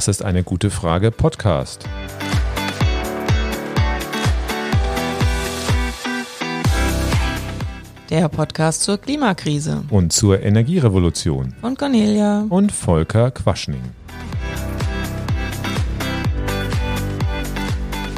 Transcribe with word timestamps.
Das 0.00 0.08
ist 0.08 0.24
eine 0.24 0.42
gute 0.42 0.70
Frage 0.70 1.10
Podcast. 1.10 1.84
Der 8.08 8.30
Podcast 8.30 8.82
zur 8.82 8.96
Klimakrise. 8.96 9.84
Und 9.90 10.14
zur 10.14 10.40
Energierevolution. 10.40 11.54
Von 11.60 11.76
Cornelia. 11.76 12.46
Und 12.48 12.72
Volker 12.72 13.30
Quaschning. 13.30 13.82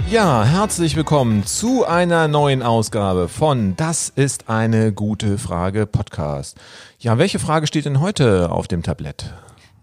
Ja, 0.08 0.44
herzlich 0.44 0.94
willkommen 0.94 1.44
zu 1.44 1.84
einer 1.84 2.28
neuen 2.28 2.62
Ausgabe 2.62 3.26
von 3.26 3.74
Das 3.74 4.08
ist 4.08 4.48
eine 4.48 4.92
gute 4.92 5.36
Frage 5.36 5.86
Podcast. 5.86 6.56
Ja, 7.00 7.18
welche 7.18 7.40
Frage 7.40 7.66
steht 7.66 7.86
denn 7.86 7.98
heute 7.98 8.52
auf 8.52 8.68
dem 8.68 8.84
Tablett? 8.84 9.34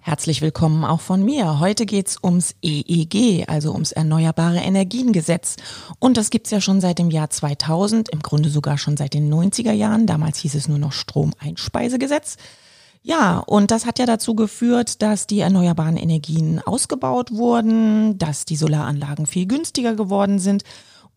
Herzlich 0.01 0.41
willkommen 0.41 0.85
auch 0.85 1.01
von 1.01 1.23
mir. 1.23 1.59
Heute 1.59 1.85
geht's 1.85 2.17
ums 2.23 2.55
EEG, 2.61 3.49
also 3.49 3.73
ums 3.73 3.91
Erneuerbare 3.91 4.59
Energiengesetz. 4.59 5.57
Und 5.99 6.15
das 6.15 6.29
gibt's 6.29 6.51
ja 6.51 6.61
schon 6.61 6.79
seit 6.79 6.99
dem 6.99 7.11
Jahr 7.11 7.29
2000, 7.29 8.07
im 8.07 8.21
Grunde 8.21 8.49
sogar 8.49 8.77
schon 8.77 8.95
seit 8.95 9.13
den 9.13 9.31
90er 9.31 9.73
Jahren. 9.73 10.07
Damals 10.07 10.37
hieß 10.37 10.55
es 10.55 10.69
nur 10.69 10.77
noch 10.77 10.93
Stromeinspeisegesetz. 10.93 12.37
Ja, 13.01 13.39
und 13.39 13.71
das 13.71 13.85
hat 13.85 13.99
ja 13.99 14.05
dazu 14.05 14.35
geführt, 14.35 15.01
dass 15.01 15.27
die 15.27 15.41
erneuerbaren 15.41 15.97
Energien 15.97 16.61
ausgebaut 16.65 17.31
wurden, 17.31 18.17
dass 18.17 18.45
die 18.45 18.55
Solaranlagen 18.55 19.25
viel 19.25 19.47
günstiger 19.47 19.95
geworden 19.95 20.39
sind. 20.39 20.63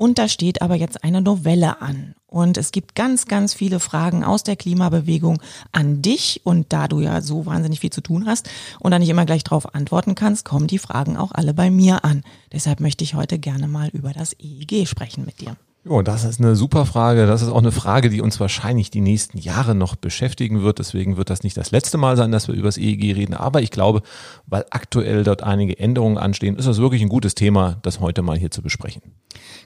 Und 0.03 0.19
da 0.19 0.27
steht 0.27 0.63
aber 0.63 0.75
jetzt 0.75 1.05
eine 1.05 1.23
Novelle 1.23 1.81
an. 1.81 2.17
Und 2.27 2.59
es 2.59 2.73
gibt 2.73 2.97
ganz, 2.97 3.27
ganz 3.27 3.55
viele 3.55 3.79
Fragen 3.79 4.25
aus 4.25 4.43
der 4.43 4.57
Klimabewegung 4.57 5.41
an 5.71 6.03
dich. 6.03 6.41
Und 6.43 6.73
da 6.73 6.89
du 6.89 6.99
ja 6.99 7.21
so 7.21 7.47
wahnsinnig 7.47 7.79
viel 7.79 7.91
zu 7.91 8.01
tun 8.01 8.27
hast 8.27 8.51
und 8.81 8.91
da 8.91 8.99
nicht 8.99 9.11
immer 9.11 9.27
gleich 9.27 9.45
drauf 9.45 9.77
antworten 9.77 10.17
kannst, 10.17 10.45
kommen 10.45 10.67
die 10.67 10.81
Fragen 10.81 11.17
auch 11.17 11.31
alle 11.31 11.55
bei 11.55 11.71
mir 11.71 12.05
an. 12.05 12.25
Deshalb 12.53 12.81
möchte 12.81 13.05
ich 13.05 13.15
heute 13.15 13.39
gerne 13.39 13.69
mal 13.69 13.91
über 13.91 14.13
das 14.13 14.35
EEG 14.41 14.89
sprechen 14.89 15.25
mit 15.25 15.41
dir. 15.41 15.57
Jo, 15.85 16.01
das 16.01 16.23
ist 16.23 16.39
eine 16.39 16.55
super 16.55 16.87
Frage. 16.87 17.27
Das 17.27 17.43
ist 17.43 17.49
auch 17.49 17.59
eine 17.59 17.73
Frage, 17.73 18.09
die 18.09 18.21
uns 18.21 18.39
wahrscheinlich 18.39 18.91
die 18.91 19.01
nächsten 19.01 19.37
Jahre 19.37 19.75
noch 19.75 19.97
beschäftigen 19.97 20.63
wird. 20.63 20.79
Deswegen 20.79 21.17
wird 21.17 21.29
das 21.29 21.43
nicht 21.43 21.57
das 21.57 21.73
letzte 21.73 21.99
Mal 21.99 22.17
sein, 22.17 22.31
dass 22.31 22.47
wir 22.47 22.55
über 22.55 22.69
das 22.69 22.79
EEG 22.79 23.17
reden. 23.17 23.35
Aber 23.35 23.63
ich 23.63 23.73
glaube, 23.73 24.03
weil 24.47 24.65
aktuell 24.71 25.25
dort 25.25 25.43
einige 25.43 25.77
Änderungen 25.81 26.19
anstehen, 26.19 26.55
ist 26.57 26.69
das 26.69 26.79
wirklich 26.79 27.03
ein 27.03 27.09
gutes 27.09 27.35
Thema, 27.35 27.79
das 27.83 27.99
heute 27.99 28.23
mal 28.23 28.39
hier 28.39 28.53
zu 28.53 28.63
besprechen. 28.63 29.03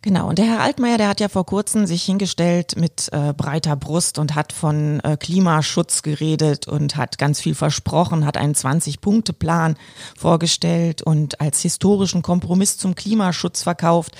Genau. 0.00 0.26
Und 0.30 0.38
der 0.38 0.46
Herr 0.46 0.60
Altmaier, 0.60 0.96
der 0.96 1.08
hat 1.08 1.20
ja 1.20 1.28
vor 1.28 1.44
kurzem 1.44 1.84
sich 1.84 2.04
hingestellt 2.04 2.76
mit 2.78 3.10
äh, 3.12 3.34
breiter 3.34 3.76
Brust 3.76 4.18
und 4.18 4.34
hat 4.34 4.54
von 4.54 5.00
äh, 5.00 5.18
Klimaschutz 5.18 6.00
geredet 6.00 6.66
und 6.66 6.96
hat 6.96 7.18
ganz 7.18 7.40
viel 7.40 7.54
versprochen, 7.54 8.24
hat 8.24 8.38
einen 8.38 8.54
20-Punkte-Plan 8.54 9.76
vorgestellt 10.16 11.02
und 11.02 11.42
als 11.42 11.60
historischen 11.60 12.22
Kompromiss 12.22 12.78
zum 12.78 12.94
Klimaschutz 12.94 13.64
verkauft. 13.64 14.16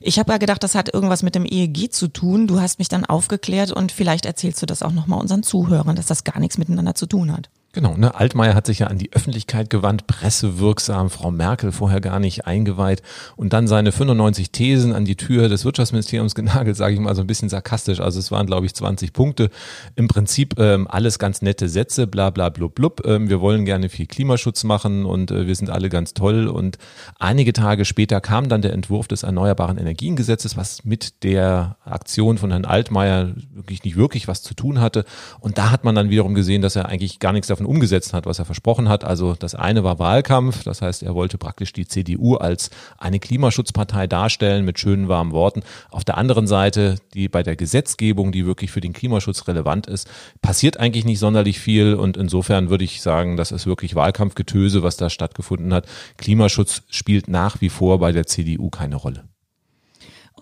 Ich 0.00 0.18
habe 0.18 0.32
ja 0.32 0.38
gedacht, 0.38 0.62
das 0.62 0.74
hat 0.74 0.92
irgendwas 0.92 1.22
mit 1.22 1.34
dem 1.34 1.44
EEG 1.44 1.92
zu 1.92 2.08
tun. 2.08 2.46
Du 2.46 2.60
hast 2.60 2.78
mich 2.78 2.88
dann 2.88 3.04
aufgeklärt 3.04 3.72
und 3.72 3.92
vielleicht 3.92 4.26
erzählst 4.26 4.62
du 4.62 4.66
das 4.66 4.82
auch 4.82 4.92
nochmal 4.92 5.20
unseren 5.20 5.42
Zuhörern, 5.42 5.96
dass 5.96 6.06
das 6.06 6.24
gar 6.24 6.38
nichts 6.38 6.58
miteinander 6.58 6.94
zu 6.94 7.06
tun 7.06 7.32
hat. 7.32 7.50
Genau, 7.78 7.96
ne? 7.96 8.12
Altmaier 8.12 8.56
hat 8.56 8.66
sich 8.66 8.80
ja 8.80 8.88
an 8.88 8.98
die 8.98 9.12
Öffentlichkeit 9.12 9.70
gewandt, 9.70 10.08
pressewirksam, 10.08 11.10
Frau 11.10 11.30
Merkel 11.30 11.70
vorher 11.70 12.00
gar 12.00 12.18
nicht 12.18 12.44
eingeweiht 12.44 13.02
und 13.36 13.52
dann 13.52 13.68
seine 13.68 13.92
95 13.92 14.50
Thesen 14.50 14.92
an 14.92 15.04
die 15.04 15.14
Tür 15.14 15.48
des 15.48 15.64
Wirtschaftsministeriums 15.64 16.34
genagelt, 16.34 16.76
sage 16.76 16.94
ich 16.94 16.98
mal 16.98 17.14
so 17.14 17.20
ein 17.20 17.28
bisschen 17.28 17.48
sarkastisch. 17.48 18.00
Also 18.00 18.18
es 18.18 18.32
waren, 18.32 18.48
glaube 18.48 18.66
ich, 18.66 18.74
20 18.74 19.12
Punkte. 19.12 19.48
Im 19.94 20.08
Prinzip 20.08 20.58
ähm, 20.58 20.88
alles 20.90 21.20
ganz 21.20 21.40
nette 21.40 21.68
Sätze, 21.68 22.08
bla 22.08 22.30
bla 22.30 22.48
blub 22.48 22.74
blub. 22.74 23.06
Ähm, 23.06 23.28
wir 23.28 23.40
wollen 23.40 23.64
gerne 23.64 23.90
viel 23.90 24.06
Klimaschutz 24.06 24.64
machen 24.64 25.04
und 25.04 25.30
äh, 25.30 25.46
wir 25.46 25.54
sind 25.54 25.70
alle 25.70 25.88
ganz 25.88 26.14
toll. 26.14 26.48
Und 26.48 26.78
einige 27.20 27.52
Tage 27.52 27.84
später 27.84 28.20
kam 28.20 28.48
dann 28.48 28.60
der 28.60 28.72
Entwurf 28.72 29.06
des 29.06 29.22
Erneuerbaren 29.22 29.78
Energiengesetzes, 29.78 30.56
was 30.56 30.84
mit 30.84 31.22
der 31.22 31.76
Aktion 31.84 32.38
von 32.38 32.50
Herrn 32.50 32.64
Altmaier 32.64 33.36
wirklich 33.52 33.84
nicht 33.84 33.94
wirklich 33.94 34.26
was 34.26 34.42
zu 34.42 34.54
tun 34.54 34.80
hatte. 34.80 35.04
Und 35.38 35.58
da 35.58 35.70
hat 35.70 35.84
man 35.84 35.94
dann 35.94 36.10
wiederum 36.10 36.34
gesehen, 36.34 36.60
dass 36.60 36.74
er 36.74 36.86
eigentlich 36.86 37.20
gar 37.20 37.32
nichts 37.32 37.46
davon 37.46 37.67
umgesetzt 37.68 38.12
hat, 38.12 38.26
was 38.26 38.38
er 38.38 38.44
versprochen 38.44 38.88
hat. 38.88 39.04
Also 39.04 39.34
das 39.38 39.54
eine 39.54 39.84
war 39.84 39.98
Wahlkampf, 39.98 40.64
das 40.64 40.82
heißt, 40.82 41.02
er 41.02 41.14
wollte 41.14 41.38
praktisch 41.38 41.72
die 41.72 41.86
CDU 41.86 42.34
als 42.36 42.70
eine 42.98 43.20
Klimaschutzpartei 43.20 44.06
darstellen 44.06 44.64
mit 44.64 44.78
schönen 44.78 45.08
warmen 45.08 45.32
Worten. 45.32 45.62
Auf 45.90 46.04
der 46.04 46.18
anderen 46.18 46.46
Seite, 46.46 46.96
die 47.14 47.28
bei 47.28 47.42
der 47.42 47.56
Gesetzgebung, 47.56 48.32
die 48.32 48.46
wirklich 48.46 48.70
für 48.70 48.80
den 48.80 48.92
Klimaschutz 48.92 49.46
relevant 49.46 49.86
ist, 49.86 50.08
passiert 50.42 50.78
eigentlich 50.78 51.04
nicht 51.04 51.18
sonderlich 51.18 51.60
viel 51.60 51.94
und 51.94 52.16
insofern 52.16 52.70
würde 52.70 52.84
ich 52.84 53.02
sagen, 53.02 53.36
das 53.36 53.52
ist 53.52 53.66
wirklich 53.66 53.94
Wahlkampfgetöse, 53.94 54.82
was 54.82 54.96
da 54.96 55.10
stattgefunden 55.10 55.72
hat. 55.72 55.86
Klimaschutz 56.16 56.82
spielt 56.88 57.28
nach 57.28 57.60
wie 57.60 57.68
vor 57.68 57.98
bei 57.98 58.12
der 58.12 58.26
CDU 58.26 58.70
keine 58.70 58.96
Rolle. 58.96 59.24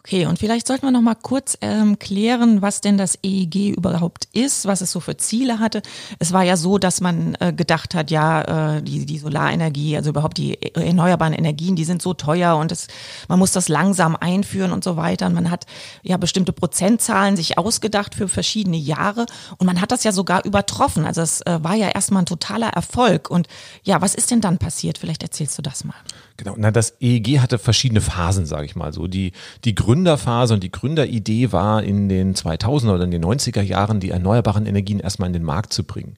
Okay, 0.06 0.26
und 0.26 0.38
vielleicht 0.38 0.68
sollten 0.68 0.86
wir 0.86 0.92
noch 0.92 1.02
mal 1.02 1.16
kurz 1.16 1.58
ähm, 1.62 1.98
klären, 1.98 2.62
was 2.62 2.80
denn 2.80 2.96
das 2.96 3.18
EEG 3.24 3.76
überhaupt 3.76 4.28
ist, 4.32 4.64
was 4.64 4.80
es 4.80 4.92
so 4.92 5.00
für 5.00 5.16
Ziele 5.16 5.58
hatte. 5.58 5.82
Es 6.20 6.32
war 6.32 6.44
ja 6.44 6.56
so, 6.56 6.78
dass 6.78 7.00
man 7.00 7.34
äh, 7.40 7.52
gedacht 7.52 7.96
hat, 7.96 8.12
ja, 8.12 8.76
äh, 8.76 8.82
die, 8.84 9.04
die 9.04 9.18
Solarenergie, 9.18 9.96
also 9.96 10.10
überhaupt 10.10 10.38
die 10.38 10.62
erneuerbaren 10.76 11.32
Energien, 11.32 11.74
die 11.74 11.84
sind 11.84 12.02
so 12.02 12.14
teuer 12.14 12.56
und 12.56 12.70
es, 12.70 12.86
man 13.26 13.40
muss 13.40 13.50
das 13.50 13.68
langsam 13.68 14.14
einführen 14.14 14.70
und 14.70 14.84
so 14.84 14.96
weiter. 14.96 15.26
Und 15.26 15.34
man 15.34 15.50
hat 15.50 15.66
ja 16.04 16.18
bestimmte 16.18 16.52
Prozentzahlen 16.52 17.36
sich 17.36 17.58
ausgedacht 17.58 18.14
für 18.14 18.28
verschiedene 18.28 18.76
Jahre 18.76 19.26
und 19.58 19.66
man 19.66 19.80
hat 19.80 19.90
das 19.90 20.04
ja 20.04 20.12
sogar 20.12 20.44
übertroffen. 20.44 21.04
Also 21.04 21.20
es 21.20 21.40
äh, 21.40 21.58
war 21.64 21.74
ja 21.74 21.88
erstmal 21.88 22.22
ein 22.22 22.26
totaler 22.26 22.68
Erfolg. 22.68 23.28
Und 23.28 23.48
ja, 23.82 24.00
was 24.00 24.14
ist 24.14 24.30
denn 24.30 24.40
dann 24.40 24.58
passiert? 24.58 24.98
Vielleicht 24.98 25.24
erzählst 25.24 25.58
du 25.58 25.62
das 25.62 25.82
mal. 25.82 25.96
Genau, 26.36 26.54
na, 26.58 26.70
das 26.70 26.94
EEG 27.00 27.40
hatte 27.40 27.58
verschiedene 27.58 28.00
Phasen, 28.00 28.46
sage 28.46 28.66
ich 28.66 28.76
mal 28.76 28.92
so. 28.92 29.06
Die, 29.06 29.32
die 29.64 29.74
Gründerphase 29.74 30.54
und 30.54 30.62
die 30.62 30.70
Gründeridee 30.70 31.52
war 31.52 31.82
in 31.82 32.08
den 32.08 32.34
2000er 32.34 32.94
oder 32.94 33.04
in 33.04 33.10
den 33.10 33.24
90er 33.24 33.62
Jahren, 33.62 34.00
die 34.00 34.10
erneuerbaren 34.10 34.66
Energien 34.66 35.00
erstmal 35.00 35.28
in 35.28 35.32
den 35.32 35.44
Markt 35.44 35.72
zu 35.72 35.84
bringen. 35.84 36.16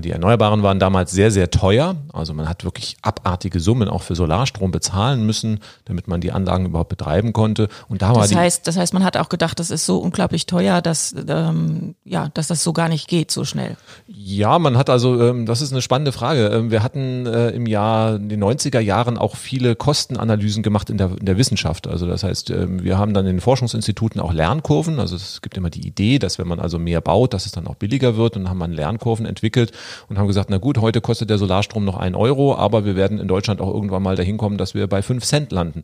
Die 0.00 0.10
Erneuerbaren 0.10 0.62
waren 0.62 0.78
damals 0.78 1.12
sehr, 1.12 1.30
sehr 1.30 1.50
teuer. 1.50 1.96
Also 2.14 2.32
man 2.32 2.48
hat 2.48 2.64
wirklich 2.64 2.96
abartige 3.02 3.60
Summen 3.60 3.90
auch 3.90 4.02
für 4.02 4.14
Solarstrom 4.14 4.70
bezahlen 4.70 5.26
müssen, 5.26 5.60
damit 5.84 6.08
man 6.08 6.22
die 6.22 6.32
Anlagen 6.32 6.64
überhaupt 6.64 6.88
betreiben 6.88 7.34
konnte. 7.34 7.68
Und 7.88 8.00
da 8.00 8.14
war 8.14 8.22
das 8.22 8.34
heißt, 8.34 8.66
das 8.66 8.78
heißt, 8.78 8.94
man 8.94 9.04
hat 9.04 9.18
auch 9.18 9.28
gedacht, 9.28 9.60
das 9.60 9.70
ist 9.70 9.84
so 9.84 9.98
unglaublich 9.98 10.46
teuer, 10.46 10.80
dass 10.80 11.14
ähm, 11.28 11.94
ja, 12.04 12.30
dass 12.32 12.46
das 12.46 12.64
so 12.64 12.72
gar 12.72 12.88
nicht 12.88 13.06
geht 13.06 13.30
so 13.30 13.44
schnell. 13.44 13.76
Ja, 14.06 14.58
man 14.58 14.78
hat 14.78 14.88
also, 14.88 15.20
ähm, 15.20 15.44
das 15.44 15.60
ist 15.60 15.72
eine 15.72 15.82
spannende 15.82 16.12
Frage. 16.12 16.46
Ähm, 16.46 16.70
wir 16.70 16.82
hatten 16.82 17.26
äh, 17.26 17.50
im 17.50 17.66
Jahr 17.66 18.16
in 18.16 18.30
den 18.30 18.42
90er 18.42 18.80
Jahren 18.80 19.18
auch 19.18 19.36
viele 19.36 19.76
Kostenanalysen 19.76 20.62
gemacht 20.62 20.88
in 20.88 20.96
der, 20.96 21.10
in 21.20 21.26
der 21.26 21.36
Wissenschaft. 21.36 21.86
Also 21.86 22.06
das 22.06 22.24
heißt, 22.24 22.48
ähm, 22.48 22.82
wir 22.82 22.96
haben 22.96 23.12
dann 23.12 23.26
in 23.26 23.36
den 23.36 23.40
Forschungsinstituten 23.42 24.22
auch 24.22 24.32
Lernkurven. 24.32 24.98
Also 24.98 25.16
es 25.16 25.42
gibt 25.42 25.58
immer 25.58 25.68
die 25.68 25.86
Idee, 25.86 26.18
dass 26.18 26.38
wenn 26.38 26.48
man 26.48 26.60
also 26.60 26.78
mehr 26.78 27.02
baut, 27.02 27.34
dass 27.34 27.44
es 27.44 27.52
dann 27.52 27.66
auch 27.66 27.74
billiger 27.74 28.16
wird. 28.16 28.36
Und 28.36 28.44
dann 28.44 28.50
haben 28.50 28.58
man 28.58 28.72
Lernkurven 28.72 29.26
entwickelt 29.26 29.72
und 30.08 30.18
haben 30.18 30.26
gesagt, 30.26 30.50
na 30.50 30.58
gut, 30.58 30.78
heute 30.78 31.00
kostet 31.00 31.30
der 31.30 31.38
Solarstrom 31.38 31.84
noch 31.84 31.96
ein 31.96 32.14
Euro, 32.14 32.54
aber 32.56 32.84
wir 32.84 32.96
werden 32.96 33.18
in 33.18 33.28
Deutschland 33.28 33.60
auch 33.60 33.72
irgendwann 33.72 34.02
mal 34.02 34.16
dahin 34.16 34.38
kommen, 34.38 34.58
dass 34.58 34.74
wir 34.74 34.86
bei 34.86 35.02
fünf 35.02 35.24
Cent 35.24 35.52
landen. 35.52 35.82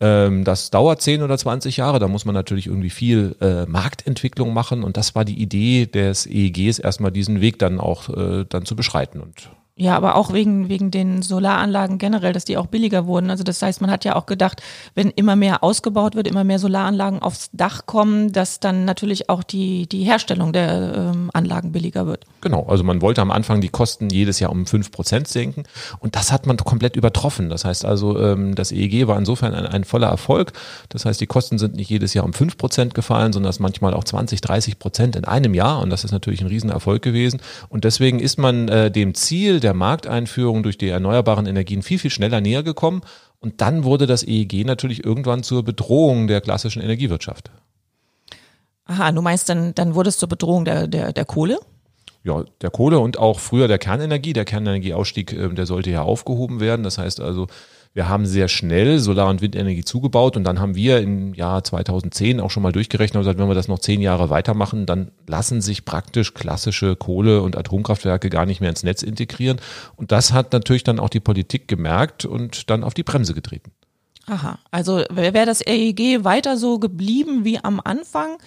Ähm, 0.00 0.44
das 0.44 0.70
dauert 0.70 1.02
zehn 1.02 1.22
oder 1.22 1.38
zwanzig 1.38 1.76
Jahre, 1.76 1.98
da 1.98 2.08
muss 2.08 2.24
man 2.24 2.34
natürlich 2.34 2.66
irgendwie 2.66 2.90
viel 2.90 3.36
äh, 3.40 3.66
Marktentwicklung 3.66 4.52
machen 4.52 4.84
und 4.84 4.96
das 4.96 5.14
war 5.14 5.24
die 5.24 5.40
Idee 5.40 5.86
des 5.86 6.26
EEGs, 6.26 6.78
erstmal 6.78 7.12
diesen 7.12 7.40
Weg 7.40 7.58
dann 7.58 7.80
auch 7.80 8.08
äh, 8.08 8.44
dann 8.48 8.64
zu 8.64 8.76
beschreiten 8.76 9.20
und 9.20 9.50
ja, 9.74 9.96
aber 9.96 10.16
auch 10.16 10.34
wegen, 10.34 10.68
wegen 10.68 10.90
den 10.90 11.22
Solaranlagen 11.22 11.96
generell, 11.96 12.34
dass 12.34 12.44
die 12.44 12.58
auch 12.58 12.66
billiger 12.66 13.06
wurden. 13.06 13.30
Also 13.30 13.42
das 13.42 13.62
heißt, 13.62 13.80
man 13.80 13.90
hat 13.90 14.04
ja 14.04 14.16
auch 14.16 14.26
gedacht, 14.26 14.62
wenn 14.94 15.08
immer 15.08 15.34
mehr 15.34 15.64
ausgebaut 15.64 16.14
wird, 16.14 16.28
immer 16.28 16.44
mehr 16.44 16.58
Solaranlagen 16.58 17.22
aufs 17.22 17.48
Dach 17.54 17.86
kommen, 17.86 18.32
dass 18.32 18.60
dann 18.60 18.84
natürlich 18.84 19.30
auch 19.30 19.42
die, 19.42 19.86
die 19.86 20.04
Herstellung 20.04 20.52
der 20.52 21.12
ähm, 21.14 21.30
Anlagen 21.32 21.72
billiger 21.72 22.06
wird. 22.06 22.26
Genau, 22.42 22.66
also 22.66 22.84
man 22.84 23.00
wollte 23.00 23.22
am 23.22 23.30
Anfang 23.30 23.62
die 23.62 23.70
Kosten 23.70 24.10
jedes 24.10 24.40
Jahr 24.40 24.50
um 24.50 24.66
fünf 24.66 24.90
Prozent 24.90 25.26
senken 25.26 25.64
und 26.00 26.16
das 26.16 26.32
hat 26.32 26.46
man 26.46 26.58
komplett 26.58 26.94
übertroffen. 26.94 27.48
Das 27.48 27.64
heißt 27.64 27.86
also, 27.86 28.20
ähm, 28.20 28.54
das 28.54 28.72
EEG 28.72 29.06
war 29.06 29.16
insofern 29.16 29.54
ein, 29.54 29.64
ein 29.64 29.84
voller 29.84 30.08
Erfolg. 30.08 30.52
Das 30.90 31.06
heißt, 31.06 31.18
die 31.18 31.26
Kosten 31.26 31.56
sind 31.56 31.76
nicht 31.76 31.88
jedes 31.88 32.12
Jahr 32.12 32.26
um 32.26 32.34
fünf 32.34 32.58
Prozent 32.58 32.92
gefallen, 32.92 33.32
sondern 33.32 33.48
es 33.48 33.58
manchmal 33.58 33.94
auch 33.94 34.04
20, 34.04 34.42
30 34.42 34.78
Prozent 34.78 35.16
in 35.16 35.24
einem 35.24 35.54
Jahr 35.54 35.80
und 35.80 35.88
das 35.88 36.04
ist 36.04 36.12
natürlich 36.12 36.42
ein 36.42 36.48
Riesenerfolg 36.48 37.00
gewesen. 37.00 37.40
Und 37.70 37.84
deswegen 37.84 38.20
ist 38.20 38.38
man 38.38 38.68
äh, 38.68 38.90
dem 38.90 39.14
Ziel 39.14 39.61
der 39.62 39.74
Markteinführung 39.74 40.62
durch 40.62 40.78
die 40.78 40.88
erneuerbaren 40.88 41.46
Energien 41.46 41.82
viel, 41.82 41.98
viel 41.98 42.10
schneller 42.10 42.40
näher 42.40 42.62
gekommen. 42.62 43.02
Und 43.40 43.60
dann 43.60 43.84
wurde 43.84 44.06
das 44.06 44.22
EEG 44.22 44.64
natürlich 44.64 45.04
irgendwann 45.04 45.42
zur 45.42 45.64
Bedrohung 45.64 46.26
der 46.26 46.40
klassischen 46.40 46.82
Energiewirtschaft. 46.82 47.50
Aha, 48.84 49.12
du 49.12 49.22
meinst, 49.22 49.48
dann, 49.48 49.74
dann 49.74 49.94
wurde 49.94 50.08
es 50.08 50.18
zur 50.18 50.28
Bedrohung 50.28 50.64
der, 50.64 50.86
der, 50.86 51.12
der 51.12 51.24
Kohle? 51.24 51.58
ja, 52.24 52.44
der 52.60 52.70
Kohle 52.70 52.98
und 52.98 53.18
auch 53.18 53.40
früher 53.40 53.68
der 53.68 53.78
Kernenergie. 53.78 54.32
Der 54.32 54.44
Kernenergieausstieg, 54.44 55.32
äh, 55.32 55.48
der 55.48 55.66
sollte 55.66 55.90
ja 55.90 56.02
aufgehoben 56.02 56.60
werden. 56.60 56.82
Das 56.82 56.98
heißt 56.98 57.20
also, 57.20 57.46
Wir 57.94 58.08
haben 58.08 58.24
sehr 58.24 58.48
schnell 58.48 58.98
Solar- 58.98 59.28
und 59.28 59.42
Windenergie 59.42 59.84
zugebaut 59.84 60.38
und 60.38 60.44
dann 60.44 60.60
haben 60.60 60.74
wir 60.74 61.00
im 61.00 61.34
Jahr 61.34 61.62
2010 61.62 62.40
auch 62.40 62.50
schon 62.50 62.62
mal 62.62 62.72
durchgerechnet 62.72 63.16
und 63.16 63.20
gesagt, 63.22 63.38
wenn 63.38 63.48
wir 63.48 63.54
das 63.54 63.68
noch 63.68 63.80
zehn 63.80 64.00
Jahre 64.00 64.30
weitermachen, 64.30 64.86
dann 64.86 65.10
lassen 65.26 65.60
sich 65.60 65.84
praktisch 65.84 66.32
klassische 66.32 66.96
Kohle- 66.96 67.42
und 67.42 67.56
Atomkraftwerke 67.56 68.30
gar 68.30 68.46
nicht 68.46 68.62
mehr 68.62 68.70
ins 68.70 68.82
Netz 68.82 69.02
integrieren. 69.02 69.60
Und 69.96 70.10
das 70.10 70.32
hat 70.32 70.54
natürlich 70.54 70.84
dann 70.84 70.98
auch 70.98 71.10
die 71.10 71.20
Politik 71.20 71.68
gemerkt 71.68 72.24
und 72.24 72.70
dann 72.70 72.82
auf 72.82 72.94
die 72.94 73.02
Bremse 73.02 73.34
getreten. 73.34 73.72
Aha, 74.26 74.58
also 74.70 75.02
wäre 75.10 75.44
das 75.44 75.60
EEG 75.60 76.24
weiter 76.24 76.56
so 76.56 76.78
geblieben 76.78 77.44
wie 77.44 77.58
am 77.62 77.80
Anfang, 77.82 78.38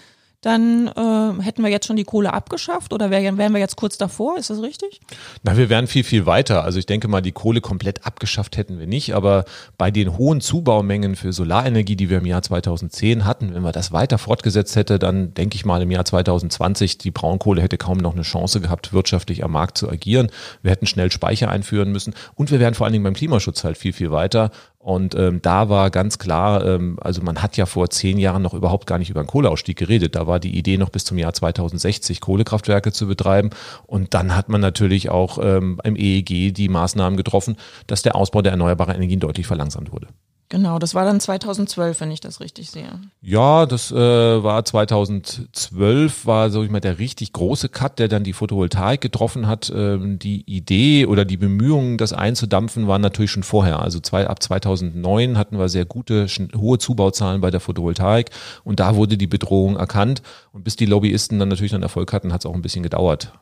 dann 0.46 0.88
äh, 0.88 1.42
hätten 1.42 1.64
wir 1.64 1.72
jetzt 1.72 1.88
schon 1.88 1.96
die 1.96 2.04
Kohle 2.04 2.32
abgeschafft 2.32 2.94
oder 2.94 3.10
wär, 3.10 3.38
wären 3.38 3.54
wir 3.54 3.60
jetzt 3.60 3.78
kurz 3.78 3.98
davor, 3.98 4.38
ist 4.38 4.52
das 4.52 4.62
richtig? 4.62 5.02
Na, 5.42 5.58
wir 5.58 5.70
wären 5.70 5.88
viel, 5.88 6.04
viel 6.04 6.28
weiter. 6.28 6.64
Also 6.64 6.78
ich 6.78 6.86
denke 6.86 7.08
mal, 7.08 7.22
die 7.22 7.32
Kohle 7.32 7.62
komplett 7.62 8.06
abgeschafft 8.06 8.56
hätten 8.56 8.78
wir 8.78 8.86
nicht, 8.86 9.16
aber 9.16 9.46
bei 9.80 9.90
den 9.90 10.18
hohen 10.18 10.42
Zubaumengen 10.42 11.16
für 11.16 11.34
Solarenergie, 11.34 11.96
die 11.96 12.12
wir 12.12 12.20
im 12.20 12.28
Jahr 12.28 12.44
2010 12.44 13.26
hatten, 13.26 13.56
wenn 13.56 13.64
wir 13.64 13.72
das 13.72 13.92
weiter 13.92 14.20
fortgesetzt 14.20 14.76
hätte, 14.76 15.00
dann 15.00 15.34
denke 15.34 15.56
ich 15.56 15.66
mal 15.66 15.82
im 15.82 15.90
Jahr 15.90 16.06
2020, 16.06 17.00
die 17.00 17.12
Braunkohle 17.12 17.64
hätte 17.64 17.78
kaum 17.78 17.98
noch 17.98 18.14
eine 18.14 18.22
Chance 18.22 18.62
gehabt, 18.62 18.94
wirtschaftlich 18.94 19.44
am 19.44 19.52
Markt 19.52 19.80
zu 19.80 19.90
agieren. 19.90 20.30
Wir 20.62 20.70
hätten 20.70 20.86
schnell 20.86 21.12
Speicher 21.12 21.50
einführen 21.50 21.92
müssen 21.92 22.14
und 22.36 22.52
wir 22.52 22.60
wären 22.60 22.76
vor 22.76 22.86
allen 22.86 22.94
Dingen 22.94 23.04
beim 23.04 23.16
Klimaschutz 23.16 23.64
halt 23.64 23.78
viel, 23.78 23.94
viel 23.94 24.12
weiter. 24.12 24.52
Und 24.86 25.16
ähm, 25.16 25.42
da 25.42 25.68
war 25.68 25.90
ganz 25.90 26.20
klar, 26.20 26.64
ähm, 26.64 27.00
also 27.02 27.24
man 27.24 27.42
hat 27.42 27.58
ja 27.58 27.66
vor 27.66 27.90
zehn 27.90 28.20
Jahren 28.20 28.44
noch 28.44 28.54
überhaupt 28.54 28.86
gar 28.86 29.00
nicht 29.00 29.10
über 29.10 29.20
einen 29.20 29.28
Kohleausstieg 29.28 29.76
geredet. 29.80 30.14
Da 30.14 30.28
war 30.28 30.40
die 30.40 30.56
Idee 30.56 30.78
noch 30.78 30.92
bis 30.92 31.06
zum 31.06 31.18
Jahr 31.18 31.34
2060 31.34 32.22
Kohlekraftwerke 32.22 32.92
zu 32.92 33.08
betreiben. 33.08 33.50
Und 33.88 34.14
dann 34.14 34.36
hat 34.36 34.48
man 34.48 34.62
natürlich 34.62 35.10
auch 35.10 35.40
ähm, 35.42 35.82
im 35.84 35.96
EEG 35.96 36.54
die 36.54 36.70
Maßnahmen 36.70 37.18
getroffen, 37.18 37.56
dass 37.88 38.04
der 38.04 38.16
Ausbau 38.16 38.44
der 38.44 38.52
erneuerbaren 38.52 38.94
Energien 38.94 39.20
deutlich 39.20 39.48
verlangsamt 39.48 39.92
wurde. 39.92 40.06
Genau, 40.50 40.78
das 40.78 40.94
war 40.94 41.06
dann 41.06 41.20
2012, 41.20 42.02
wenn 42.02 42.12
ich 42.12 42.20
das 42.20 42.40
richtig 42.40 42.70
sehe. 42.70 43.00
Ja, 43.22 43.66
das 43.66 43.92
äh, 43.92 43.96
war 43.96 44.64
2012, 44.64 46.28
war 46.28 46.52
so 46.52 46.64
ich 46.64 46.70
mal 46.70 46.80
der 46.80 47.00
richtig 47.00 47.34
große 47.34 47.68
Cut, 47.68 47.98
der 47.98 48.08
dann 48.08 48.24
die 48.24 48.34
Photovoltaik 48.34 49.02
getroffen 49.02 49.48
hat. 49.48 49.72
Ähm, 49.76 50.20
die 50.20 50.44
Idee 50.46 51.08
oder 51.08 51.26
die 51.26 51.38
Bemühungen, 51.38 51.98
das 51.98 52.14
einzudampfen, 52.14 52.88
waren 52.88 53.02
natürlich 53.02 53.32
schon 53.32 53.42
vorher. 53.42 53.80
Also 53.80 54.00
zwei, 54.00 54.28
ab 54.28 54.42
2009 54.42 55.38
hatten 55.38 55.58
wir 55.58 55.68
sehr 55.68 55.86
gute, 55.86 56.28
hohe 56.56 56.78
Zubauzahlen 56.78 57.42
bei 57.42 57.50
der 57.50 57.60
Photovoltaik 57.60 58.30
und 58.64 58.80
da 58.80 58.96
wurde 58.96 59.18
die 59.18 59.28
Bedrohung 59.28 59.78
erkannt. 59.78 60.22
Und 60.52 60.64
bis 60.64 60.76
die 60.76 60.86
Lobbyisten 60.86 61.40
dann 61.40 61.50
natürlich 61.50 61.72
dann 61.72 61.82
Erfolg 61.84 62.14
hatten, 62.14 62.32
hat 62.32 62.42
es 62.42 62.46
auch 62.46 62.54
ein 62.54 62.62
bisschen 62.62 62.84
gedauert. 62.84 63.34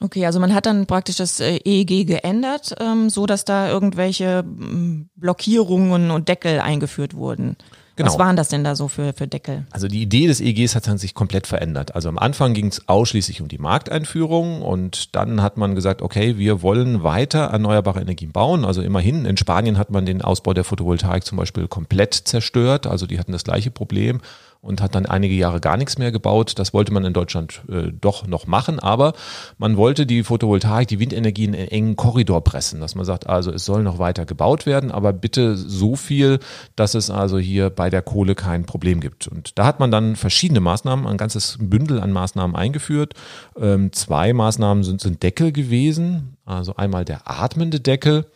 Okay, 0.00 0.26
also 0.26 0.40
man 0.40 0.54
hat 0.54 0.66
dann 0.66 0.86
praktisch 0.86 1.16
das 1.16 1.40
äh, 1.40 1.58
EEG 1.64 2.06
geändert, 2.06 2.74
ähm, 2.80 3.08
so 3.10 3.26
dass 3.26 3.44
da 3.44 3.70
irgendwelche 3.70 4.42
mm, 4.42 5.08
Blockierungen 5.16 6.10
und 6.10 6.28
Deckel 6.28 6.60
eingeführt 6.60 7.14
wurden. 7.14 7.56
Genau. 7.96 8.08
Was 8.08 8.18
waren 8.18 8.34
das 8.34 8.48
denn 8.48 8.64
da 8.64 8.74
so 8.74 8.88
für, 8.88 9.12
für 9.12 9.28
Deckel? 9.28 9.66
Also 9.70 9.86
die 9.86 10.02
Idee 10.02 10.26
des 10.26 10.40
EEGs 10.40 10.74
hat 10.74 10.84
sich 10.98 11.14
komplett 11.14 11.46
verändert. 11.46 11.94
Also 11.94 12.08
am 12.08 12.18
Anfang 12.18 12.52
ging 12.52 12.66
es 12.66 12.88
ausschließlich 12.88 13.40
um 13.40 13.46
die 13.46 13.58
Markteinführung 13.58 14.62
und 14.62 15.14
dann 15.14 15.42
hat 15.42 15.56
man 15.56 15.76
gesagt, 15.76 16.02
okay, 16.02 16.36
wir 16.36 16.60
wollen 16.60 17.04
weiter 17.04 17.44
erneuerbare 17.44 18.00
Energien 18.00 18.32
bauen. 18.32 18.64
Also 18.64 18.82
immerhin, 18.82 19.24
in 19.26 19.36
Spanien 19.36 19.78
hat 19.78 19.90
man 19.90 20.06
den 20.06 20.22
Ausbau 20.22 20.54
der 20.54 20.64
Photovoltaik 20.64 21.24
zum 21.24 21.38
Beispiel 21.38 21.68
komplett 21.68 22.14
zerstört. 22.14 22.88
Also 22.88 23.06
die 23.06 23.20
hatten 23.20 23.32
das 23.32 23.44
gleiche 23.44 23.70
Problem 23.70 24.20
und 24.64 24.80
hat 24.80 24.94
dann 24.94 25.06
einige 25.06 25.34
Jahre 25.34 25.60
gar 25.60 25.76
nichts 25.76 25.98
mehr 25.98 26.10
gebaut. 26.10 26.58
Das 26.58 26.72
wollte 26.72 26.92
man 26.92 27.04
in 27.04 27.12
Deutschland 27.12 27.62
äh, 27.68 27.92
doch 27.92 28.26
noch 28.26 28.46
machen, 28.46 28.80
aber 28.80 29.12
man 29.58 29.76
wollte 29.76 30.06
die 30.06 30.24
Photovoltaik, 30.24 30.88
die 30.88 30.98
Windenergie 30.98 31.44
in 31.44 31.54
einen 31.54 31.68
engen 31.68 31.96
Korridor 31.96 32.42
pressen, 32.42 32.80
dass 32.80 32.94
man 32.94 33.04
sagt, 33.04 33.26
also 33.28 33.52
es 33.52 33.64
soll 33.64 33.82
noch 33.82 33.98
weiter 33.98 34.24
gebaut 34.24 34.64
werden, 34.64 34.90
aber 34.90 35.12
bitte 35.12 35.56
so 35.56 35.96
viel, 35.96 36.40
dass 36.76 36.94
es 36.94 37.10
also 37.10 37.38
hier 37.38 37.68
bei 37.70 37.90
der 37.90 38.02
Kohle 38.02 38.34
kein 38.34 38.64
Problem 38.64 39.00
gibt. 39.00 39.28
Und 39.28 39.58
da 39.58 39.66
hat 39.66 39.80
man 39.80 39.90
dann 39.90 40.16
verschiedene 40.16 40.60
Maßnahmen, 40.60 41.06
ein 41.06 41.18
ganzes 41.18 41.58
Bündel 41.60 42.00
an 42.00 42.10
Maßnahmen 42.10 42.56
eingeführt. 42.56 43.14
Ähm, 43.60 43.92
zwei 43.92 44.32
Maßnahmen 44.32 44.82
sind, 44.82 45.00
sind 45.00 45.22
Deckel 45.22 45.52
gewesen, 45.52 46.36
also 46.46 46.74
einmal 46.76 47.04
der 47.04 47.30
atmende 47.30 47.80
Deckel. 47.80 48.26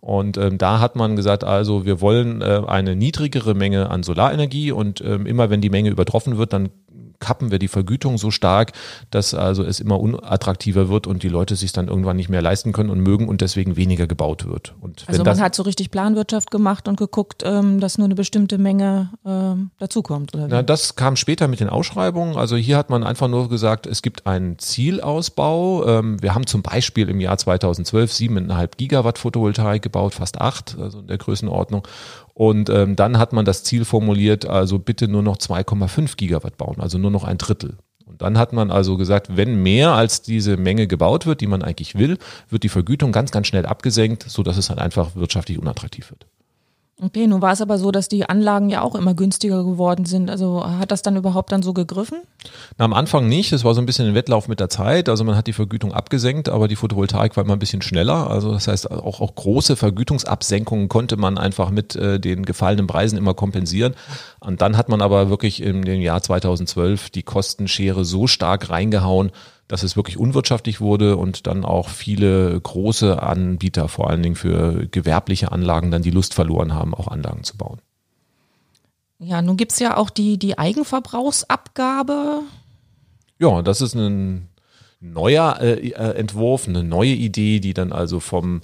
Und 0.00 0.36
ähm, 0.36 0.58
da 0.58 0.78
hat 0.78 0.94
man 0.94 1.16
gesagt, 1.16 1.42
also 1.42 1.84
wir 1.84 2.00
wollen 2.00 2.40
äh, 2.40 2.62
eine 2.66 2.94
niedrigere 2.94 3.54
Menge 3.54 3.90
an 3.90 4.04
Solarenergie 4.04 4.70
und 4.70 5.00
ähm, 5.00 5.26
immer 5.26 5.50
wenn 5.50 5.60
die 5.60 5.70
Menge 5.70 5.90
übertroffen 5.90 6.38
wird, 6.38 6.52
dann 6.52 6.70
kappen 7.20 7.50
wir 7.50 7.58
die 7.58 7.68
Vergütung 7.68 8.18
so 8.18 8.30
stark, 8.30 8.72
dass 9.10 9.34
also 9.34 9.64
es 9.64 9.80
immer 9.80 9.98
unattraktiver 10.00 10.88
wird 10.88 11.06
und 11.06 11.22
die 11.22 11.28
Leute 11.28 11.56
sich 11.56 11.72
dann 11.72 11.88
irgendwann 11.88 12.16
nicht 12.16 12.28
mehr 12.28 12.42
leisten 12.42 12.72
können 12.72 12.90
und 12.90 13.00
mögen 13.00 13.28
und 13.28 13.40
deswegen 13.40 13.76
weniger 13.76 14.06
gebaut 14.06 14.46
wird. 14.46 14.74
Und 14.80 15.04
also 15.06 15.24
man 15.24 15.40
hat 15.40 15.54
so 15.54 15.62
richtig 15.62 15.90
Planwirtschaft 15.90 16.50
gemacht 16.50 16.88
und 16.88 16.96
geguckt, 16.96 17.42
ähm, 17.44 17.80
dass 17.80 17.98
nur 17.98 18.06
eine 18.06 18.14
bestimmte 18.14 18.58
Menge 18.58 19.10
ähm, 19.26 19.70
dazukommt. 19.78 20.34
Oder 20.34 20.46
wie? 20.46 20.50
Na, 20.50 20.62
das 20.62 20.96
kam 20.96 21.16
später 21.16 21.48
mit 21.48 21.60
den 21.60 21.68
Ausschreibungen. 21.68 22.36
Also 22.36 22.56
hier 22.56 22.76
hat 22.76 22.90
man 22.90 23.04
einfach 23.04 23.28
nur 23.28 23.48
gesagt, 23.48 23.86
es 23.86 24.02
gibt 24.02 24.26
einen 24.26 24.58
Zielausbau. 24.58 25.86
Ähm, 25.86 26.22
wir 26.22 26.34
haben 26.34 26.46
zum 26.46 26.62
Beispiel 26.62 27.08
im 27.08 27.20
Jahr 27.20 27.38
2012 27.38 28.12
7,5 28.12 28.70
Gigawatt 28.76 29.18
Photovoltaik 29.18 29.82
gebaut, 29.82 30.14
fast 30.14 30.40
acht, 30.40 30.76
also 30.78 31.00
in 31.00 31.06
der 31.06 31.18
Größenordnung. 31.18 31.86
Und 32.38 32.70
ähm, 32.70 32.94
dann 32.94 33.18
hat 33.18 33.32
man 33.32 33.44
das 33.44 33.64
Ziel 33.64 33.84
formuliert, 33.84 34.46
also 34.46 34.78
bitte 34.78 35.08
nur 35.08 35.24
noch 35.24 35.38
2,5 35.38 36.16
Gigawatt 36.16 36.56
bauen, 36.56 36.76
also 36.78 36.96
nur 36.96 37.10
noch 37.10 37.24
ein 37.24 37.36
Drittel. 37.36 37.78
Und 38.06 38.22
dann 38.22 38.38
hat 38.38 38.52
man 38.52 38.70
also 38.70 38.96
gesagt, 38.96 39.36
wenn 39.36 39.60
mehr 39.60 39.90
als 39.90 40.22
diese 40.22 40.56
Menge 40.56 40.86
gebaut 40.86 41.26
wird, 41.26 41.40
die 41.40 41.48
man 41.48 41.64
eigentlich 41.64 41.96
will, 41.96 42.16
wird 42.48 42.62
die 42.62 42.68
Vergütung 42.68 43.10
ganz, 43.10 43.32
ganz 43.32 43.48
schnell 43.48 43.66
abgesenkt, 43.66 44.22
so 44.28 44.44
dass 44.44 44.56
es 44.56 44.70
halt 44.70 44.78
einfach 44.78 45.16
wirtschaftlich 45.16 45.58
unattraktiv 45.58 46.12
wird. 46.12 46.28
Okay, 47.00 47.28
nun 47.28 47.40
war 47.40 47.52
es 47.52 47.60
aber 47.60 47.78
so, 47.78 47.92
dass 47.92 48.08
die 48.08 48.28
Anlagen 48.28 48.70
ja 48.70 48.82
auch 48.82 48.96
immer 48.96 49.14
günstiger 49.14 49.62
geworden 49.62 50.04
sind. 50.04 50.30
Also 50.30 50.66
hat 50.66 50.90
das 50.90 51.02
dann 51.02 51.14
überhaupt 51.14 51.52
dann 51.52 51.62
so 51.62 51.72
gegriffen? 51.72 52.22
Na, 52.76 52.84
am 52.84 52.92
Anfang 52.92 53.28
nicht. 53.28 53.52
Es 53.52 53.62
war 53.62 53.74
so 53.74 53.80
ein 53.80 53.86
bisschen 53.86 54.08
ein 54.08 54.14
Wettlauf 54.16 54.48
mit 54.48 54.58
der 54.58 54.68
Zeit. 54.68 55.08
Also 55.08 55.22
man 55.22 55.36
hat 55.36 55.46
die 55.46 55.52
Vergütung 55.52 55.92
abgesenkt, 55.92 56.48
aber 56.48 56.66
die 56.66 56.74
Photovoltaik 56.74 57.36
war 57.36 57.44
immer 57.44 57.52
ein 57.52 57.60
bisschen 57.60 57.82
schneller. 57.82 58.28
Also 58.28 58.52
das 58.52 58.66
heißt, 58.66 58.90
auch, 58.90 59.20
auch 59.20 59.34
große 59.34 59.76
Vergütungsabsenkungen 59.76 60.88
konnte 60.88 61.16
man 61.16 61.38
einfach 61.38 61.70
mit 61.70 61.94
äh, 61.94 62.18
den 62.18 62.44
gefallenen 62.44 62.88
Preisen 62.88 63.16
immer 63.16 63.34
kompensieren. 63.34 63.94
Und 64.40 64.60
dann 64.60 64.76
hat 64.76 64.88
man 64.88 65.00
aber 65.00 65.30
wirklich 65.30 65.62
im 65.62 65.84
Jahr 65.84 66.20
2012 66.20 67.10
die 67.10 67.22
Kostenschere 67.22 68.04
so 68.04 68.26
stark 68.26 68.70
reingehauen, 68.70 69.30
dass 69.68 69.82
es 69.82 69.96
wirklich 69.96 70.18
unwirtschaftlich 70.18 70.80
wurde 70.80 71.16
und 71.16 71.46
dann 71.46 71.64
auch 71.64 71.90
viele 71.90 72.58
große 72.60 73.22
Anbieter, 73.22 73.88
vor 73.88 74.10
allen 74.10 74.22
Dingen 74.22 74.34
für 74.34 74.88
gewerbliche 74.88 75.52
Anlagen, 75.52 75.90
dann 75.90 76.02
die 76.02 76.10
Lust 76.10 76.34
verloren 76.34 76.74
haben, 76.74 76.94
auch 76.94 77.08
Anlagen 77.08 77.44
zu 77.44 77.56
bauen. 77.56 77.80
Ja, 79.18 79.42
nun 79.42 79.56
gibt's 79.56 79.78
ja 79.78 79.96
auch 79.96 80.10
die, 80.10 80.38
die 80.38 80.58
Eigenverbrauchsabgabe. 80.58 82.40
Ja, 83.38 83.62
das 83.62 83.80
ist 83.80 83.94
ein 83.94 84.48
neuer 85.00 85.58
äh, 85.60 85.90
äh 85.90 86.14
Entwurf, 86.14 86.66
eine 86.66 86.82
neue 86.82 87.12
Idee, 87.12 87.60
die 87.60 87.74
dann 87.74 87.92
also 87.92 88.20
vom 88.20 88.62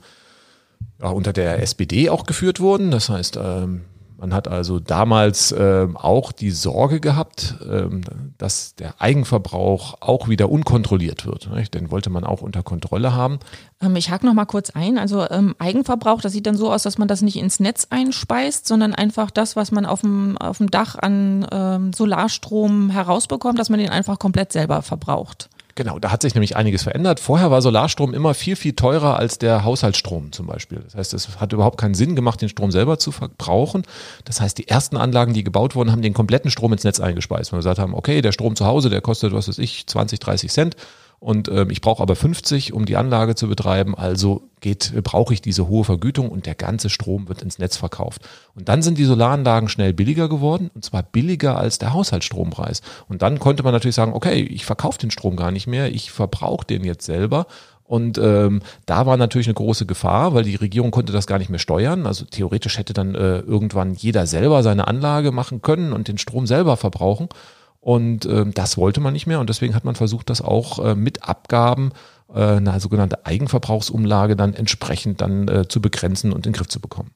ja, 1.00 1.09
unter 1.09 1.33
der 1.33 1.61
SPD 1.62 2.09
auch 2.09 2.25
geführt 2.25 2.61
wurden. 2.61 2.90
Das 2.90 3.09
heißt, 3.09 3.37
ähm, 3.37 3.83
man 4.25 4.33
hat 4.33 4.49
also 4.49 4.81
damals 4.81 5.52
äh, 5.52 5.87
auch 5.93 6.33
die 6.33 6.50
Sorge 6.50 6.99
gehabt, 6.99 7.57
ähm, 7.71 8.00
dass 8.38 8.75
der 8.75 8.99
Eigenverbrauch 8.99 9.97
auch 10.00 10.28
wieder 10.31 10.49
unkontrolliert 10.49 11.26
wird. 11.26 11.50
Nicht? 11.54 11.75
Den 11.75 11.90
wollte 11.90 12.09
man 12.09 12.25
auch 12.25 12.40
unter 12.40 12.62
Kontrolle 12.62 13.14
haben. 13.14 13.38
Ähm, 13.83 13.97
ich 13.97 14.11
hake 14.11 14.25
noch 14.25 14.33
mal 14.33 14.47
kurz 14.47 14.71
ein. 14.71 14.97
Also 14.97 15.28
ähm, 15.28 15.54
Eigenverbrauch, 15.59 16.23
das 16.23 16.33
sieht 16.33 16.47
dann 16.47 16.57
so 16.57 16.73
aus, 16.73 16.85
dass 16.85 16.97
man 16.97 17.07
das 17.07 17.21
nicht 17.21 17.37
ins 17.37 17.61
Netz 17.61 17.88
einspeist, 17.90 18.66
sondern 18.66 18.95
einfach 18.95 19.31
das, 19.31 19.57
was 19.57 19.73
man 19.73 19.85
auf 19.85 20.00
dem, 20.00 20.38
auf 20.38 20.57
dem 20.57 20.71
Dach 20.71 20.97
an 20.99 21.47
ähm, 21.52 21.93
Solarstrom 21.93 22.88
herausbekommt, 22.88 23.59
dass 23.59 23.69
man 23.69 23.78
den 23.78 23.90
einfach 23.90 24.19
komplett 24.19 24.52
selber 24.52 24.81
verbraucht. 24.81 25.50
Genau, 25.76 25.99
da 25.99 26.12
hat 26.12 26.23
sich 26.23 26.35
nämlich 26.35 26.54
einiges 26.54 26.85
verändert. 26.85 27.19
Vorher 27.19 27.50
war 27.50 27.61
Solarstrom 27.61 28.14
immer 28.14 28.35
viel, 28.35 28.54
viel 28.54 28.75
teurer 28.75 29.19
als 29.19 29.38
der 29.38 29.64
Haushaltsstrom 29.64 30.31
zum 30.31 30.47
Beispiel. 30.47 30.78
Das 30.85 30.95
heißt, 30.95 31.14
es 31.14 31.40
hat 31.40 31.52
überhaupt 31.52 31.81
keinen 31.81 31.95
Sinn 31.95 32.14
gemacht, 32.14 32.40
den 32.40 32.49
Strom 32.49 32.71
selber 32.71 33.00
zu 33.00 33.11
verbrauchen. 33.11 33.83
Das 34.25 34.40
heißt, 34.40 34.57
die 34.57 34.69
ersten 34.69 34.97
Anlagen, 34.97 35.33
die 35.35 35.43
gebaut 35.43 35.75
wurden, 35.75 35.90
haben 35.90 36.02
den 36.02 36.14
kompletten 36.14 36.50
Strom 36.50 36.73
ins 36.73 36.85
Netz 36.85 37.00
eingespeist. 37.00 37.50
Weil 37.50 37.57
wir 37.57 37.62
gesagt 37.62 37.81
haben, 37.81 37.95
okay, 37.95 38.23
der 38.23 38.31
Strom 38.31 38.54
zu 38.54 38.66
Hause, 38.66 38.88
der 38.88 39.00
kostet, 39.00 39.33
was 39.33 39.49
weiß 39.49 39.59
ich, 39.59 39.87
20, 39.88 40.21
30 40.21 40.52
Cent 40.52 40.76
und 41.25 41.49
ähm, 41.49 41.71
ich 41.71 41.81
brauche 41.81 42.02
aber 42.02 42.16
50, 42.16 42.75
um 42.75 42.85
die 42.85 42.99
Anlage 42.99 43.35
zu 43.35 43.49
betreiben, 43.49 43.95
also 43.95 44.43
geht, 44.61 44.93
brauche 45.02 45.33
ich 45.33 45.40
diese 45.40 45.69
hohe 45.69 45.83
Vergütung 45.83 46.28
und 46.28 46.45
der 46.45 46.54
ganze 46.54 46.90
Strom 46.90 47.28
wird 47.31 47.40
ins 47.40 47.59
Netz 47.59 47.78
verkauft. 47.78 48.21
Und 48.54 48.69
dann 48.69 48.83
sind 48.83 48.99
die 48.99 49.07
Solaranlagen 49.07 49.71
schnell 49.71 49.95
billiger 49.95 50.28
geworden 50.28 50.71
und 50.75 50.85
zwar 50.85 51.02
billiger 51.02 51.57
als 51.57 51.78
der 51.78 51.95
Haushaltsstrompreis. 51.95 52.83
Und 53.09 53.23
dann 53.23 53.38
konnte 53.38 53.62
man 53.62 53.73
natürlich 53.73 53.95
sagen, 53.95 54.12
okay, 54.12 54.43
ich 54.43 54.66
verkaufe 54.66 54.99
den 54.99 55.11
Strom 55.11 55.35
gar 55.35 55.50
nicht 55.50 55.66
mehr, 55.66 55.90
ich 55.95 56.11
verbrauche 56.11 56.66
den 56.66 56.85
jetzt 56.85 57.07
selber 57.07 57.47
und 57.85 58.19
ähm, 58.19 58.61
da 58.85 59.07
war 59.07 59.16
natürlich 59.16 59.47
eine 59.47 59.54
große 59.54 59.87
Gefahr, 59.87 60.35
weil 60.35 60.45
die 60.45 60.57
Regierung 60.57 60.90
konnte 60.90 61.14
das 61.14 61.26
gar 61.26 61.38
nicht 61.38 61.49
mehr 61.49 61.59
steuern. 61.59 62.07
Also 62.07 62.26
theoretisch 62.26 62.76
hätte 62.76 62.93
dann 62.93 63.14
äh, 63.14 63.38
irgendwann 63.38 63.95
jeder 63.95 64.26
selber 64.26 64.62
seine 64.62 64.88
Anlage 64.88 65.33
machen 65.33 65.62
können 65.62 65.95
und 65.95 66.07
den 66.07 66.19
Strom 66.19 66.47
selber 66.47 66.76
verbrauchen. 66.76 67.31
Und 67.85 68.25
äh, 68.25 68.47
das 68.47 68.79
wollte 68.79 69.03
man 69.03 69.12
nicht 69.12 69.26
mehr 69.26 69.41
und 69.41 69.50
deswegen 69.50 69.75
hat 69.75 69.85
man 69.85 69.95
versucht, 69.95 70.31
das 70.31 70.41
auch 70.41 70.83
äh, 70.83 70.95
mit 70.95 71.29
Abgaben, 71.29 71.93
äh, 72.35 72.41
eine 72.41 72.81
sogenannte 72.81 73.26
Eigenverbrauchsumlage 73.26 74.37
dann 74.37 74.55
entsprechend 74.55 75.21
dann 75.21 75.49
äh, 75.49 75.69
zu 75.69 75.83
begrenzen 75.83 76.33
und 76.33 76.47
in 76.47 76.53
den 76.55 76.57
Griff 76.57 76.69
zu 76.69 76.81
bekommen. 76.81 77.11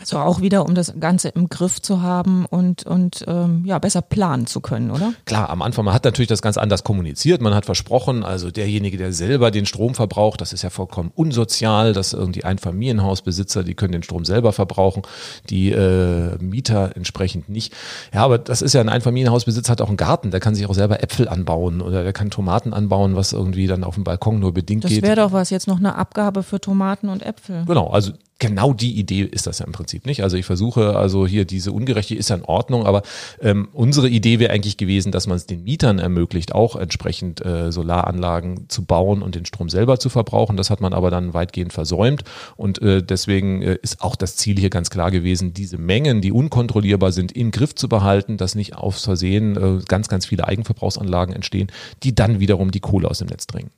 Also 0.00 0.18
auch 0.18 0.40
wieder, 0.40 0.64
um 0.64 0.76
das 0.76 0.94
Ganze 1.00 1.30
im 1.30 1.48
Griff 1.48 1.82
zu 1.82 2.02
haben 2.02 2.46
und, 2.46 2.86
und 2.86 3.24
ähm, 3.26 3.64
ja, 3.66 3.80
besser 3.80 4.00
planen 4.00 4.46
zu 4.46 4.60
können, 4.60 4.92
oder? 4.92 5.12
Klar, 5.24 5.50
am 5.50 5.60
Anfang, 5.60 5.84
man 5.84 5.92
hat 5.92 6.04
natürlich 6.04 6.28
das 6.28 6.40
ganz 6.40 6.56
anders 6.56 6.84
kommuniziert. 6.84 7.42
Man 7.42 7.52
hat 7.52 7.64
versprochen, 7.64 8.22
also 8.22 8.52
derjenige, 8.52 8.96
der 8.96 9.12
selber 9.12 9.50
den 9.50 9.66
Strom 9.66 9.96
verbraucht, 9.96 10.40
das 10.40 10.52
ist 10.52 10.62
ja 10.62 10.70
vollkommen 10.70 11.10
unsozial, 11.16 11.94
dass 11.94 12.12
irgendwie 12.12 12.44
Einfamilienhausbesitzer, 12.44 13.64
die 13.64 13.74
können 13.74 13.90
den 13.90 14.04
Strom 14.04 14.24
selber 14.24 14.52
verbrauchen, 14.52 15.02
die 15.50 15.72
äh, 15.72 16.38
Mieter 16.38 16.92
entsprechend 16.94 17.48
nicht. 17.48 17.74
Ja, 18.14 18.24
aber 18.24 18.38
das 18.38 18.62
ist 18.62 18.74
ja 18.74 18.80
ein 18.80 18.88
Einfamilienhausbesitzer 18.88 19.72
hat 19.72 19.80
auch 19.80 19.88
einen 19.88 19.96
Garten, 19.96 20.30
der 20.30 20.38
kann 20.38 20.54
sich 20.54 20.66
auch 20.66 20.74
selber 20.74 21.02
Äpfel 21.02 21.28
anbauen 21.28 21.80
oder 21.80 22.04
der 22.04 22.12
kann 22.12 22.30
Tomaten 22.30 22.72
anbauen, 22.72 23.16
was 23.16 23.32
irgendwie 23.32 23.66
dann 23.66 23.82
auf 23.82 23.96
dem 23.96 24.04
Balkon 24.04 24.38
nur 24.38 24.54
bedingt 24.54 24.84
das 24.84 24.90
geht. 24.90 25.02
Das 25.02 25.08
wäre 25.08 25.16
doch 25.16 25.32
was, 25.32 25.50
jetzt 25.50 25.66
noch 25.66 25.78
eine 25.78 25.96
Abgabe 25.96 26.44
für 26.44 26.60
Tomaten 26.60 27.08
und 27.08 27.24
Äpfel. 27.24 27.64
Genau, 27.66 27.88
also 27.88 28.12
genau 28.38 28.72
die 28.72 28.98
Idee 28.98 29.22
ist 29.22 29.46
das 29.46 29.58
ja 29.58 29.66
im 29.66 29.72
Prinzip 29.72 30.06
nicht. 30.06 30.22
Also 30.22 30.36
ich 30.36 30.46
versuche 30.46 30.96
also 30.96 31.26
hier 31.26 31.44
diese 31.44 31.72
Ungerechte 31.72 32.14
ist 32.14 32.30
ja 32.30 32.36
in 32.36 32.44
Ordnung, 32.44 32.86
aber 32.86 33.02
ähm, 33.40 33.68
unsere 33.72 34.08
Idee 34.08 34.38
wäre 34.38 34.52
eigentlich 34.52 34.76
gewesen, 34.76 35.12
dass 35.12 35.26
man 35.26 35.36
es 35.36 35.46
den 35.46 35.64
Mietern 35.64 35.98
ermöglicht, 35.98 36.54
auch 36.54 36.76
entsprechend 36.76 37.44
äh, 37.44 37.72
Solaranlagen 37.72 38.68
zu 38.68 38.84
bauen 38.84 39.22
und 39.22 39.34
den 39.34 39.44
Strom 39.44 39.68
selber 39.68 39.98
zu 39.98 40.08
verbrauchen. 40.08 40.56
Das 40.56 40.70
hat 40.70 40.80
man 40.80 40.92
aber 40.92 41.10
dann 41.10 41.34
weitgehend 41.34 41.72
versäumt 41.72 42.24
und 42.56 42.80
äh, 42.80 43.02
deswegen 43.02 43.62
äh, 43.62 43.78
ist 43.82 44.02
auch 44.02 44.14
das 44.14 44.36
Ziel 44.36 44.58
hier 44.58 44.70
ganz 44.70 44.90
klar 44.90 45.10
gewesen, 45.10 45.52
diese 45.52 45.78
Mengen, 45.78 46.20
die 46.20 46.32
unkontrollierbar 46.32 47.12
sind, 47.12 47.32
im 47.32 47.50
Griff 47.50 47.74
zu 47.74 47.88
behalten, 47.88 48.36
dass 48.36 48.54
nicht 48.54 48.76
aufs 48.76 49.04
Versehen 49.04 49.56
äh, 49.56 49.82
ganz, 49.86 50.08
ganz 50.08 50.26
viele 50.26 50.46
Eigenverbrauchsanlagen 50.46 51.34
entstehen, 51.34 51.72
die 52.02 52.14
dann 52.14 52.38
wiederum 52.38 52.70
die 52.70 52.80
Kohle 52.80 53.10
aus 53.10 53.18
dem 53.18 53.28
Netz 53.28 53.46
dringen. 53.46 53.70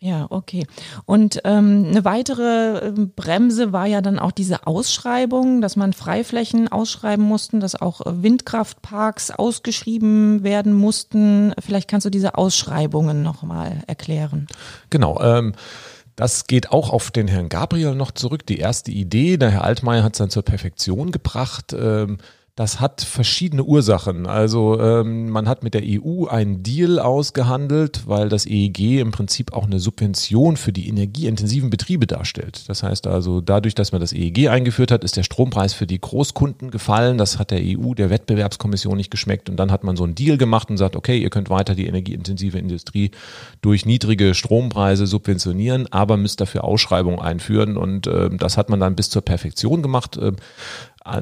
Ja, 0.00 0.26
okay. 0.30 0.64
Und 1.06 1.40
ähm, 1.44 1.86
eine 1.88 2.04
weitere 2.04 2.86
ähm, 2.86 3.10
Bremse 3.16 3.72
war 3.72 3.86
ja 3.86 4.00
dann 4.00 4.20
auch 4.20 4.30
diese 4.30 4.66
Ausschreibung, 4.66 5.60
dass 5.60 5.74
man 5.74 5.92
Freiflächen 5.92 6.68
ausschreiben 6.68 7.24
mussten, 7.24 7.58
dass 7.58 7.74
auch 7.74 8.02
Windkraftparks 8.04 9.32
ausgeschrieben 9.32 10.44
werden 10.44 10.72
mussten. 10.72 11.52
Vielleicht 11.58 11.88
kannst 11.88 12.04
du 12.06 12.10
diese 12.10 12.36
Ausschreibungen 12.36 13.22
nochmal 13.22 13.82
erklären. 13.86 14.46
Genau. 14.90 15.20
Ähm 15.20 15.54
das 16.18 16.48
geht 16.48 16.72
auch 16.72 16.90
auf 16.90 17.12
den 17.12 17.28
Herrn 17.28 17.48
Gabriel 17.48 17.94
noch 17.94 18.10
zurück. 18.10 18.44
Die 18.44 18.58
erste 18.58 18.90
Idee, 18.90 19.36
der 19.36 19.50
Herr 19.52 19.62
Altmaier 19.62 20.02
hat 20.02 20.14
es 20.14 20.18
dann 20.18 20.30
zur 20.30 20.42
Perfektion 20.42 21.12
gebracht. 21.12 21.72
Ähm, 21.72 22.18
das 22.58 22.80
hat 22.80 23.02
verschiedene 23.02 23.62
Ursachen. 23.62 24.26
Also 24.26 24.80
ähm, 24.80 25.30
man 25.30 25.48
hat 25.48 25.62
mit 25.62 25.74
der 25.74 25.82
EU 25.84 26.26
einen 26.26 26.64
Deal 26.64 26.98
ausgehandelt, 26.98 28.08
weil 28.08 28.28
das 28.28 28.46
EEG 28.46 28.98
im 28.98 29.12
Prinzip 29.12 29.52
auch 29.52 29.66
eine 29.66 29.78
Subvention 29.78 30.56
für 30.56 30.72
die 30.72 30.88
energieintensiven 30.88 31.70
Betriebe 31.70 32.08
darstellt. 32.08 32.68
Das 32.68 32.82
heißt 32.82 33.06
also, 33.06 33.40
dadurch, 33.40 33.76
dass 33.76 33.92
man 33.92 34.00
das 34.00 34.12
EEG 34.12 34.48
eingeführt 34.48 34.90
hat, 34.90 35.04
ist 35.04 35.16
der 35.16 35.22
Strompreis 35.22 35.72
für 35.72 35.86
die 35.86 36.00
Großkunden 36.00 36.72
gefallen. 36.72 37.16
Das 37.16 37.38
hat 37.38 37.52
der 37.52 37.60
EU, 37.62 37.94
der 37.94 38.10
Wettbewerbskommission 38.10 38.96
nicht 38.96 39.12
geschmeckt. 39.12 39.48
Und 39.48 39.56
dann 39.56 39.70
hat 39.70 39.84
man 39.84 39.96
so 39.96 40.02
einen 40.02 40.16
Deal 40.16 40.36
gemacht 40.36 40.68
und 40.68 40.78
sagt, 40.78 40.96
okay, 40.96 41.16
ihr 41.16 41.30
könnt 41.30 41.50
weiter 41.50 41.76
die 41.76 41.86
energieintensive 41.86 42.58
Industrie 42.58 43.12
durch 43.60 43.86
niedrige 43.86 44.34
Strompreise 44.34 45.06
subventionieren, 45.06 45.86
aber 45.92 46.16
müsst 46.16 46.40
dafür 46.40 46.64
Ausschreibungen 46.64 47.20
einführen. 47.20 47.76
Und 47.76 48.08
äh, 48.08 48.30
das 48.36 48.56
hat 48.56 48.68
man 48.68 48.80
dann 48.80 48.96
bis 48.96 49.10
zur 49.10 49.22
Perfektion 49.22 49.80
gemacht. 49.80 50.16
Äh, 50.16 50.32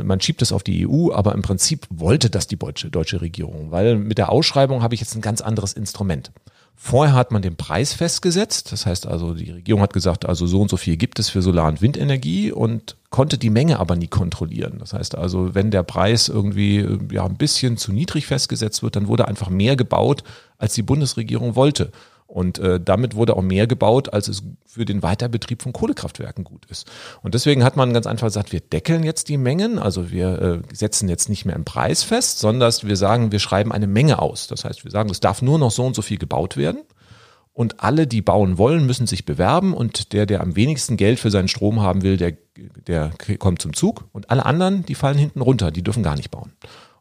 man 0.02 0.20
schiebt 0.20 0.42
es 0.42 0.52
auf 0.52 0.62
die 0.62 0.86
EU, 0.88 1.12
aber 1.12 1.34
im 1.34 1.42
Prinzip 1.42 1.86
wollte 1.90 2.30
das 2.30 2.46
die 2.46 2.56
deutsche, 2.56 2.90
deutsche 2.90 3.20
Regierung, 3.20 3.70
weil 3.70 3.96
mit 3.96 4.18
der 4.18 4.30
Ausschreibung 4.30 4.82
habe 4.82 4.94
ich 4.94 5.00
jetzt 5.00 5.14
ein 5.14 5.20
ganz 5.20 5.40
anderes 5.40 5.72
Instrument. 5.72 6.32
Vorher 6.78 7.14
hat 7.14 7.30
man 7.30 7.40
den 7.40 7.56
Preis 7.56 7.94
festgesetzt, 7.94 8.70
das 8.70 8.84
heißt 8.84 9.06
also, 9.06 9.32
die 9.32 9.50
Regierung 9.50 9.80
hat 9.80 9.94
gesagt, 9.94 10.26
also 10.26 10.46
so 10.46 10.60
und 10.60 10.68
so 10.68 10.76
viel 10.76 10.98
gibt 10.98 11.18
es 11.18 11.30
für 11.30 11.40
Solar- 11.40 11.68
und 11.68 11.80
Windenergie 11.80 12.52
und 12.52 12.96
konnte 13.08 13.38
die 13.38 13.48
Menge 13.48 13.80
aber 13.80 13.96
nie 13.96 14.08
kontrollieren. 14.08 14.76
Das 14.78 14.92
heißt 14.92 15.16
also, 15.16 15.54
wenn 15.54 15.70
der 15.70 15.84
Preis 15.84 16.28
irgendwie 16.28 16.86
ja 17.10 17.24
ein 17.24 17.38
bisschen 17.38 17.78
zu 17.78 17.92
niedrig 17.92 18.26
festgesetzt 18.26 18.82
wird, 18.82 18.94
dann 18.94 19.08
wurde 19.08 19.26
einfach 19.26 19.48
mehr 19.48 19.74
gebaut, 19.74 20.22
als 20.58 20.74
die 20.74 20.82
Bundesregierung 20.82 21.54
wollte. 21.54 21.92
Und 22.26 22.58
äh, 22.58 22.80
damit 22.80 23.14
wurde 23.14 23.36
auch 23.36 23.42
mehr 23.42 23.66
gebaut, 23.66 24.12
als 24.12 24.28
es 24.28 24.42
für 24.66 24.84
den 24.84 25.02
Weiterbetrieb 25.02 25.62
von 25.62 25.72
Kohlekraftwerken 25.72 26.42
gut 26.44 26.66
ist. 26.66 26.90
Und 27.22 27.34
deswegen 27.34 27.62
hat 27.62 27.76
man 27.76 27.94
ganz 27.94 28.06
einfach 28.06 28.26
gesagt, 28.26 28.52
wir 28.52 28.60
deckeln 28.60 29.04
jetzt 29.04 29.28
die 29.28 29.36
Mengen, 29.36 29.78
also 29.78 30.10
wir 30.10 30.42
äh, 30.42 30.74
setzen 30.74 31.08
jetzt 31.08 31.28
nicht 31.28 31.44
mehr 31.44 31.54
einen 31.54 31.64
Preis 31.64 32.02
fest, 32.02 32.40
sondern 32.40 32.72
wir 32.82 32.96
sagen, 32.96 33.30
wir 33.30 33.38
schreiben 33.38 33.72
eine 33.72 33.86
Menge 33.86 34.18
aus. 34.20 34.48
Das 34.48 34.64
heißt, 34.64 34.84
wir 34.84 34.90
sagen, 34.90 35.08
es 35.10 35.20
darf 35.20 35.40
nur 35.40 35.58
noch 35.58 35.70
so 35.70 35.84
und 35.84 35.94
so 35.94 36.02
viel 36.02 36.18
gebaut 36.18 36.56
werden. 36.56 36.82
Und 37.52 37.80
alle, 37.80 38.06
die 38.06 38.20
bauen 38.20 38.58
wollen, 38.58 38.84
müssen 38.84 39.06
sich 39.06 39.24
bewerben. 39.24 39.72
Und 39.72 40.12
der, 40.12 40.26
der 40.26 40.42
am 40.42 40.56
wenigsten 40.56 40.98
Geld 40.98 41.18
für 41.18 41.30
seinen 41.30 41.48
Strom 41.48 41.80
haben 41.80 42.02
will, 42.02 42.18
der, 42.18 42.32
der 42.86 43.12
kommt 43.38 43.62
zum 43.62 43.72
Zug. 43.72 44.04
Und 44.12 44.30
alle 44.30 44.44
anderen, 44.44 44.84
die 44.84 44.94
fallen 44.94 45.16
hinten 45.16 45.40
runter, 45.40 45.70
die 45.70 45.82
dürfen 45.82 46.02
gar 46.02 46.16
nicht 46.16 46.30
bauen. 46.30 46.52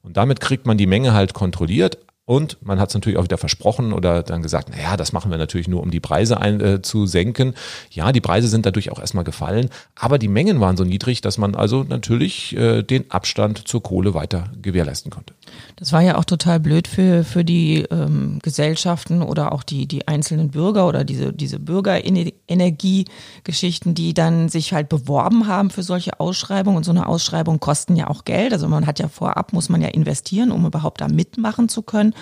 Und 0.02 0.16
damit 0.16 0.40
kriegt 0.40 0.66
man 0.66 0.78
die 0.78 0.88
Menge 0.88 1.14
halt 1.14 1.34
kontrolliert, 1.34 1.98
und 2.26 2.58
man 2.62 2.80
hat 2.80 2.90
es 2.90 2.96
natürlich 2.96 3.18
auch 3.20 3.24
wieder 3.24 3.38
versprochen 3.38 3.94
oder 3.94 4.24
dann 4.24 4.42
gesagt, 4.42 4.70
naja, 4.70 4.98
das 4.98 5.14
machen 5.14 5.30
wir 5.30 5.38
natürlich 5.38 5.68
nur, 5.68 5.82
um 5.82 5.92
die 5.92 6.00
Preise 6.00 6.40
ein, 6.42 6.60
äh, 6.60 6.82
zu 6.82 7.06
senken. 7.06 7.54
Ja, 7.92 8.12
die 8.12 8.22
Preise 8.22 8.48
sind 8.48 8.66
dadurch 8.66 8.92
auch 8.92 9.00
erstmal 9.00 9.24
gefallen, 9.24 9.70
aber 9.96 10.18
die 10.18 10.28
Mengen 10.28 10.60
waren 10.60 10.76
so 10.76 10.84
niedrig, 10.84 11.22
dass 11.22 11.38
man 11.38 11.56
also 11.56 11.84
natürlich 11.84 12.56
äh, 12.58 12.82
den 12.82 13.12
Abstand 13.12 13.68
zur 13.68 13.84
Kohle 13.84 14.14
weiter 14.14 14.52
gewährleisten 14.62 15.12
konnte. 15.12 15.34
Das 15.76 15.92
war 15.92 16.02
ja 16.02 16.18
auch 16.18 16.26
total 16.26 16.60
blöd 16.60 16.88
für, 16.88 17.24
für 17.24 17.44
die 17.44 17.86
ähm, 17.92 18.40
Gesellschaften 18.42 19.22
oder 19.22 19.52
auch 19.52 19.62
die, 19.64 19.88
die 19.88 20.08
einzelnen 20.08 20.50
Bürger 20.52 20.88
oder 20.88 21.04
diese, 21.04 21.34
diese 21.34 21.60
Bürgerenergiegeschichten, 21.60 23.94
die 23.94 24.14
dann 24.14 24.48
sich 24.50 24.74
halt 24.74 24.90
beworben 24.90 25.48
haben 25.48 25.70
für 25.70 25.84
solche 25.84 26.20
Ausschreibungen. 26.20 26.78
Und 26.78 26.84
so 26.84 26.92
eine 26.92 27.08
Ausschreibung 27.08 27.60
kosten 27.60 27.96
ja 27.96 28.10
auch 28.10 28.26
Geld. 28.26 28.54
Also 28.54 28.68
man 28.68 28.88
hat 28.88 29.00
ja 29.00 29.08
vorab, 29.08 29.54
muss 29.54 29.70
man 29.70 29.82
ja 29.82 29.90
investieren, 29.90 30.52
um 30.52 30.66
überhaupt 30.66 31.02
da 31.02 31.08
mitmachen 31.08 31.70
zu 31.70 31.82
können. 31.82 32.14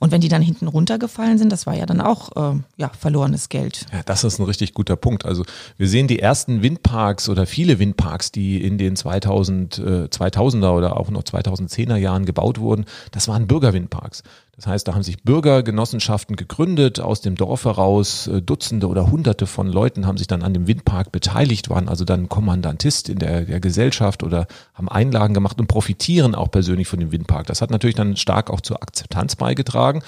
Und 0.00 0.12
wenn 0.12 0.20
die 0.20 0.28
dann 0.28 0.42
hinten 0.42 0.68
runtergefallen 0.68 1.38
sind, 1.38 1.50
das 1.50 1.66
war 1.66 1.74
ja 1.74 1.86
dann 1.86 2.00
auch 2.00 2.54
äh, 2.54 2.58
ja, 2.76 2.90
verlorenes 2.98 3.48
Geld. 3.48 3.86
Ja, 3.92 4.02
das 4.04 4.24
ist 4.24 4.38
ein 4.38 4.44
richtig 4.44 4.74
guter 4.74 4.96
Punkt. 4.96 5.24
Also 5.24 5.44
wir 5.76 5.88
sehen 5.88 6.08
die 6.08 6.18
ersten 6.18 6.62
Windparks 6.62 7.28
oder 7.28 7.46
viele 7.46 7.78
Windparks, 7.78 8.32
die 8.32 8.62
in 8.62 8.78
den 8.78 8.96
2000, 8.96 9.78
äh, 9.78 9.82
2000er 9.82 10.76
oder 10.76 10.96
auch 10.96 11.10
noch 11.10 11.22
2010er 11.22 11.96
Jahren 11.96 12.26
gebaut 12.26 12.60
wurden, 12.60 12.84
das 13.12 13.28
waren 13.28 13.46
Bürgerwindparks. 13.46 14.22
Das 14.56 14.66
heißt, 14.66 14.88
da 14.88 14.94
haben 14.94 15.02
sich 15.02 15.22
Bürgergenossenschaften 15.22 16.34
gegründet 16.34 16.98
aus 16.98 17.20
dem 17.20 17.34
Dorf 17.34 17.66
heraus. 17.66 18.26
Äh, 18.26 18.40
Dutzende 18.40 18.88
oder 18.88 19.10
Hunderte 19.10 19.46
von 19.46 19.68
Leuten 19.68 20.06
haben 20.06 20.16
sich 20.16 20.28
dann 20.28 20.42
an 20.42 20.54
dem 20.54 20.66
Windpark 20.66 21.12
beteiligt, 21.12 21.68
waren 21.68 21.88
also 21.90 22.06
dann 22.06 22.30
Kommandantist 22.30 23.10
in 23.10 23.18
der, 23.18 23.42
der 23.42 23.60
Gesellschaft 23.60 24.22
oder 24.22 24.46
haben 24.72 24.88
Einlagen 24.88 25.34
gemacht 25.34 25.60
und 25.60 25.66
profitieren 25.66 26.34
auch 26.34 26.50
persönlich 26.50 26.88
von 26.88 27.00
dem 27.00 27.12
Windpark. 27.12 27.46
Das 27.46 27.60
hat 27.60 27.70
natürlich 27.70 27.96
dann 27.96 28.16
stark 28.16 28.48
auch 28.48 28.62
zur 28.62 28.82
Akzeptanz 28.82 29.36
beigetragen. 29.36 30.02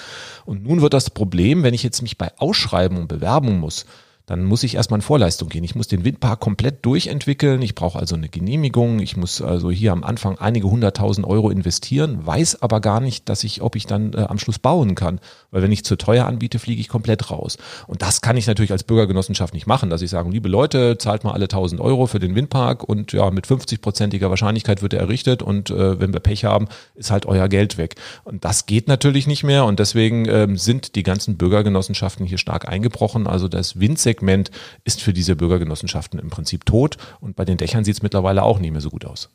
Und 0.46 0.64
nun 0.64 0.80
wird 0.80 0.94
das 0.94 1.10
Problem, 1.10 1.62
wenn 1.62 1.74
ich 1.74 1.82
jetzt 1.82 2.00
mich 2.00 2.16
bei 2.16 2.32
Ausschreibungen 2.38 3.06
bewerben 3.06 3.60
muss, 3.60 3.84
dann 4.28 4.44
muss 4.44 4.62
ich 4.62 4.74
erstmal 4.74 4.98
in 4.98 5.02
Vorleistung 5.02 5.48
gehen. 5.48 5.64
Ich 5.64 5.74
muss 5.74 5.88
den 5.88 6.04
Windpark 6.04 6.38
komplett 6.38 6.84
durchentwickeln. 6.84 7.62
Ich 7.62 7.74
brauche 7.74 7.98
also 7.98 8.14
eine 8.14 8.28
Genehmigung. 8.28 8.98
Ich 8.98 9.16
muss 9.16 9.40
also 9.40 9.70
hier 9.70 9.90
am 9.92 10.04
Anfang 10.04 10.36
einige 10.36 10.68
hunderttausend 10.70 11.26
Euro 11.26 11.48
investieren, 11.48 12.26
weiß 12.26 12.60
aber 12.60 12.82
gar 12.82 13.00
nicht, 13.00 13.30
dass 13.30 13.42
ich, 13.42 13.62
ob 13.62 13.74
ich 13.74 13.86
dann 13.86 14.12
äh, 14.12 14.18
am 14.18 14.38
Schluss 14.38 14.58
bauen 14.58 14.94
kann. 14.94 15.18
Weil 15.50 15.62
wenn 15.62 15.72
ich 15.72 15.82
zu 15.82 15.96
teuer 15.96 16.26
anbiete, 16.26 16.58
fliege 16.58 16.78
ich 16.78 16.88
komplett 16.88 17.30
raus. 17.30 17.56
Und 17.86 18.02
das 18.02 18.20
kann 18.20 18.36
ich 18.36 18.46
natürlich 18.46 18.70
als 18.70 18.84
Bürgergenossenschaft 18.84 19.54
nicht 19.54 19.66
machen, 19.66 19.88
dass 19.88 20.02
ich 20.02 20.10
sage, 20.10 20.28
liebe 20.28 20.50
Leute, 20.50 20.98
zahlt 20.98 21.24
mal 21.24 21.32
alle 21.32 21.48
tausend 21.48 21.80
Euro 21.80 22.06
für 22.06 22.18
den 22.18 22.34
Windpark 22.34 22.84
und 22.84 23.12
ja, 23.14 23.30
mit 23.30 23.46
50-prozentiger 23.46 24.28
Wahrscheinlichkeit 24.28 24.82
wird 24.82 24.92
er 24.92 25.00
errichtet 25.00 25.42
und 25.42 25.70
äh, 25.70 25.98
wenn 26.00 26.12
wir 26.12 26.20
Pech 26.20 26.44
haben, 26.44 26.68
ist 26.94 27.10
halt 27.10 27.24
euer 27.24 27.48
Geld 27.48 27.78
weg. 27.78 27.94
Und 28.24 28.44
das 28.44 28.66
geht 28.66 28.88
natürlich 28.88 29.26
nicht 29.26 29.42
mehr 29.42 29.64
und 29.64 29.78
deswegen 29.78 30.28
ähm, 30.28 30.58
sind 30.58 30.96
die 30.96 31.02
ganzen 31.02 31.38
Bürgergenossenschaften 31.38 32.26
hier 32.26 32.36
stark 32.36 32.68
eingebrochen. 32.68 33.26
Also 33.26 33.48
das 33.48 33.80
Windsek 33.80 34.17
Segment 34.18 34.50
ist 34.84 35.00
für 35.00 35.12
diese 35.12 35.36
Bürgergenossenschaften 35.36 36.18
im 36.18 36.30
Prinzip 36.30 36.66
tot 36.66 36.96
und 37.20 37.36
bei 37.36 37.44
den 37.44 37.56
Dächern 37.56 37.84
sieht 37.84 37.96
es 37.96 38.02
mittlerweile 38.02 38.42
auch 38.42 38.58
nicht 38.58 38.72
mehr 38.72 38.80
so 38.80 38.90
gut 38.90 39.04
aus. 39.04 39.30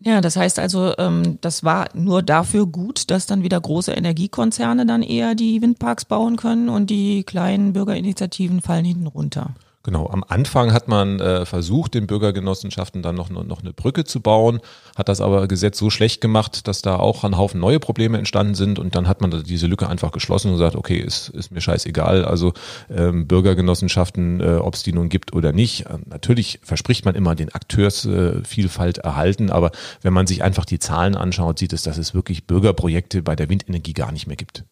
Ja, 0.00 0.20
das 0.20 0.36
heißt 0.36 0.58
also, 0.58 0.92
ähm, 0.98 1.38
das 1.40 1.64
war 1.64 1.88
nur 1.94 2.22
dafür 2.22 2.66
gut, 2.66 3.10
dass 3.10 3.26
dann 3.26 3.42
wieder 3.42 3.60
große 3.60 3.92
Energiekonzerne 3.92 4.86
dann 4.86 5.02
eher 5.02 5.34
die 5.34 5.62
Windparks 5.62 6.04
bauen 6.04 6.36
können 6.36 6.68
und 6.68 6.90
die 6.90 7.22
kleinen 7.22 7.72
Bürgerinitiativen 7.72 8.60
fallen 8.60 8.84
hinten 8.84 9.06
runter. 9.06 9.54
Genau, 9.84 10.08
am 10.08 10.24
Anfang 10.26 10.72
hat 10.72 10.88
man 10.88 11.20
äh, 11.20 11.44
versucht, 11.44 11.92
den 11.92 12.06
Bürgergenossenschaften 12.06 13.02
dann 13.02 13.14
noch, 13.14 13.28
noch 13.28 13.60
eine 13.60 13.74
Brücke 13.74 14.04
zu 14.04 14.20
bauen, 14.20 14.60
hat 14.96 15.10
das 15.10 15.20
aber 15.20 15.46
Gesetz 15.46 15.76
so 15.76 15.90
schlecht 15.90 16.22
gemacht, 16.22 16.66
dass 16.66 16.80
da 16.80 16.96
auch 16.96 17.22
ein 17.22 17.36
Haufen 17.36 17.60
neue 17.60 17.78
Probleme 17.80 18.16
entstanden 18.16 18.54
sind 18.54 18.78
und 18.78 18.94
dann 18.94 19.06
hat 19.06 19.20
man 19.20 19.44
diese 19.44 19.66
Lücke 19.66 19.86
einfach 19.86 20.10
geschlossen 20.10 20.48
und 20.48 20.54
gesagt, 20.54 20.74
okay, 20.74 20.96
ist, 20.96 21.28
ist 21.28 21.52
mir 21.52 21.60
scheißegal, 21.60 22.24
also 22.24 22.54
ähm, 22.88 23.26
Bürgergenossenschaften, 23.26 24.40
äh, 24.40 24.56
ob 24.56 24.72
es 24.72 24.84
die 24.84 24.94
nun 24.94 25.10
gibt 25.10 25.34
oder 25.34 25.52
nicht. 25.52 25.84
Äh, 25.84 25.98
natürlich 26.06 26.60
verspricht 26.62 27.04
man 27.04 27.14
immer 27.14 27.34
den 27.34 27.54
Akteursvielfalt 27.54 28.98
äh, 28.98 29.02
erhalten, 29.02 29.50
aber 29.50 29.70
wenn 30.00 30.14
man 30.14 30.26
sich 30.26 30.42
einfach 30.42 30.64
die 30.64 30.78
Zahlen 30.78 31.14
anschaut, 31.14 31.58
sieht 31.58 31.74
es, 31.74 31.82
dass 31.82 31.98
es 31.98 32.14
wirklich 32.14 32.46
Bürgerprojekte 32.46 33.22
bei 33.22 33.36
der 33.36 33.50
Windenergie 33.50 33.92
gar 33.92 34.12
nicht 34.12 34.28
mehr 34.28 34.36
gibt. 34.36 34.64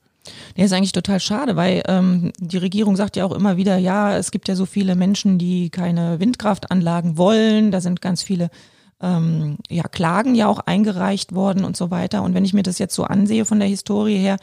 Nee, 0.56 0.64
ist 0.64 0.72
eigentlich 0.72 0.92
total 0.92 1.20
schade, 1.20 1.56
weil 1.56 1.82
ähm, 1.88 2.32
die 2.38 2.58
Regierung 2.58 2.96
sagt 2.96 3.16
ja 3.16 3.24
auch 3.24 3.32
immer 3.32 3.56
wieder, 3.56 3.76
ja, 3.78 4.16
es 4.16 4.30
gibt 4.30 4.48
ja 4.48 4.54
so 4.54 4.66
viele 4.66 4.94
Menschen, 4.94 5.38
die 5.38 5.70
keine 5.70 6.20
Windkraftanlagen 6.20 7.16
wollen. 7.18 7.70
Da 7.70 7.80
sind 7.80 8.00
ganz 8.00 8.22
viele 8.22 8.50
ähm, 9.02 9.56
ja, 9.68 9.82
Klagen 9.82 10.34
ja 10.34 10.46
auch 10.46 10.60
eingereicht 10.60 11.34
worden 11.34 11.64
und 11.64 11.76
so 11.76 11.90
weiter. 11.90 12.22
Und 12.22 12.34
wenn 12.34 12.44
ich 12.44 12.54
mir 12.54 12.62
das 12.62 12.78
jetzt 12.78 12.94
so 12.94 13.04
ansehe 13.04 13.44
von 13.44 13.58
der 13.58 13.68
Historie 13.68 14.16
her, 14.16 14.36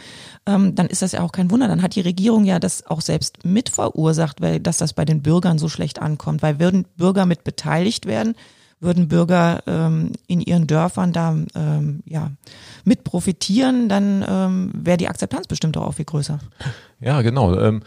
ähm, 0.45 0.75
dann 0.75 0.87
ist 0.87 1.01
das 1.01 1.13
ja 1.13 1.21
auch 1.21 1.31
kein 1.31 1.49
Wunder. 1.49 1.67
Dann 1.67 1.81
hat 1.81 1.95
die 1.95 2.01
Regierung 2.01 2.43
ja 2.43 2.59
das 2.59 2.85
auch 2.85 3.01
selbst 3.01 3.45
mit 3.45 3.69
verursacht, 3.69 4.41
weil 4.41 4.59
dass 4.59 4.77
das 4.77 4.93
bei 4.93 5.05
den 5.05 5.21
Bürgern 5.21 5.57
so 5.57 5.69
schlecht 5.69 6.01
ankommt. 6.01 6.41
Weil 6.41 6.59
würden 6.59 6.85
Bürger 6.97 7.25
mit 7.25 7.45
beteiligt 7.45 8.05
werden, 8.05 8.35
würden 8.79 9.07
Bürger 9.07 9.61
ähm, 9.67 10.13
in 10.27 10.41
ihren 10.41 10.67
Dörfern 10.67 11.11
da 11.11 11.35
ähm, 11.55 12.01
ja, 12.05 12.31
mit 12.85 13.03
profitieren, 13.03 13.89
dann 13.89 14.25
ähm, 14.27 14.71
wäre 14.73 14.97
die 14.97 15.07
Akzeptanz 15.07 15.47
bestimmt 15.47 15.77
auch 15.77 15.93
viel 15.93 16.05
größer. 16.05 16.39
Ja, 17.01 17.21
genau. 17.21 17.57
Ähm 17.57 17.81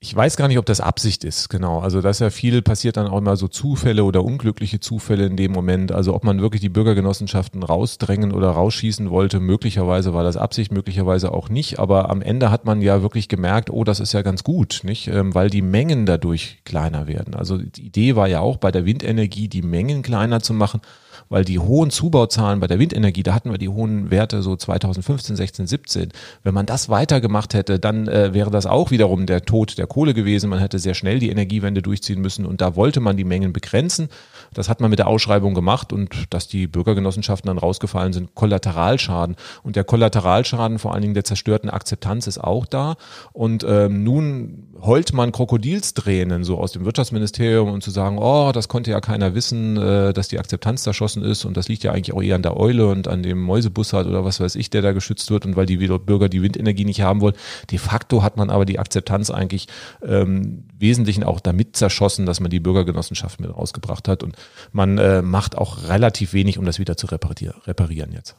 ich 0.00 0.14
weiß 0.14 0.36
gar 0.36 0.46
nicht, 0.46 0.58
ob 0.58 0.66
das 0.66 0.80
Absicht 0.80 1.24
ist, 1.24 1.48
genau. 1.48 1.80
Also 1.80 2.00
dass 2.00 2.20
ja 2.20 2.30
viel 2.30 2.62
passiert 2.62 2.96
dann 2.96 3.08
auch 3.08 3.18
immer 3.18 3.36
so 3.36 3.48
Zufälle 3.48 4.04
oder 4.04 4.24
unglückliche 4.24 4.78
Zufälle 4.78 5.26
in 5.26 5.36
dem 5.36 5.50
Moment. 5.50 5.90
Also 5.90 6.14
ob 6.14 6.22
man 6.22 6.40
wirklich 6.40 6.60
die 6.60 6.68
Bürgergenossenschaften 6.68 7.64
rausdrängen 7.64 8.32
oder 8.32 8.50
rausschießen 8.50 9.10
wollte, 9.10 9.40
möglicherweise 9.40 10.14
war 10.14 10.22
das 10.22 10.36
Absicht, 10.36 10.70
möglicherweise 10.70 11.32
auch 11.32 11.48
nicht. 11.48 11.80
Aber 11.80 12.10
am 12.10 12.22
Ende 12.22 12.52
hat 12.52 12.64
man 12.64 12.80
ja 12.80 13.02
wirklich 13.02 13.28
gemerkt, 13.28 13.70
oh, 13.70 13.82
das 13.82 13.98
ist 13.98 14.12
ja 14.12 14.22
ganz 14.22 14.44
gut, 14.44 14.82
nicht? 14.84 15.08
Ähm, 15.08 15.34
weil 15.34 15.50
die 15.50 15.62
Mengen 15.62 16.06
dadurch 16.06 16.60
kleiner 16.64 17.08
werden. 17.08 17.34
Also 17.34 17.58
die 17.58 17.86
Idee 17.86 18.14
war 18.14 18.28
ja 18.28 18.38
auch 18.38 18.56
bei 18.58 18.70
der 18.70 18.86
Windenergie, 18.86 19.48
die 19.48 19.62
Mengen 19.62 20.02
kleiner 20.02 20.40
zu 20.40 20.54
machen 20.54 20.80
weil 21.28 21.44
die 21.44 21.58
hohen 21.58 21.90
Zubauzahlen 21.90 22.60
bei 22.60 22.66
der 22.66 22.78
Windenergie, 22.78 23.22
da 23.22 23.34
hatten 23.34 23.50
wir 23.50 23.58
die 23.58 23.68
hohen 23.68 24.10
Werte 24.10 24.42
so 24.42 24.56
2015, 24.56 25.36
16, 25.36 25.66
17. 25.66 26.08
Wenn 26.42 26.54
man 26.54 26.66
das 26.66 26.88
weitergemacht 26.88 27.54
hätte, 27.54 27.78
dann 27.78 28.08
äh, 28.08 28.34
wäre 28.34 28.50
das 28.50 28.66
auch 28.66 28.90
wiederum 28.90 29.26
der 29.26 29.42
Tod 29.42 29.78
der 29.78 29.86
Kohle 29.86 30.14
gewesen. 30.14 30.50
Man 30.50 30.58
hätte 30.58 30.78
sehr 30.78 30.94
schnell 30.94 31.18
die 31.18 31.30
Energiewende 31.30 31.82
durchziehen 31.82 32.20
müssen 32.20 32.46
und 32.46 32.60
da 32.60 32.76
wollte 32.76 33.00
man 33.00 33.16
die 33.16 33.24
Mengen 33.24 33.52
begrenzen. 33.52 34.08
Das 34.54 34.68
hat 34.68 34.80
man 34.80 34.90
mit 34.90 34.98
der 34.98 35.06
Ausschreibung 35.06 35.54
gemacht 35.54 35.92
und 35.92 36.14
dass 36.30 36.48
die 36.48 36.66
Bürgergenossenschaften 36.66 37.48
dann 37.48 37.58
rausgefallen 37.58 38.12
sind, 38.12 38.34
Kollateralschaden. 38.34 39.36
Und 39.62 39.76
der 39.76 39.84
Kollateralschaden 39.84 40.78
vor 40.78 40.92
allen 40.92 41.02
Dingen 41.02 41.14
der 41.14 41.24
zerstörten 41.24 41.70
Akzeptanz 41.70 42.26
ist 42.26 42.38
auch 42.38 42.66
da. 42.66 42.96
Und 43.32 43.64
ähm, 43.68 44.04
nun 44.04 44.68
heult 44.80 45.12
man 45.12 45.32
Krokodilstränen 45.32 46.44
so 46.44 46.58
aus 46.58 46.72
dem 46.72 46.84
Wirtschaftsministerium 46.84 47.70
und 47.70 47.82
zu 47.82 47.90
sagen, 47.90 48.18
oh, 48.18 48.52
das 48.52 48.68
konnte 48.68 48.90
ja 48.90 49.00
keiner 49.00 49.34
wissen, 49.34 49.76
äh, 49.76 50.12
dass 50.12 50.28
die 50.28 50.38
Akzeptanz 50.38 50.82
zerschossen 50.82 51.22
ist 51.22 51.44
und 51.44 51.56
das 51.56 51.68
liegt 51.68 51.82
ja 51.84 51.92
eigentlich 51.92 52.14
auch 52.14 52.22
eher 52.22 52.36
an 52.36 52.42
der 52.42 52.56
Eule 52.56 52.86
und 52.86 53.08
an 53.08 53.22
dem 53.22 53.40
Mäusebussard 53.40 54.06
oder 54.06 54.24
was 54.24 54.40
weiß 54.40 54.54
ich, 54.54 54.70
der 54.70 54.82
da 54.82 54.92
geschützt 54.92 55.30
wird 55.30 55.46
und 55.46 55.56
weil 55.56 55.66
die 55.66 55.76
Bürger 55.76 56.28
die 56.28 56.42
Windenergie 56.42 56.84
nicht 56.84 57.02
haben 57.02 57.20
wollen. 57.20 57.34
De 57.70 57.78
facto 57.78 58.22
hat 58.22 58.36
man 58.36 58.50
aber 58.50 58.64
die 58.64 58.78
Akzeptanz 58.78 59.30
eigentlich 59.30 59.66
ähm, 60.02 60.64
Wesentlichen 60.78 61.24
auch 61.24 61.40
damit 61.40 61.76
zerschossen, 61.76 62.26
dass 62.26 62.40
man 62.40 62.50
die 62.50 62.60
Bürgergenossenschaft 62.60 63.40
mit 63.40 63.54
rausgebracht 63.54 64.08
hat 64.08 64.22
und 64.22 64.36
man 64.72 64.98
äh, 64.98 65.22
macht 65.22 65.56
auch 65.56 65.88
relativ 65.88 66.32
wenig, 66.32 66.58
um 66.58 66.64
das 66.64 66.78
wieder 66.78 66.96
zu 66.96 67.06
reparieren 67.06 68.12
jetzt. 68.12 68.36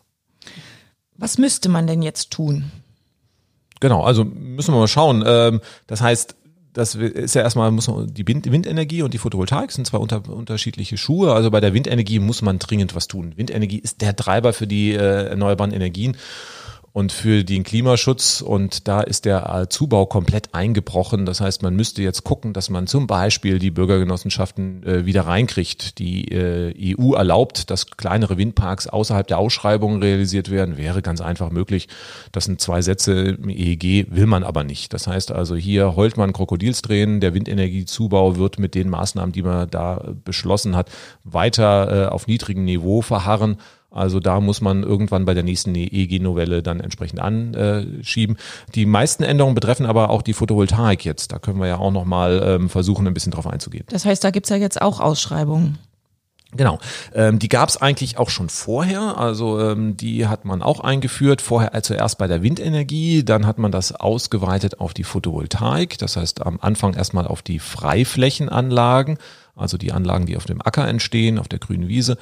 Was 1.17 1.37
müsste 1.37 1.69
man 1.69 1.87
denn 1.87 2.01
jetzt 2.01 2.31
tun? 2.31 2.71
Genau, 3.79 4.03
also 4.03 4.25
müssen 4.25 4.73
wir 4.73 4.79
mal 4.79 4.87
schauen. 4.87 5.23
Ähm, 5.25 5.61
das 5.87 6.01
heißt, 6.01 6.35
das 6.73 6.95
ist 6.95 7.35
ja 7.35 7.41
erstmal 7.41 7.71
muss 7.71 7.87
man, 7.87 8.13
die 8.13 8.27
Windenergie 8.27 9.01
und 9.01 9.13
die 9.13 9.17
Photovoltaik 9.17 9.71
sind 9.71 9.85
zwei 9.85 9.97
unter, 9.97 10.27
unterschiedliche 10.29 10.97
Schuhe. 10.97 11.33
Also 11.33 11.51
bei 11.51 11.59
der 11.59 11.73
Windenergie 11.73 12.19
muss 12.19 12.41
man 12.41 12.59
dringend 12.59 12.95
was 12.95 13.07
tun. 13.07 13.33
Windenergie 13.35 13.79
ist 13.79 14.01
der 14.01 14.15
Treiber 14.15 14.53
für 14.53 14.67
die 14.67 14.93
äh, 14.93 15.29
erneuerbaren 15.29 15.73
Energien 15.73 16.15
und 16.91 17.11
für 17.11 17.43
den 17.43 17.63
Klimaschutz. 17.63 18.41
Und 18.41 18.87
da 18.87 19.01
ist 19.01 19.25
der 19.25 19.67
Zubau 19.69 20.05
komplett 20.05 20.53
eingebrochen. 20.53 21.25
Das 21.25 21.41
heißt, 21.41 21.61
man 21.61 21.75
müsste 21.75 22.01
jetzt 22.01 22.23
gucken, 22.23 22.53
dass 22.53 22.69
man 22.69 22.87
zum 22.87 23.07
Beispiel 23.07 23.59
die 23.59 23.71
Bürgergenossenschaften 23.71 24.83
äh, 24.83 25.05
wieder 25.05 25.21
reinkriegt. 25.21 25.99
Die 25.99 26.31
äh, 26.31 26.95
EU 26.97 27.13
erlaubt, 27.13 27.69
dass 27.69 27.91
kleinere 27.91 28.37
Windparks 28.37 28.87
außerhalb 28.87 29.27
der 29.27 29.37
Ausschreibungen 29.37 30.01
realisiert 30.01 30.49
werden. 30.49 30.77
Wäre 30.77 31.01
ganz 31.01 31.21
einfach 31.21 31.51
möglich. 31.51 31.87
Das 32.31 32.45
sind 32.45 32.61
zwei 32.61 32.81
Sätze 32.81 33.13
im 33.13 33.49
EEG, 33.49 34.07
will 34.09 34.25
man 34.25 34.43
aber 34.43 34.63
nicht. 34.63 34.93
Das 34.93 35.07
heißt 35.07 35.31
also, 35.31 35.55
hier 35.55 35.95
heult 35.95 36.17
man 36.17 36.33
Krokodilstränen. 36.33 37.19
Der 37.19 37.33
Windenergiezubau 37.33 38.37
wird 38.37 38.59
mit 38.59 38.75
den 38.75 38.89
Maßnahmen, 38.89 39.31
die 39.31 39.43
man 39.43 39.69
da 39.69 40.13
beschlossen 40.23 40.75
hat, 40.75 40.89
weiter 41.23 42.05
äh, 42.05 42.09
auf 42.09 42.27
niedrigem 42.27 42.65
Niveau 42.65 43.01
verharren. 43.01 43.57
Also 43.91 44.19
da 44.19 44.39
muss 44.39 44.61
man 44.61 44.83
irgendwann 44.83 45.25
bei 45.25 45.33
der 45.33 45.43
nächsten 45.43 45.73
EG-Novelle 45.73 46.61
dann 46.61 46.79
entsprechend 46.79 47.19
anschieben. 47.19 48.37
Die 48.75 48.85
meisten 48.85 49.23
Änderungen 49.23 49.55
betreffen 49.55 49.85
aber 49.85 50.11
auch 50.11 50.21
die 50.21 50.33
Photovoltaik 50.33 51.05
jetzt. 51.05 51.31
Da 51.31 51.39
können 51.39 51.59
wir 51.59 51.67
ja 51.67 51.77
auch 51.77 51.91
nochmal 51.91 52.41
ähm, 52.45 52.69
versuchen, 52.69 53.07
ein 53.07 53.13
bisschen 53.13 53.31
drauf 53.31 53.47
einzugehen. 53.47 53.85
Das 53.89 54.05
heißt, 54.05 54.23
da 54.23 54.29
gibt's 54.29 54.49
ja 54.49 54.57
jetzt 54.57 54.81
auch 54.81 54.99
Ausschreibungen. 54.99 55.79
Genau, 56.51 56.79
ähm, 57.13 57.37
die 57.37 57.47
gab 57.47 57.69
es 57.69 57.77
eigentlich 57.77 58.17
auch 58.17 58.31
schon 58.31 58.49
vorher, 58.49 59.19
also 59.19 59.59
ähm, 59.59 59.97
die 59.97 60.25
hat 60.25 60.45
man 60.45 60.63
auch 60.63 60.79
eingeführt, 60.79 61.43
vorher 61.43 61.79
zuerst 61.83 62.17
bei 62.17 62.25
der 62.25 62.41
Windenergie, 62.41 63.23
dann 63.23 63.45
hat 63.45 63.59
man 63.59 63.71
das 63.71 63.91
ausgeweitet 63.91 64.79
auf 64.79 64.95
die 64.95 65.03
Photovoltaik, 65.03 65.99
das 65.99 66.17
heißt 66.17 66.43
am 66.43 66.57
Anfang 66.59 66.95
erstmal 66.95 67.27
auf 67.27 67.43
die 67.43 67.59
Freiflächenanlagen 67.59 69.19
also 69.59 69.77
die 69.77 69.91
Anlagen, 69.91 70.25
die 70.25 70.37
auf 70.37 70.45
dem 70.45 70.61
Acker 70.61 70.87
entstehen, 70.87 71.37
auf 71.37 71.47
der 71.47 71.59
grünen 71.59 71.87
Wiese 71.87 72.17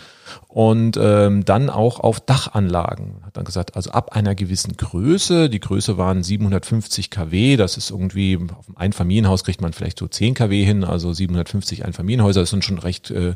und 0.47 0.97
ähm, 0.99 1.45
dann 1.45 1.69
auch 1.69 1.99
auf 1.99 2.19
Dachanlagen. 2.19 3.21
Hat 3.25 3.37
dann 3.37 3.45
gesagt, 3.45 3.75
also 3.75 3.91
ab 3.91 4.15
einer 4.15 4.35
gewissen 4.35 4.77
Größe, 4.77 5.49
die 5.49 5.59
Größe 5.59 5.97
waren 5.97 6.23
750 6.23 7.09
kW, 7.09 7.57
das 7.57 7.77
ist 7.77 7.91
irgendwie, 7.91 8.37
auf 8.37 8.67
einem 8.67 8.77
Einfamilienhaus 8.77 9.43
kriegt 9.43 9.61
man 9.61 9.73
vielleicht 9.73 9.99
so 9.99 10.07
10 10.07 10.33
kW 10.33 10.63
hin, 10.63 10.83
also 10.83 11.13
750 11.13 11.85
Einfamilienhäuser, 11.85 12.41
das 12.41 12.49
sind 12.49 12.65
schon 12.65 12.79
recht 12.79 13.11
äh, 13.11 13.35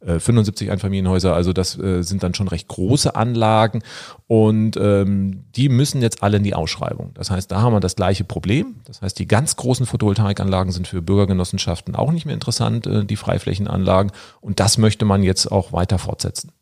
75 0.00 0.68
äh, 0.68 0.70
Einfamilienhäuser, 0.70 1.34
also 1.34 1.52
das 1.52 1.78
äh, 1.78 2.02
sind 2.02 2.22
dann 2.22 2.34
schon 2.34 2.48
recht 2.48 2.68
große 2.68 3.16
Anlagen 3.16 3.82
und 4.26 4.76
ähm, 4.76 5.44
die 5.56 5.68
müssen 5.68 6.02
jetzt 6.02 6.22
alle 6.22 6.36
in 6.36 6.44
die 6.44 6.54
Ausschreibung. 6.54 7.10
Das 7.14 7.30
heißt, 7.30 7.50
da 7.50 7.62
haben 7.62 7.72
wir 7.72 7.80
das 7.80 7.96
gleiche 7.96 8.24
Problem. 8.24 8.76
Das 8.84 9.02
heißt, 9.02 9.18
die 9.18 9.26
ganz 9.26 9.56
großen 9.56 9.86
Photovoltaikanlagen 9.86 10.72
sind 10.72 10.86
für 10.86 11.02
Bürgergenossenschaften 11.02 11.96
auch 11.96 12.12
nicht 12.12 12.26
mehr 12.26 12.34
interessant, 12.34 12.86
äh, 12.86 13.04
die 13.04 13.16
Freiflächenanlagen 13.16 14.12
und 14.40 14.60
das 14.60 14.78
möchte 14.78 15.04
man 15.04 15.22
jetzt 15.22 15.50
auch 15.50 15.72
weiter 15.72 15.98
fortsetzen. 15.98 16.52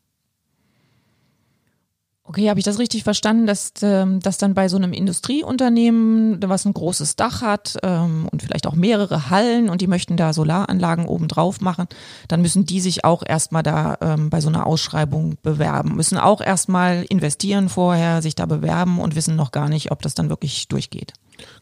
Okay, 2.29 2.49
habe 2.49 2.59
ich 2.59 2.65
das 2.65 2.77
richtig 2.77 3.05
verstanden, 3.05 3.47
dass, 3.47 3.71
ähm, 3.81 4.19
dass 4.19 4.37
dann 4.37 4.53
bei 4.53 4.67
so 4.67 4.75
einem 4.75 4.91
Industrieunternehmen, 4.91 6.41
was 6.43 6.65
ein 6.65 6.73
großes 6.73 7.15
Dach 7.15 7.41
hat 7.41 7.77
ähm, 7.83 8.27
und 8.29 8.41
vielleicht 8.41 8.67
auch 8.67 8.75
mehrere 8.75 9.29
Hallen 9.29 9.69
und 9.69 9.79
die 9.79 9.87
möchten 9.87 10.17
da 10.17 10.33
Solaranlagen 10.33 11.05
oben 11.05 11.29
drauf 11.29 11.61
machen, 11.61 11.87
dann 12.27 12.41
müssen 12.41 12.65
die 12.65 12.81
sich 12.81 13.05
auch 13.05 13.23
erstmal 13.25 13.63
da 13.63 13.97
ähm, 14.01 14.29
bei 14.29 14.41
so 14.41 14.49
einer 14.49 14.67
Ausschreibung 14.67 15.37
bewerben, 15.41 15.95
müssen 15.95 16.17
auch 16.17 16.41
erstmal 16.41 17.05
investieren 17.07 17.69
vorher, 17.69 18.21
sich 18.21 18.35
da 18.35 18.45
bewerben 18.45 18.99
und 18.99 19.15
wissen 19.15 19.37
noch 19.37 19.51
gar 19.51 19.69
nicht, 19.69 19.91
ob 19.91 20.01
das 20.01 20.13
dann 20.13 20.27
wirklich 20.27 20.67
durchgeht. 20.67 21.13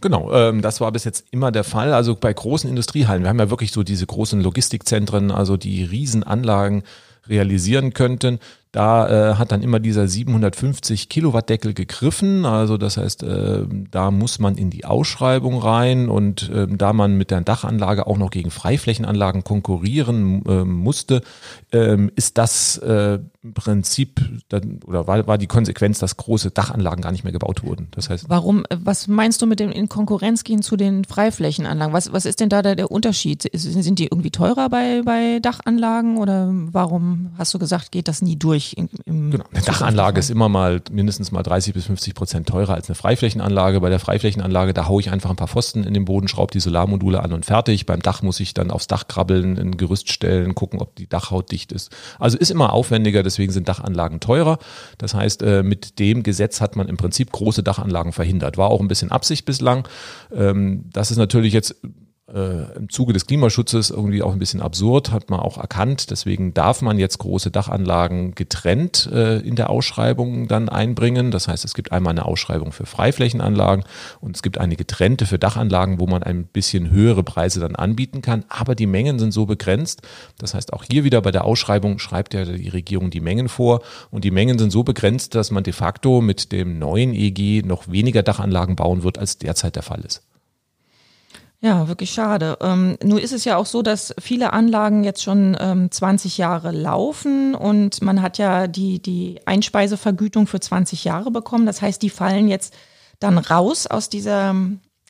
Genau, 0.02 0.34
ähm, 0.34 0.64
das 0.64 0.82
war 0.82 0.92
bis 0.92 1.04
jetzt 1.04 1.26
immer 1.30 1.52
der 1.52 1.64
Fall. 1.64 1.94
Also 1.94 2.16
bei 2.16 2.34
großen 2.34 2.68
Industriehallen, 2.68 3.22
wir 3.22 3.30
haben 3.30 3.38
ja 3.38 3.52
wirklich 3.52 3.72
so 3.72 3.84
diese 3.84 4.08
großen 4.08 4.42
Logistikzentren, 4.42 5.30
also 5.30 5.58
die 5.58 5.84
Riesenanlagen 5.84 6.82
realisieren 7.28 7.94
könnten. 7.94 8.40
Da 8.76 9.08
äh, 9.08 9.36
hat 9.36 9.54
dann 9.54 9.62
immer 9.62 9.80
dieser 9.80 10.06
750 10.06 11.08
Kilowatt 11.08 11.48
Deckel 11.48 11.74
gegriffen. 11.74 12.44
Also 12.44 12.76
das 12.76 12.98
heißt, 12.98 13.24
äh, 13.24 13.64
da 13.90 14.12
muss 14.12 14.40
man 14.40 14.58
in 14.58 14.70
die 14.70 14.84
Ausschreibung 14.84 15.60
rein 15.60 16.10
und 16.10 16.50
äh, 16.50 16.68
da 16.68 16.92
man 16.92 17.16
mit 17.16 17.32
der 17.32 17.40
Dachanlage 17.40 18.06
auch 18.06 18.18
noch 18.18 18.32
gegen 18.32 18.52
Freiflächenanlagen 18.52 19.46
konkurrieren 19.46 20.44
äh, 20.46 20.66
musste, 20.66 21.22
äh, 21.72 21.96
ist 22.18 22.38
das 22.38 22.78
äh, 22.80 23.20
Prinzip 23.54 24.20
dann, 24.50 24.80
oder 24.86 25.08
war, 25.08 25.28
war 25.28 25.38
die 25.38 25.48
Konsequenz, 25.48 26.00
dass 26.00 26.18
große 26.18 26.52
Dachanlagen 26.52 27.02
gar 27.02 27.12
nicht 27.12 27.24
mehr 27.24 27.34
gebaut 27.34 27.64
wurden. 27.64 27.88
Das 27.92 28.10
heißt, 28.10 28.26
warum? 28.28 28.66
Was 28.76 29.08
meinst 29.08 29.42
du 29.42 29.46
mit 29.46 29.60
dem 29.60 29.72
in 29.72 29.88
Konkurrenz 29.88 30.44
gehen 30.44 30.62
zu 30.62 30.76
den 30.76 31.06
Freiflächenanlagen? 31.06 31.94
Was 31.94 32.12
was 32.12 32.26
ist 32.26 32.40
denn 32.40 32.50
da 32.50 32.62
der, 32.62 32.76
der 32.76 32.92
Unterschied? 32.92 33.50
Sind 33.54 34.00
die 34.00 34.08
irgendwie 34.08 34.32
teurer 34.32 34.70
bei 34.70 35.02
bei 35.04 35.40
Dachanlagen 35.40 36.18
oder 36.18 36.50
warum 36.52 37.32
hast 37.38 37.54
du 37.54 37.60
gesagt, 37.60 37.92
geht 37.92 38.08
das 38.08 38.22
nie 38.22 38.36
durch? 38.36 38.65
Nicht 38.66 38.78
im, 38.78 38.90
im 39.06 39.32
Genau. 39.32 39.46
Eine 39.52 39.62
Dachanlage 39.64 40.20
ist 40.20 40.30
immer 40.30 40.50
mal 40.50 40.82
mindestens 40.92 41.32
mal 41.32 41.44
30 41.44 41.74
bis 41.74 41.86
50 41.86 42.16
Prozent 42.16 42.48
teurer 42.48 42.74
als 42.74 42.90
eine 42.90 42.96
Freiflächenanlage. 42.96 43.82
Bei 43.82 43.90
der 43.90 44.00
Freiflächenanlage, 44.00 44.74
da 44.74 44.88
haue 44.88 45.02
ich 45.02 45.12
einfach 45.12 45.30
ein 45.30 45.36
paar 45.36 45.48
Pfosten 45.48 45.84
in 45.84 45.94
den 45.94 46.06
Boden, 46.06 46.28
schraube 46.28 46.52
die 46.52 46.60
Solarmodule 46.60 47.22
an 47.22 47.34
und 47.34 47.46
fertig. 47.46 47.86
Beim 47.86 48.02
Dach 48.02 48.22
muss 48.22 48.40
ich 48.40 48.54
dann 48.54 48.72
aufs 48.72 48.88
Dach 48.88 49.08
krabbeln, 49.08 49.58
ein 49.58 49.78
Gerüst 49.78 50.10
stellen, 50.10 50.56
gucken, 50.56 50.82
ob 50.82 50.96
die 50.96 51.08
Dachhaut 51.08 51.52
dicht 51.52 51.72
ist. 51.72 51.92
Also 52.20 52.38
ist 52.38 52.52
immer 52.52 52.74
aufwendiger, 52.74 53.24
deswegen 53.24 53.52
sind 53.52 53.68
Dachanlagen 53.68 54.20
teurer. 54.20 54.58
Das 54.98 55.14
heißt, 55.14 55.42
äh, 55.42 55.64
mit 55.64 56.00
dem 56.00 56.24
Gesetz 56.24 56.62
hat 56.62 56.76
man 56.76 56.88
im 56.88 56.98
Prinzip 56.98 57.32
große 57.32 57.64
Dachanlagen 57.64 58.14
verhindert. 58.14 58.58
War 58.58 58.70
auch 58.70 58.82
ein 58.82 58.88
bisschen 58.88 59.12
Absicht 59.12 59.46
bislang. 59.46 59.88
Ähm, 60.34 60.86
das 60.92 61.12
ist 61.12 61.18
natürlich 61.18 61.54
jetzt 61.54 61.76
äh, 62.36 62.76
im 62.76 62.90
Zuge 62.90 63.14
des 63.14 63.26
Klimaschutzes 63.26 63.90
irgendwie 63.90 64.22
auch 64.22 64.34
ein 64.34 64.40
bisschen 64.40 64.62
absurd, 64.62 65.12
hat 65.12 65.30
man 65.30 65.40
auch 65.40 65.58
erkannt. 65.58 66.12
Deswegen 66.12 66.54
darf 66.54 66.82
man 66.82 67.00
jetzt 67.00 67.18
große 67.18 67.50
Dachanlagen 67.50 68.36
getrennt 68.36 69.10
äh, 69.12 69.38
in 69.40 69.56
der 69.56 69.70
Ausschreibung 69.70 70.48
dann 70.48 70.68
einbringen. 70.68 71.32
Das 71.32 71.48
heißt, 71.48 71.64
es 71.64 71.74
gibt 71.74 71.92
einmal 71.94 72.12
eine 72.12 72.26
Ausschreibung 72.26 72.74
für 72.74 72.86
Freiflächenanlagen 72.86 73.86
und 74.20 74.36
es 74.36 74.44
gibt 74.44 74.58
eine 74.58 74.76
getrennte 74.76 75.26
für 75.26 75.40
Dachanlagen, 75.40 76.00
wo 76.00 76.08
man 76.08 76.24
ein 76.24 76.44
bisschen 76.46 76.92
höhere 76.92 77.24
Preise 77.24 77.62
dann 77.62 77.76
anbieten 77.76 78.22
kann. 78.22 78.44
Aber 78.50 78.76
die 78.76 78.88
Mengen 78.88 79.18
sind 79.18 79.32
so 79.32 79.46
begrenzt. 79.46 80.02
Das 80.38 80.54
heißt, 80.54 80.74
auch 80.74 80.84
hier 80.84 81.06
wieder 81.06 81.22
bei 81.22 81.32
der 81.32 81.46
Ausschreibung 81.46 82.00
schreibt 82.00 82.34
ja 82.34 82.44
die 82.44 82.70
Regierung 82.70 83.10
die 83.10 83.22
Mengen 83.22 83.48
vor 83.48 83.82
und 84.12 84.26
die 84.26 84.32
Mengen 84.32 84.60
sind 84.60 84.72
so 84.72 84.84
begrenzt, 84.84 85.36
dass 85.36 85.52
man 85.52 85.64
de 85.64 85.74
facto 85.74 86.20
mit 86.20 86.52
dem 86.52 86.80
neuen 86.80 87.14
EG 87.14 87.62
noch 87.62 87.88
weniger 87.88 88.24
Dachanlagen 88.24 88.76
bauen 88.76 89.04
wird, 89.04 89.18
als 89.18 89.38
derzeit 89.38 89.78
der 89.78 89.84
Fall 89.84 90.02
ist. 90.02 90.22
Ja, 91.62 91.88
wirklich 91.88 92.12
schade. 92.12 92.58
Ähm, 92.62 92.98
nur 93.04 93.22
ist 93.22 93.34
es 93.34 93.46
ja 93.46 93.58
auch 93.58 93.66
so, 93.66 93.82
dass 93.82 94.14
viele 94.20 94.54
Anlagen 94.54 95.04
jetzt 95.04 95.24
schon 95.24 95.58
ähm, 95.60 95.90
20 95.90 96.38
Jahre 96.38 96.72
laufen 96.72 97.56
und 97.56 98.02
man 98.02 98.22
hat 98.22 98.38
ja 98.38 98.68
die, 98.68 99.02
die 99.02 99.40
Einspeisevergütung 99.46 100.48
für 100.48 100.60
20 100.60 101.04
Jahre 101.06 101.32
bekommen. 101.32 101.66
Das 101.66 101.82
heißt, 101.82 102.02
die 102.02 102.10
fallen 102.10 102.48
jetzt 102.48 102.74
dann 103.20 103.38
raus 103.38 103.88
aus 103.88 104.10
dieser, 104.10 104.56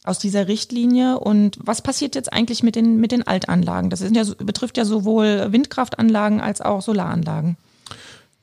aus 0.04 0.20
dieser 0.20 0.48
Richtlinie. 0.48 1.20
Und 1.20 1.58
was 1.62 1.82
passiert 1.82 2.16
jetzt 2.16 2.32
eigentlich 2.32 2.64
mit 2.64 2.76
den, 2.76 2.98
mit 2.98 3.12
den 3.12 3.26
Altanlagen? 3.28 3.90
Das 3.90 4.02
ja, 4.02 4.24
betrifft 4.38 4.78
ja 4.78 4.86
sowohl 4.86 5.52
Windkraftanlagen 5.52 6.42
als 6.42 6.62
auch 6.62 6.82
Solaranlagen. 6.82 7.58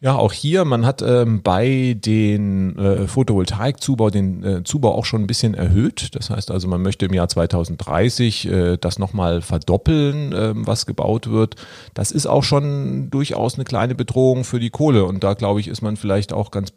Ja, 0.05 0.17
auch 0.17 0.33
hier, 0.33 0.65
man 0.65 0.85
hat 0.85 1.01
ähm, 1.01 1.43
bei 1.45 1.95
den 1.97 2.77
äh, 2.77 3.07
Photovoltaikzubau 3.07 4.11
den 4.11 4.43
äh, 4.43 4.65
Zubau 4.65 4.97
auch 4.97 5.05
schon 5.05 5.21
ein 5.21 5.29
bisschen 5.29 5.55
erhöht. 5.55 6.17
Das 6.17 6.29
heißt 6.29 6.51
also, 6.51 6.67
man 6.67 6.83
möchte 6.83 7.07
im 7.07 7.15
Jahr 7.15 7.29
2030 7.29 8.51
äh, 8.51 8.77
das 8.79 8.99
nochmal 8.99 9.43
verdoppeln, 9.43 10.33
äh, 10.33 10.55
was 10.57 10.87
gebaut 10.87 11.31
wird. 11.31 11.55
Das 11.95 12.11
ist 12.11 12.27
auch 12.27 12.43
schon 12.43 13.11
durchaus 13.11 13.55
eine 13.55 13.63
kleine 13.63 13.95
Bedrohung 13.95 14.43
für 14.43 14.59
die 14.59 14.71
Kohle. 14.71 15.05
Und 15.05 15.23
da 15.23 15.35
glaube 15.35 15.61
ich, 15.61 15.69
ist 15.69 15.83
man 15.83 15.97
vielleicht 15.97 16.33
auch 16.33 16.51
ganz 16.51 16.73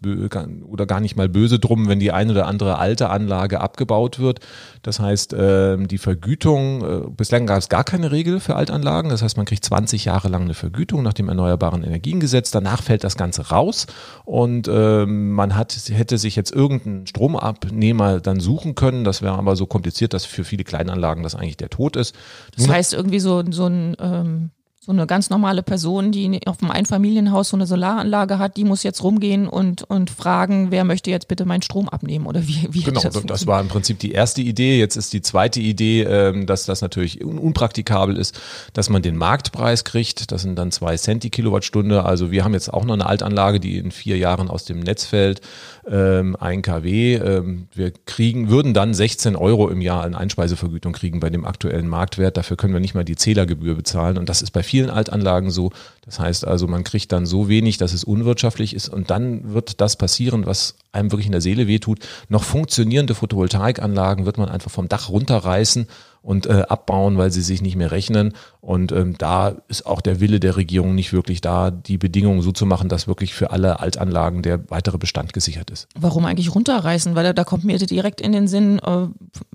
oder 0.68 0.86
gar 0.86 1.00
nicht 1.00 1.16
mal 1.16 1.28
böse 1.28 1.58
drum, 1.58 1.88
wenn 1.88 2.00
die 2.00 2.12
eine 2.12 2.32
oder 2.32 2.46
andere 2.46 2.78
alte 2.78 3.10
Anlage 3.10 3.60
abgebaut 3.60 4.20
wird. 4.20 4.40
Das 4.84 5.00
heißt, 5.00 5.34
äh, 5.34 5.78
die 5.78 5.98
Vergütung, 5.98 6.84
äh, 6.84 7.10
bislang 7.10 7.48
gab 7.48 7.58
es 7.58 7.70
gar 7.70 7.84
keine 7.84 8.12
Regel 8.12 8.40
für 8.40 8.56
Altanlagen. 8.56 9.10
Das 9.10 9.24
heißt, 9.24 9.36
man 9.36 9.48
kriegt 9.48 9.66
20 9.66 10.06
Jahre 10.06 10.28
lang 10.28 10.44
eine 10.44 10.54
Vergütung 10.54 11.02
nach 11.02 11.14
dem 11.14 11.28
Erneuerbaren 11.28 11.84
Energiengesetz. 11.84 12.52
Danach 12.52 12.84
fällt 12.84 13.04
das 13.04 13.15
Ganze 13.16 13.50
raus 13.50 13.88
und 14.24 14.68
äh, 14.68 15.06
man 15.06 15.56
hat, 15.56 15.76
hätte 15.90 16.18
sich 16.18 16.36
jetzt 16.36 16.52
irgendeinen 16.52 17.08
Stromabnehmer 17.08 18.20
dann 18.20 18.40
suchen 18.40 18.76
können. 18.76 19.04
Das 19.04 19.22
wäre 19.22 19.38
aber 19.38 19.56
so 19.56 19.66
kompliziert, 19.66 20.14
dass 20.14 20.26
für 20.26 20.44
viele 20.44 20.64
Kleinanlagen 20.64 21.24
das 21.24 21.36
eigentlich 21.36 21.58
der 21.58 21.70
Tod 21.70 21.96
ist. 21.96 22.16
Das 22.56 22.68
heißt 22.68 22.94
irgendwie 22.94 23.20
so, 23.20 23.44
so 23.52 23.66
ein 23.68 23.96
ähm 24.00 24.52
so 24.86 24.92
eine 24.92 25.08
ganz 25.08 25.32
normale 25.32 25.64
Person, 25.64 26.12
die 26.12 26.40
auf 26.46 26.58
dem 26.58 26.70
Einfamilienhaus 26.70 27.50
so 27.50 27.58
eine 27.58 27.66
Solaranlage 27.66 28.38
hat, 28.38 28.56
die 28.56 28.64
muss 28.64 28.84
jetzt 28.84 29.02
rumgehen 29.02 29.48
und, 29.48 29.82
und 29.82 30.12
fragen, 30.12 30.70
wer 30.70 30.84
möchte 30.84 31.10
jetzt 31.10 31.28
bitte 31.28 31.46
meinen 31.46 31.64
Strom 31.64 31.90
abnehmen 31.90 32.28
oder 32.28 32.48
wie, 32.48 32.68
wie 32.70 32.84
Genau, 32.84 33.02
das, 33.02 33.24
das 33.26 33.48
war 33.48 33.60
im 33.60 33.68
Prinzip 33.68 33.98
die 33.98 34.12
erste 34.12 34.42
Idee. 34.44 34.78
Jetzt 34.78 34.96
ist 34.96 35.12
die 35.12 35.24
zweite 35.24 35.60
Idee, 35.60 36.04
ähm, 36.04 36.46
dass 36.46 36.66
das 36.66 36.82
natürlich 36.82 37.24
unpraktikabel 37.24 38.16
ist, 38.16 38.40
dass 38.74 38.90
man 38.90 39.02
den 39.02 39.18
Marktpreis 39.18 39.86
kriegt. 39.86 40.32
Das 40.32 40.44
sind 40.44 40.56
dann 40.56 40.72
zwei 40.72 40.98
Cent 40.98 41.24
die 41.24 41.32
Kilowattstunde. 41.32 42.06
Also 42.06 42.30
wir 42.30 42.44
haben 42.44 42.54
jetzt 42.54 42.72
auch 42.72 42.86
noch 42.86 42.94
eine 42.94 43.08
Altanlage, 43.08 43.60
die 43.60 43.78
in 43.78 43.90
vier 43.90 44.20
Jahren 44.20 44.50
aus 44.50 44.66
dem 44.66 44.82
Netz 44.82 45.06
fällt, 45.06 45.42
ähm, 45.90 46.36
ein 46.40 46.62
kW. 46.62 47.16
Ähm, 47.16 47.68
wir 47.74 47.92
kriegen, 48.06 48.50
würden 48.50 48.74
dann 48.74 48.94
16 48.94 49.36
Euro 49.36 49.70
im 49.70 49.82
Jahr 49.82 50.04
an 50.04 50.16
Einspeisevergütung 50.16 50.94
kriegen 50.94 51.20
bei 51.20 51.30
dem 51.30 51.46
aktuellen 51.46 51.88
Marktwert. 51.88 52.38
Dafür 52.38 52.58
können 52.58 52.74
wir 52.74 52.80
nicht 52.80 52.96
mal 52.96 53.06
die 53.06 53.16
Zählergebühr 53.16 53.76
bezahlen 53.76 54.18
und 54.18 54.30
das 54.30 54.42
ist 54.42 54.52
bei 54.52 54.64
vielen 54.64 54.90
Altanlagen 54.90 55.52
so. 55.52 55.72
Das 56.06 56.20
heißt 56.20 56.46
also, 56.46 56.68
man 56.68 56.84
kriegt 56.84 57.12
dann 57.12 57.26
so 57.26 57.50
wenig, 57.50 57.78
dass 57.78 57.94
es 57.94 58.04
unwirtschaftlich 58.04 58.76
ist 58.76 58.90
und 58.90 59.10
dann 59.10 59.54
wird 59.54 59.82
das 59.82 59.96
passieren, 59.96 60.46
was 60.46 60.76
einem 60.92 61.12
wirklich 61.12 61.28
in 61.28 61.32
der 61.32 61.42
Seele 61.42 61.68
wehtut. 61.68 62.00
Noch 62.30 62.44
funktionierende 62.44 63.16
Photovoltaikanlagen 63.16 64.26
wird 64.26 64.38
man 64.38 64.50
einfach 64.50 64.72
vom 64.72 64.88
Dach 64.88 65.10
runterreißen 65.10 65.88
und 66.26 66.48
äh, 66.48 66.64
abbauen, 66.68 67.20
weil 67.20 67.32
sie 67.32 67.44
sich 67.44 67.62
nicht 67.62 67.76
mehr 67.76 67.92
rechnen. 67.92 68.34
Und 68.60 68.92
ähm, 68.92 69.16
da 69.16 69.54
ist 69.68 69.86
auch 69.86 70.02
der 70.02 70.20
Wille 70.20 70.40
der 70.40 70.56
Regierung 70.56 70.96
nicht 70.96 71.14
wirklich 71.14 71.40
da, 71.40 71.70
die 71.70 72.00
Bedingungen 72.00 72.42
so 72.42 72.52
zu 72.52 72.66
machen, 72.66 72.90
dass 72.90 73.08
wirklich 73.08 73.36
für 73.36 73.52
alle 73.52 73.80
Altanlagen 73.80 74.42
der 74.42 74.72
weitere 74.72 74.98
Bestand 74.98 75.34
gesichert 75.34 75.70
ist. 75.70 75.88
Warum 75.96 76.26
eigentlich 76.26 76.56
runterreißen? 76.56 77.14
Weil 77.14 77.26
da, 77.26 77.34
da 77.34 77.44
kommt 77.44 77.64
mir 77.64 77.78
direkt 77.78 78.22
in 78.22 78.32
den 78.32 78.48
Sinn, 78.48 78.80
äh, 78.80 79.06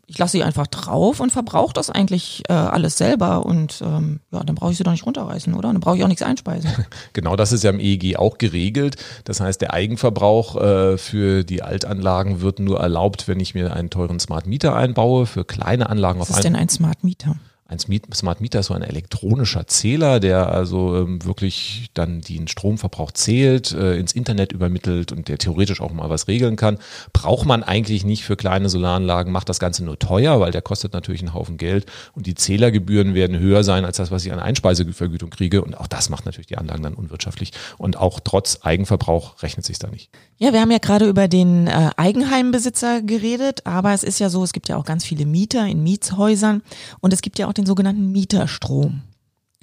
ich 0.06 0.16
lasse 0.18 0.33
sie 0.33 0.44
einfach 0.44 0.68
drauf 0.68 1.18
und 1.18 1.33
verbrauche 1.33 1.72
das 1.72 1.90
eigentlich 1.90 2.44
äh, 2.48 2.52
alles 2.52 2.98
selber. 2.98 3.44
Und 3.44 3.83
ähm, 3.85 4.20
ja, 4.30 4.44
dann 4.44 4.54
brauche 4.54 4.70
ich 4.70 4.78
sie 4.78 4.85
doch 4.85 4.92
nicht 4.92 5.06
runterreißen, 5.06 5.54
oder? 5.54 5.72
Dann 5.72 5.80
brauche 5.80 5.96
ich 5.96 6.04
auch 6.04 6.09
nichts 6.09 6.22
einspeisen. 6.22 6.70
genau, 7.12 7.35
das 7.35 7.50
ist 7.50 7.64
ja 7.64 7.70
im 7.70 7.80
EEG 7.80 8.16
auch 8.16 8.38
geregelt. 8.38 8.94
Das 9.24 9.40
heißt, 9.40 9.61
der 9.61 9.72
Eigenverbrauch 9.74 10.54
äh, 10.54 10.98
für 10.98 11.42
die 11.42 11.64
Altanlagen 11.64 12.42
wird 12.42 12.61
nur 12.61 12.78
erlaubt, 12.78 13.26
wenn 13.26 13.40
ich 13.40 13.54
mir 13.54 13.74
einen 13.74 13.90
teuren 13.90 14.20
Smart 14.20 14.46
Meter 14.46 14.76
einbaue. 14.76 15.26
Für 15.26 15.44
kleine 15.44 15.90
Anlagen 15.90 16.20
Was 16.20 16.30
auf 16.30 16.37
einen 16.44 16.60
ein 16.61 16.68
Smart 16.68 17.03
Meter? 17.03 17.37
Ein 17.70 17.78
Smart 17.78 18.40
Meter 18.40 18.59
ist 18.59 18.66
so 18.66 18.74
ein 18.74 18.83
elektronischer 18.83 19.68
Zähler, 19.68 20.18
der 20.18 20.52
also 20.52 20.96
ähm, 20.96 21.24
wirklich 21.24 21.90
dann 21.94 22.20
den 22.20 22.48
Stromverbrauch 22.48 23.12
zählt, 23.12 23.70
äh, 23.70 23.94
ins 23.94 24.11
Internet 24.11 24.50
übermittelt 24.50 25.12
und 25.12 25.28
der 25.28 25.38
theoretisch 25.38 25.80
auch 25.80 25.92
mal 25.92 26.11
was 26.11 26.26
regeln 26.26 26.56
kann. 26.56 26.78
Braucht 27.12 27.46
man 27.46 27.62
eigentlich 27.62 28.04
nicht 28.04 28.24
für 28.24 28.35
kleine 28.35 28.68
Solaranlagen, 28.68 29.33
macht 29.33 29.48
das 29.48 29.61
Ganze 29.61 29.85
nur 29.85 30.00
teuer, 30.00 30.40
weil 30.40 30.50
der 30.50 30.62
kostet 30.62 30.94
natürlich 30.94 31.20
einen 31.20 31.33
Haufen 31.33 31.59
Geld 31.59 31.87
und 32.12 32.26
die 32.26 32.35
Zählergebühren 32.35 33.14
werden 33.14 33.38
höher 33.38 33.62
sein 33.62 33.85
als 33.85 33.98
das, 33.98 34.11
was 34.11 34.26
ich 34.26 34.33
an 34.33 34.40
Einspeisevergütung 34.40 35.30
kriege 35.30 35.62
und 35.62 35.78
auch 35.78 35.87
das 35.87 36.11
macht 36.11 36.26
natürlich 36.26 36.48
die 36.48 36.59
Anlagen 36.59 36.83
dann 36.83 36.94
unwirtschaftlich 36.94 37.52
und 37.78 37.96
auch 37.96 38.18
trotz 38.18 38.59
Eigenverbrauch 38.62 39.40
rechnet 39.44 39.64
sich 39.64 39.78
da 39.78 39.87
nicht. 39.87 40.11
Ja, 40.38 40.52
wir 40.52 40.61
haben 40.61 40.72
ja 40.72 40.78
gerade 40.78 41.06
über 41.06 41.28
den 41.28 41.68
äh, 41.68 41.90
Eigenheimbesitzer 41.96 43.02
geredet, 43.02 43.64
aber 43.64 43.92
es 43.92 44.02
ist 44.02 44.18
ja 44.18 44.28
so, 44.28 44.42
es 44.42 44.52
gibt 44.52 44.68
ja 44.68 44.76
auch 44.76 44.85
ganz 44.85 45.04
viele 45.04 45.24
Mieter 45.24 45.66
in 45.66 45.85
Mietshäusern 45.85 46.62
und 47.00 47.12
es 47.12 47.22
gibt 47.22 47.38
ja 47.38 47.46
auch 47.46 47.52
den 47.61 47.66
sogenannten 47.66 48.11
Mieterstrom. 48.12 49.03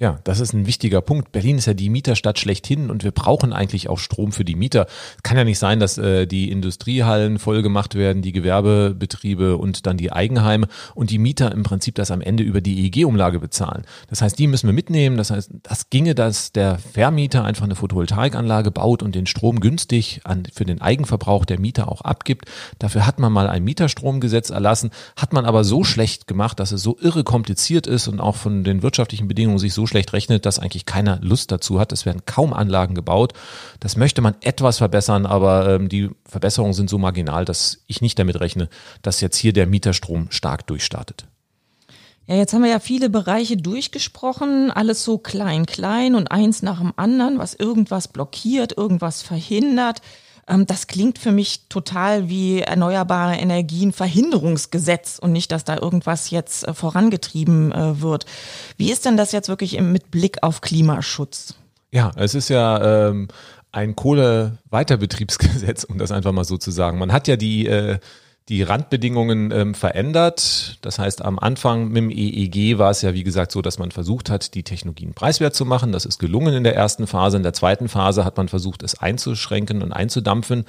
Ja, 0.00 0.20
das 0.22 0.38
ist 0.38 0.52
ein 0.52 0.68
wichtiger 0.68 1.00
Punkt. 1.00 1.32
Berlin 1.32 1.58
ist 1.58 1.66
ja 1.66 1.74
die 1.74 1.90
Mieterstadt 1.90 2.38
schlechthin 2.38 2.88
und 2.88 3.02
wir 3.02 3.10
brauchen 3.10 3.52
eigentlich 3.52 3.88
auch 3.88 3.98
Strom 3.98 4.30
für 4.30 4.44
die 4.44 4.54
Mieter. 4.54 4.86
Kann 5.24 5.36
ja 5.36 5.42
nicht 5.42 5.58
sein, 5.58 5.80
dass 5.80 5.98
äh, 5.98 6.24
die 6.24 6.52
Industriehallen 6.52 7.40
voll 7.40 7.62
gemacht 7.62 7.96
werden, 7.96 8.22
die 8.22 8.30
Gewerbebetriebe 8.30 9.56
und 9.56 9.86
dann 9.86 9.96
die 9.96 10.12
Eigenheime 10.12 10.68
und 10.94 11.10
die 11.10 11.18
Mieter 11.18 11.50
im 11.50 11.64
Prinzip 11.64 11.96
das 11.96 12.12
am 12.12 12.20
Ende 12.20 12.44
über 12.44 12.60
die 12.60 12.84
EEG-Umlage 12.84 13.40
bezahlen. 13.40 13.82
Das 14.08 14.22
heißt, 14.22 14.38
die 14.38 14.46
müssen 14.46 14.68
wir 14.68 14.72
mitnehmen. 14.72 15.16
Das 15.16 15.32
heißt, 15.32 15.50
das 15.64 15.90
ginge, 15.90 16.14
dass 16.14 16.52
der 16.52 16.78
Vermieter 16.78 17.42
einfach 17.42 17.64
eine 17.64 17.74
Photovoltaikanlage 17.74 18.70
baut 18.70 19.02
und 19.02 19.16
den 19.16 19.26
Strom 19.26 19.58
günstig 19.58 20.20
an, 20.22 20.44
für 20.54 20.64
den 20.64 20.80
Eigenverbrauch 20.80 21.44
der 21.44 21.58
Mieter 21.58 21.90
auch 21.90 22.02
abgibt. 22.02 22.44
Dafür 22.78 23.04
hat 23.04 23.18
man 23.18 23.32
mal 23.32 23.48
ein 23.48 23.64
Mieterstromgesetz 23.64 24.50
erlassen, 24.50 24.90
hat 25.16 25.32
man 25.32 25.44
aber 25.44 25.64
so 25.64 25.82
schlecht 25.82 26.28
gemacht, 26.28 26.60
dass 26.60 26.70
es 26.70 26.84
so 26.84 26.96
irre 27.00 27.24
kompliziert 27.24 27.88
ist 27.88 28.06
und 28.06 28.20
auch 28.20 28.36
von 28.36 28.62
den 28.62 28.84
wirtschaftlichen 28.84 29.26
Bedingungen 29.26 29.58
sich 29.58 29.74
so 29.74 29.87
schlecht 29.88 30.12
rechnet, 30.12 30.46
dass 30.46 30.58
eigentlich 30.58 30.86
keiner 30.86 31.18
Lust 31.22 31.50
dazu 31.50 31.80
hat. 31.80 31.92
Es 31.92 32.06
werden 32.06 32.22
kaum 32.26 32.52
Anlagen 32.52 32.94
gebaut. 32.94 33.32
Das 33.80 33.96
möchte 33.96 34.22
man 34.22 34.36
etwas 34.40 34.78
verbessern, 34.78 35.26
aber 35.26 35.68
ähm, 35.74 35.88
die 35.88 36.10
Verbesserungen 36.24 36.74
sind 36.74 36.90
so 36.90 36.98
marginal, 36.98 37.44
dass 37.44 37.82
ich 37.86 38.00
nicht 38.00 38.18
damit 38.18 38.38
rechne, 38.40 38.68
dass 39.02 39.20
jetzt 39.20 39.36
hier 39.36 39.52
der 39.52 39.66
Mieterstrom 39.66 40.28
stark 40.30 40.66
durchstartet. 40.66 41.26
Ja, 42.28 42.36
jetzt 42.36 42.52
haben 42.52 42.62
wir 42.62 42.70
ja 42.70 42.78
viele 42.78 43.08
Bereiche 43.08 43.56
durchgesprochen, 43.56 44.70
alles 44.70 45.02
so 45.02 45.16
klein, 45.16 45.64
klein 45.64 46.14
und 46.14 46.30
eins 46.30 46.60
nach 46.60 46.78
dem 46.78 46.92
anderen, 46.96 47.38
was 47.38 47.54
irgendwas 47.54 48.08
blockiert, 48.08 48.76
irgendwas 48.76 49.22
verhindert. 49.22 50.02
Ähm, 50.48 50.66
das 50.66 50.86
klingt 50.86 51.18
für 51.18 51.32
mich 51.32 51.68
total 51.68 52.28
wie 52.28 52.60
erneuerbare 52.60 53.36
Energien 53.36 53.92
Verhinderungsgesetz 53.92 55.18
und 55.18 55.32
nicht, 55.32 55.52
dass 55.52 55.64
da 55.64 55.76
irgendwas 55.76 56.30
jetzt 56.30 56.66
äh, 56.66 56.74
vorangetrieben 56.74 57.72
äh, 57.72 58.00
wird. 58.00 58.26
Wie 58.76 58.90
ist 58.90 59.04
denn 59.04 59.16
das 59.16 59.32
jetzt 59.32 59.48
wirklich 59.48 59.80
mit 59.80 60.10
Blick 60.10 60.42
auf 60.42 60.60
Klimaschutz? 60.60 61.54
Ja, 61.90 62.10
es 62.16 62.34
ist 62.34 62.48
ja 62.48 63.08
ähm, 63.08 63.28
ein 63.72 63.94
Kohleweiterbetriebsgesetz, 63.96 65.84
um 65.84 65.98
das 65.98 66.10
einfach 66.10 66.32
mal 66.32 66.44
so 66.44 66.56
zu 66.56 66.70
sagen. 66.70 66.98
Man 66.98 67.12
hat 67.12 67.28
ja 67.28 67.36
die 67.36 67.66
äh, 67.66 67.98
die 68.48 68.62
Randbedingungen 68.62 69.50
ähm, 69.50 69.74
verändert. 69.74 70.78
Das 70.80 70.98
heißt, 70.98 71.22
am 71.22 71.38
Anfang 71.38 71.88
mit 71.88 71.98
dem 71.98 72.10
EEG 72.10 72.78
war 72.78 72.90
es 72.90 73.02
ja, 73.02 73.12
wie 73.12 73.22
gesagt, 73.22 73.52
so, 73.52 73.60
dass 73.60 73.78
man 73.78 73.90
versucht 73.90 74.30
hat, 74.30 74.54
die 74.54 74.62
Technologien 74.62 75.12
preiswert 75.12 75.54
zu 75.54 75.66
machen. 75.66 75.92
Das 75.92 76.06
ist 76.06 76.18
gelungen 76.18 76.54
in 76.54 76.64
der 76.64 76.74
ersten 76.74 77.06
Phase. 77.06 77.36
In 77.36 77.42
der 77.42 77.52
zweiten 77.52 77.88
Phase 77.88 78.24
hat 78.24 78.38
man 78.38 78.48
versucht, 78.48 78.82
es 78.82 78.98
einzuschränken 78.98 79.82
und 79.82 79.92
einzudampfen, 79.92 80.64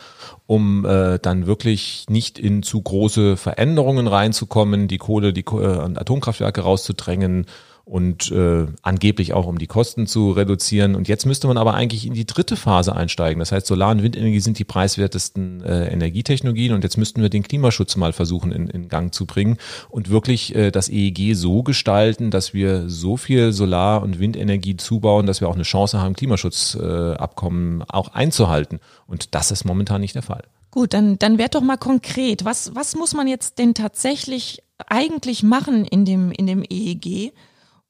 um 0.45 0.85
äh, 0.85 1.19
dann 1.19 1.47
wirklich 1.47 2.05
nicht 2.09 2.37
in 2.37 2.63
zu 2.63 2.81
große 2.81 3.37
Veränderungen 3.37 4.07
reinzukommen, 4.07 4.89
die 4.89 4.97
Kohle, 4.97 5.31
die 5.31 5.45
äh, 5.45 5.95
Atomkraftwerke 5.95 6.61
rauszudrängen 6.61 7.45
und 7.89 8.31
äh, 8.31 8.67
angeblich 8.83 9.33
auch 9.33 9.47
um 9.47 9.57
die 9.57 9.65
Kosten 9.65 10.05
zu 10.05 10.29
reduzieren. 10.29 10.93
Und 10.93 11.07
jetzt 11.07 11.25
müsste 11.25 11.47
man 11.47 11.57
aber 11.57 11.73
eigentlich 11.73 12.05
in 12.05 12.13
die 12.13 12.27
dritte 12.27 12.55
Phase 12.55 12.95
einsteigen. 12.95 13.39
Das 13.39 13.51
heißt, 13.51 13.65
Solar- 13.65 13.89
und 13.89 14.03
Windenergie 14.03 14.41
sind 14.41 14.59
die 14.59 14.63
preiswertesten 14.63 15.63
äh, 15.63 15.87
Energietechnologien 15.87 16.73
und 16.73 16.83
jetzt 16.83 16.97
müssten 16.97 17.19
wir 17.23 17.29
den 17.29 17.41
Klimaschutz 17.41 17.95
mal 17.95 18.13
versuchen 18.13 18.51
in, 18.51 18.67
in 18.67 18.89
Gang 18.89 19.11
zu 19.11 19.25
bringen 19.25 19.57
und 19.89 20.11
wirklich 20.11 20.53
äh, 20.53 20.69
das 20.69 20.87
EEG 20.87 21.33
so 21.33 21.63
gestalten, 21.63 22.29
dass 22.29 22.53
wir 22.53 22.87
so 22.89 23.17
viel 23.17 23.53
Solar- 23.53 24.03
und 24.03 24.19
Windenergie 24.19 24.77
zubauen, 24.77 25.25
dass 25.25 25.41
wir 25.41 25.49
auch 25.49 25.55
eine 25.55 25.63
Chance 25.63 25.99
haben, 25.99 26.13
Klimaschutzabkommen 26.13 27.81
äh, 27.81 27.85
auch 27.87 28.09
einzuhalten. 28.09 28.79
Und 29.07 29.33
das 29.33 29.49
ist 29.49 29.65
momentan 29.65 30.01
nicht 30.01 30.13
der 30.13 30.21
Fall. 30.21 30.43
Gut, 30.69 30.93
dann, 30.93 31.17
dann 31.17 31.39
werd 31.39 31.55
doch 31.55 31.61
mal 31.61 31.77
konkret. 31.77 32.45
Was, 32.45 32.75
was 32.75 32.95
muss 32.95 33.15
man 33.15 33.27
jetzt 33.27 33.57
denn 33.57 33.73
tatsächlich 33.73 34.61
eigentlich 34.85 35.41
machen 35.41 35.85
in 35.85 36.05
dem, 36.05 36.31
in 36.31 36.45
dem 36.45 36.63
EEG? 36.69 37.33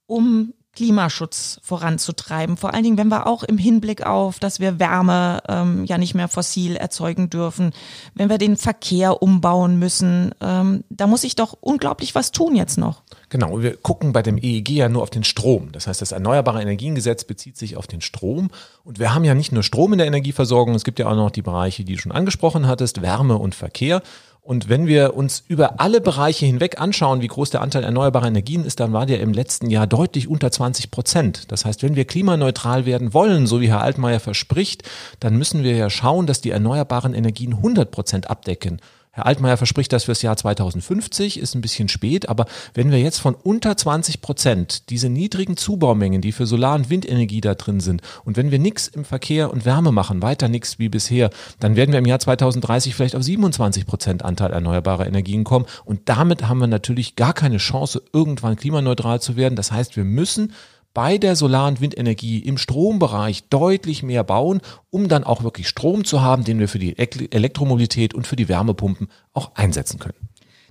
Um 0.10 0.54
Klimaschutz 0.76 1.60
voranzutreiben. 1.62 2.56
Vor 2.56 2.74
allen 2.74 2.84
Dingen, 2.84 2.98
wenn 2.98 3.10
wir 3.10 3.28
auch 3.28 3.44
im 3.44 3.58
Hinblick 3.58 4.06
auf, 4.06 4.40
dass 4.40 4.60
wir 4.60 4.80
Wärme 4.80 5.42
ähm, 5.50 5.84
ja 5.84 5.98
nicht 5.98 6.16
mehr 6.16 6.30
fossil 6.30 6.76
erzeugen 6.78 7.30
dürfen, 7.30 7.74
wenn 8.14 8.30
wir 8.30 8.38
den 8.38 8.56
Verkehr 8.56 9.22
umbauen 9.22 9.78
müssen, 9.78 10.34
ähm, 10.40 10.86
da 10.90 11.08
muss 11.08 11.26
ich 11.26 11.36
doch 11.36 11.58
unglaublich 11.60 12.16
was 12.16 12.32
tun 12.32 12.56
jetzt 12.56 12.78
noch. 12.78 13.02
Genau, 13.30 13.62
wir 13.62 13.76
gucken 13.76 14.14
bei 14.14 14.22
dem 14.22 14.38
EEG 14.38 14.70
ja 14.70 14.90
nur 14.90 15.02
auf 15.02 15.10
den 15.10 15.26
Strom. 15.26 15.72
Das 15.74 15.88
heißt, 15.88 16.02
das 16.02 16.14
Erneuerbare 16.14 16.62
Energiengesetz 16.62 17.26
bezieht 17.26 17.58
sich 17.58 17.76
auf 17.76 17.88
den 17.88 18.00
Strom. 18.02 18.50
Und 18.86 19.00
wir 19.00 19.14
haben 19.14 19.26
ja 19.26 19.34
nicht 19.34 19.52
nur 19.52 19.64
Strom 19.64 19.92
in 19.92 19.98
der 19.98 20.08
Energieversorgung, 20.08 20.76
es 20.76 20.86
gibt 20.86 21.00
ja 21.00 21.08
auch 21.08 21.16
noch 21.16 21.32
die 21.32 21.42
Bereiche, 21.42 21.84
die 21.84 21.96
du 21.96 22.00
schon 22.00 22.14
angesprochen 22.14 22.68
hattest, 22.68 23.02
Wärme 23.02 23.38
und 23.38 23.54
Verkehr. 23.54 24.02
Und 24.50 24.68
wenn 24.68 24.88
wir 24.88 25.16
uns 25.16 25.44
über 25.48 25.80
alle 25.80 26.02
Bereiche 26.02 26.48
hinweg 26.48 26.82
anschauen, 26.82 27.22
wie 27.22 27.28
groß 27.28 27.52
der 27.52 27.62
Anteil 27.62 27.84
erneuerbarer 27.84 28.30
Energien 28.30 28.66
ist, 28.66 28.80
dann 28.80 28.94
war 28.94 29.06
der 29.06 29.20
im 29.20 29.32
letzten 29.32 29.70
Jahr 29.70 29.86
deutlich 29.86 30.28
unter 30.28 30.50
20 30.50 30.90
Prozent. 30.90 31.52
Das 31.52 31.66
heißt, 31.66 31.84
wenn 31.84 31.96
wir 31.96 32.06
klimaneutral 32.06 32.88
werden 32.88 33.14
wollen, 33.14 33.46
so 33.46 33.62
wie 33.62 33.70
Herr 33.70 33.84
Altmaier 33.84 34.20
verspricht, 34.20 34.82
dann 35.20 35.38
müssen 35.38 35.62
wir 35.62 35.76
ja 35.76 35.92
schauen, 35.92 36.26
dass 36.26 36.42
die 36.42 36.50
erneuerbaren 36.50 37.14
Energien 37.14 37.54
100 37.54 37.92
Prozent 37.92 38.32
abdecken. 38.32 38.82
Herr 39.12 39.26
Altmaier 39.26 39.58
verspricht 39.58 39.92
das 39.92 40.04
fürs 40.04 40.22
Jahr 40.22 40.38
2050, 40.38 41.40
ist 41.40 41.56
ein 41.56 41.62
bisschen 41.62 41.90
spät, 41.90 42.30
aber 42.30 42.46
wenn 42.76 42.92
wir 42.92 43.00
jetzt 43.00 43.18
von 43.18 43.34
unter 43.34 43.76
20 43.76 44.22
Prozent 44.22 44.90
diese 44.92 45.10
niedrigen 45.10 45.58
Zubaumengen, 45.58 46.22
die 46.22 46.32
für 46.32 46.46
Solar- 46.46 46.76
und 46.76 46.92
Windenergie 46.92 47.42
da 47.42 47.56
drin 47.56 47.80
sind, 47.80 48.04
und 48.24 48.38
wenn 48.38 48.52
wir 48.52 48.60
nichts 48.60 48.88
im 48.88 49.06
Verkehr 49.06 49.52
und 49.52 49.66
Wärme 49.66 49.92
machen, 49.92 50.22
weiter 50.22 50.48
nichts 50.48 50.78
wie 50.78 50.90
bisher, 50.90 51.32
dann 51.60 51.76
werden 51.76 51.92
wir 51.92 51.98
im 52.00 52.06
Jahr 52.06 52.20
2030 52.20 52.94
vielleicht 52.94 53.16
auf 53.16 53.24
27 53.24 53.88
Prozent 53.88 54.24
Anteil 54.24 54.52
erneuerbarer 54.52 55.08
Energien 55.08 55.44
kommen. 55.44 55.66
Und 55.86 56.02
damit 56.06 56.48
haben 56.48 56.60
wir 56.60 56.68
natürlich 56.68 57.16
gar 57.16 57.34
keine 57.34 57.58
Chance, 57.58 58.04
irgendwann 58.14 58.58
klimaneutral 58.58 59.20
zu 59.20 59.36
werden. 59.36 59.56
Das 59.56 59.72
heißt, 59.72 59.98
wir 59.98 60.04
müssen 60.04 60.54
bei 60.94 61.18
der 61.18 61.36
Solar- 61.36 61.68
und 61.68 61.82
Windenergie 61.82 62.40
im 62.40 62.58
Strombereich 62.58 63.50
deutlich 63.50 64.04
mehr 64.04 64.24
bauen, 64.24 64.62
um 64.90 65.08
dann 65.08 65.24
auch 65.24 65.44
wirklich 65.44 65.68
Strom 65.68 66.04
zu 66.04 66.22
haben, 66.22 66.44
den 66.44 66.60
wir 66.60 66.68
für 66.68 66.80
die 66.80 66.98
Elektromobilität 66.98 68.14
und 68.14 68.28
für 68.28 68.36
die 68.36 68.50
Wärmepumpen 68.50 69.08
auch 69.34 69.56
einsetzen 69.56 70.00
können. 70.00 70.18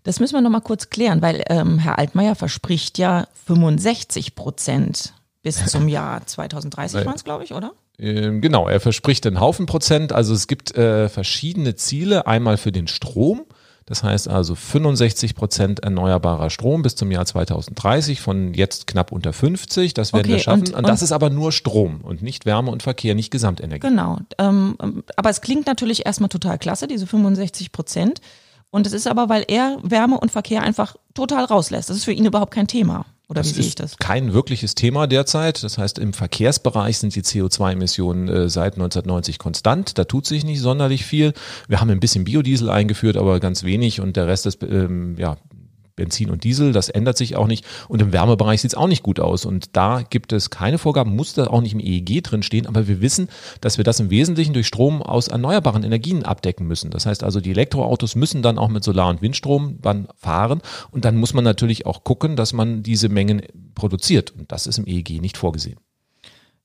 Das 0.03 0.21
müssen 0.21 0.35
wir 0.35 0.41
nochmal 0.41 0.61
kurz 0.61 0.91
klären, 0.91 1.23
weil 1.23 1.45
ähm, 1.49 1.79
Herr 1.79 1.99
Altmaier 1.99 2.35
verspricht 2.35 2.99
ja 2.99 3.27
65 3.47 4.35
Prozent 4.35 5.13
bis 5.43 5.67
zum 5.67 5.89
Jahr 5.89 6.27
2030 6.27 7.05
waren 7.07 7.15
es, 7.15 7.25
glaube 7.25 7.45
ich, 7.45 7.55
oder? 7.55 7.73
Ähm, 7.99 8.41
genau, 8.41 8.69
er 8.69 8.81
verspricht 8.81 9.27
einen 9.27 9.41
Haufen 9.41 9.67
Prozent. 9.67 10.13
Also 10.13 10.35
es 10.35 10.47
gibt 10.47 10.77
äh, 10.77 11.09
verschiedene 11.09 11.75
Ziele. 11.75 12.27
Einmal 12.27 12.57
für 12.57 12.73
den 12.73 12.87
Strom. 12.87 13.45
Das 13.89 14.03
heißt 14.03 14.29
also 14.29 14.55
65 14.55 15.35
Prozent 15.35 15.81
erneuerbarer 15.81 16.51
Strom 16.51 16.83
bis 16.83 16.95
zum 16.95 17.11
Jahr 17.11 17.25
2030 17.25 18.21
von 18.21 18.53
jetzt 18.53 18.87
knapp 18.87 19.13
unter 19.13 19.33
50. 19.33 19.95
Das 19.95 20.13
werden 20.13 20.27
okay, 20.27 20.35
wir 20.35 20.39
schaffen. 20.41 20.69
Und, 20.69 20.75
und, 20.75 20.89
das 20.89 21.01
ist 21.01 21.11
aber 21.11 21.31
nur 21.31 21.53
Strom 21.53 22.03
und 22.03 22.23
nicht 22.23 22.45
Wärme 22.45 22.71
und 22.71 22.83
Verkehr, 22.83 23.15
nicht 23.15 23.31
Gesamtenergie. 23.31 23.89
Genau. 23.89 24.19
Ähm, 24.37 24.77
aber 25.17 25.31
es 25.31 25.41
klingt 25.41 25.67
natürlich 25.67 26.05
erstmal 26.05 26.29
total 26.29 26.59
klasse, 26.59 26.87
diese 26.87 27.07
65 27.07 27.73
Prozent. 27.73 28.21
Und 28.71 28.87
es 28.87 28.93
ist 28.93 29.07
aber, 29.07 29.31
weil 29.31 29.47
er 29.49 29.79
Wärme 29.83 30.21
und 30.21 30.31
Verkehr 30.31 30.61
einfach 30.63 30.97
total 31.15 31.47
rauslässt. 31.47 31.89
Das 31.89 31.97
ist 31.97 32.05
für 32.05 32.13
ihn 32.13 32.27
überhaupt 32.27 32.53
kein 32.53 32.69
Thema. 32.69 33.07
Oder 33.29 33.43
das 33.43 33.51
wie 33.51 33.55
sehe 33.63 33.69
ich 33.69 33.75
das? 33.75 33.99
Kein 33.99 34.33
wirkliches 34.33 34.75
Thema 34.75 35.07
derzeit. 35.07 35.63
Das 35.63 35.77
heißt, 35.77 35.99
im 35.99 36.15
Verkehrsbereich 36.15 36.99
sind 36.99 37.15
die 37.15 37.23
CO2-Emissionen 37.23 38.29
äh, 38.29 38.49
seit 38.49 38.75
1990 38.75 39.39
konstant. 39.39 39.99
Da 39.99 40.05
tut 40.05 40.25
sich 40.27 40.45
nicht 40.45 40.61
sonderlich 40.61 41.05
viel. 41.05 41.35
Wir 41.69 41.81
haben 41.81 41.91
ein 41.91 42.01
bisschen 42.01 42.25
Biodiesel 42.25 42.71
eingeführt, 42.71 43.19
aber 43.19 43.39
ganz 43.39 43.65
wenig 43.65 44.01
und 44.01 44.17
der 44.17 44.27
Rest 44.27 44.47
ist 44.47 44.63
ähm, 44.63 45.17
ja 45.19 45.37
Benzin 45.99 46.31
und 46.31 46.45
Diesel, 46.45 46.73
das 46.73 46.89
ändert 46.89 47.19
sich 47.19 47.37
auch 47.37 47.47
nicht. 47.47 47.67
Und 47.89 48.01
im 48.01 48.13
Wärmebereich 48.13 48.63
sieht 48.63 48.71
es 48.71 48.77
auch 48.77 48.87
nicht 48.87 49.03
gut 49.03 49.21
aus. 49.21 49.45
Und 49.45 49.77
da 49.77 50.03
gibt 50.09 50.33
es 50.33 50.49
keine 50.49 50.79
Vorgaben, 50.79 51.15
muss 51.15 51.35
da 51.35 51.49
auch 51.49 51.61
nicht 51.61 51.75
im 51.75 51.81
EEG 51.81 52.23
drin 52.23 52.43
stehen, 52.43 52.67
aber 52.67 52.89
wir 52.89 53.03
wissen, 53.03 53.29
dass 53.61 53.77
wir 53.77 53.85
das 53.85 54.01
im 54.01 54.11
Wesentlichen 54.11 54.55
durch 54.55 54.67
Strom 54.67 55.03
aus 55.03 55.29
erneuerbaren 55.29 55.83
Energien 55.83 56.23
abdecken 56.23 56.67
müssen. 56.67 56.91
Das 56.91 57.05
heißt 57.05 57.23
also, 57.23 57.41
die 57.41 57.51
Elektroautos 57.51 58.15
müssen 58.15 58.43
dann 58.43 58.59
auch 58.59 58.69
mit 58.69 58.85
Solar- 58.85 59.11
und 59.11 59.21
Windstrom 59.21 59.79
dann 59.83 60.09
fahren. 60.17 60.63
Und 60.91 61.05
dann 61.05 61.17
muss 61.17 61.35
man 61.35 61.45
natürlich 61.45 61.85
auch 61.85 62.05
gucken, 62.05 62.37
dass 62.37 62.53
man 62.53 62.83
diese 62.83 63.09
Mengen 63.09 63.43
produziert. 63.75 64.33
Und 64.39 64.51
das 64.53 64.67
ist 64.67 64.79
im 64.79 64.87
EEG 64.87 65.21
nicht 65.21 65.37
vorgesehen. 65.37 65.79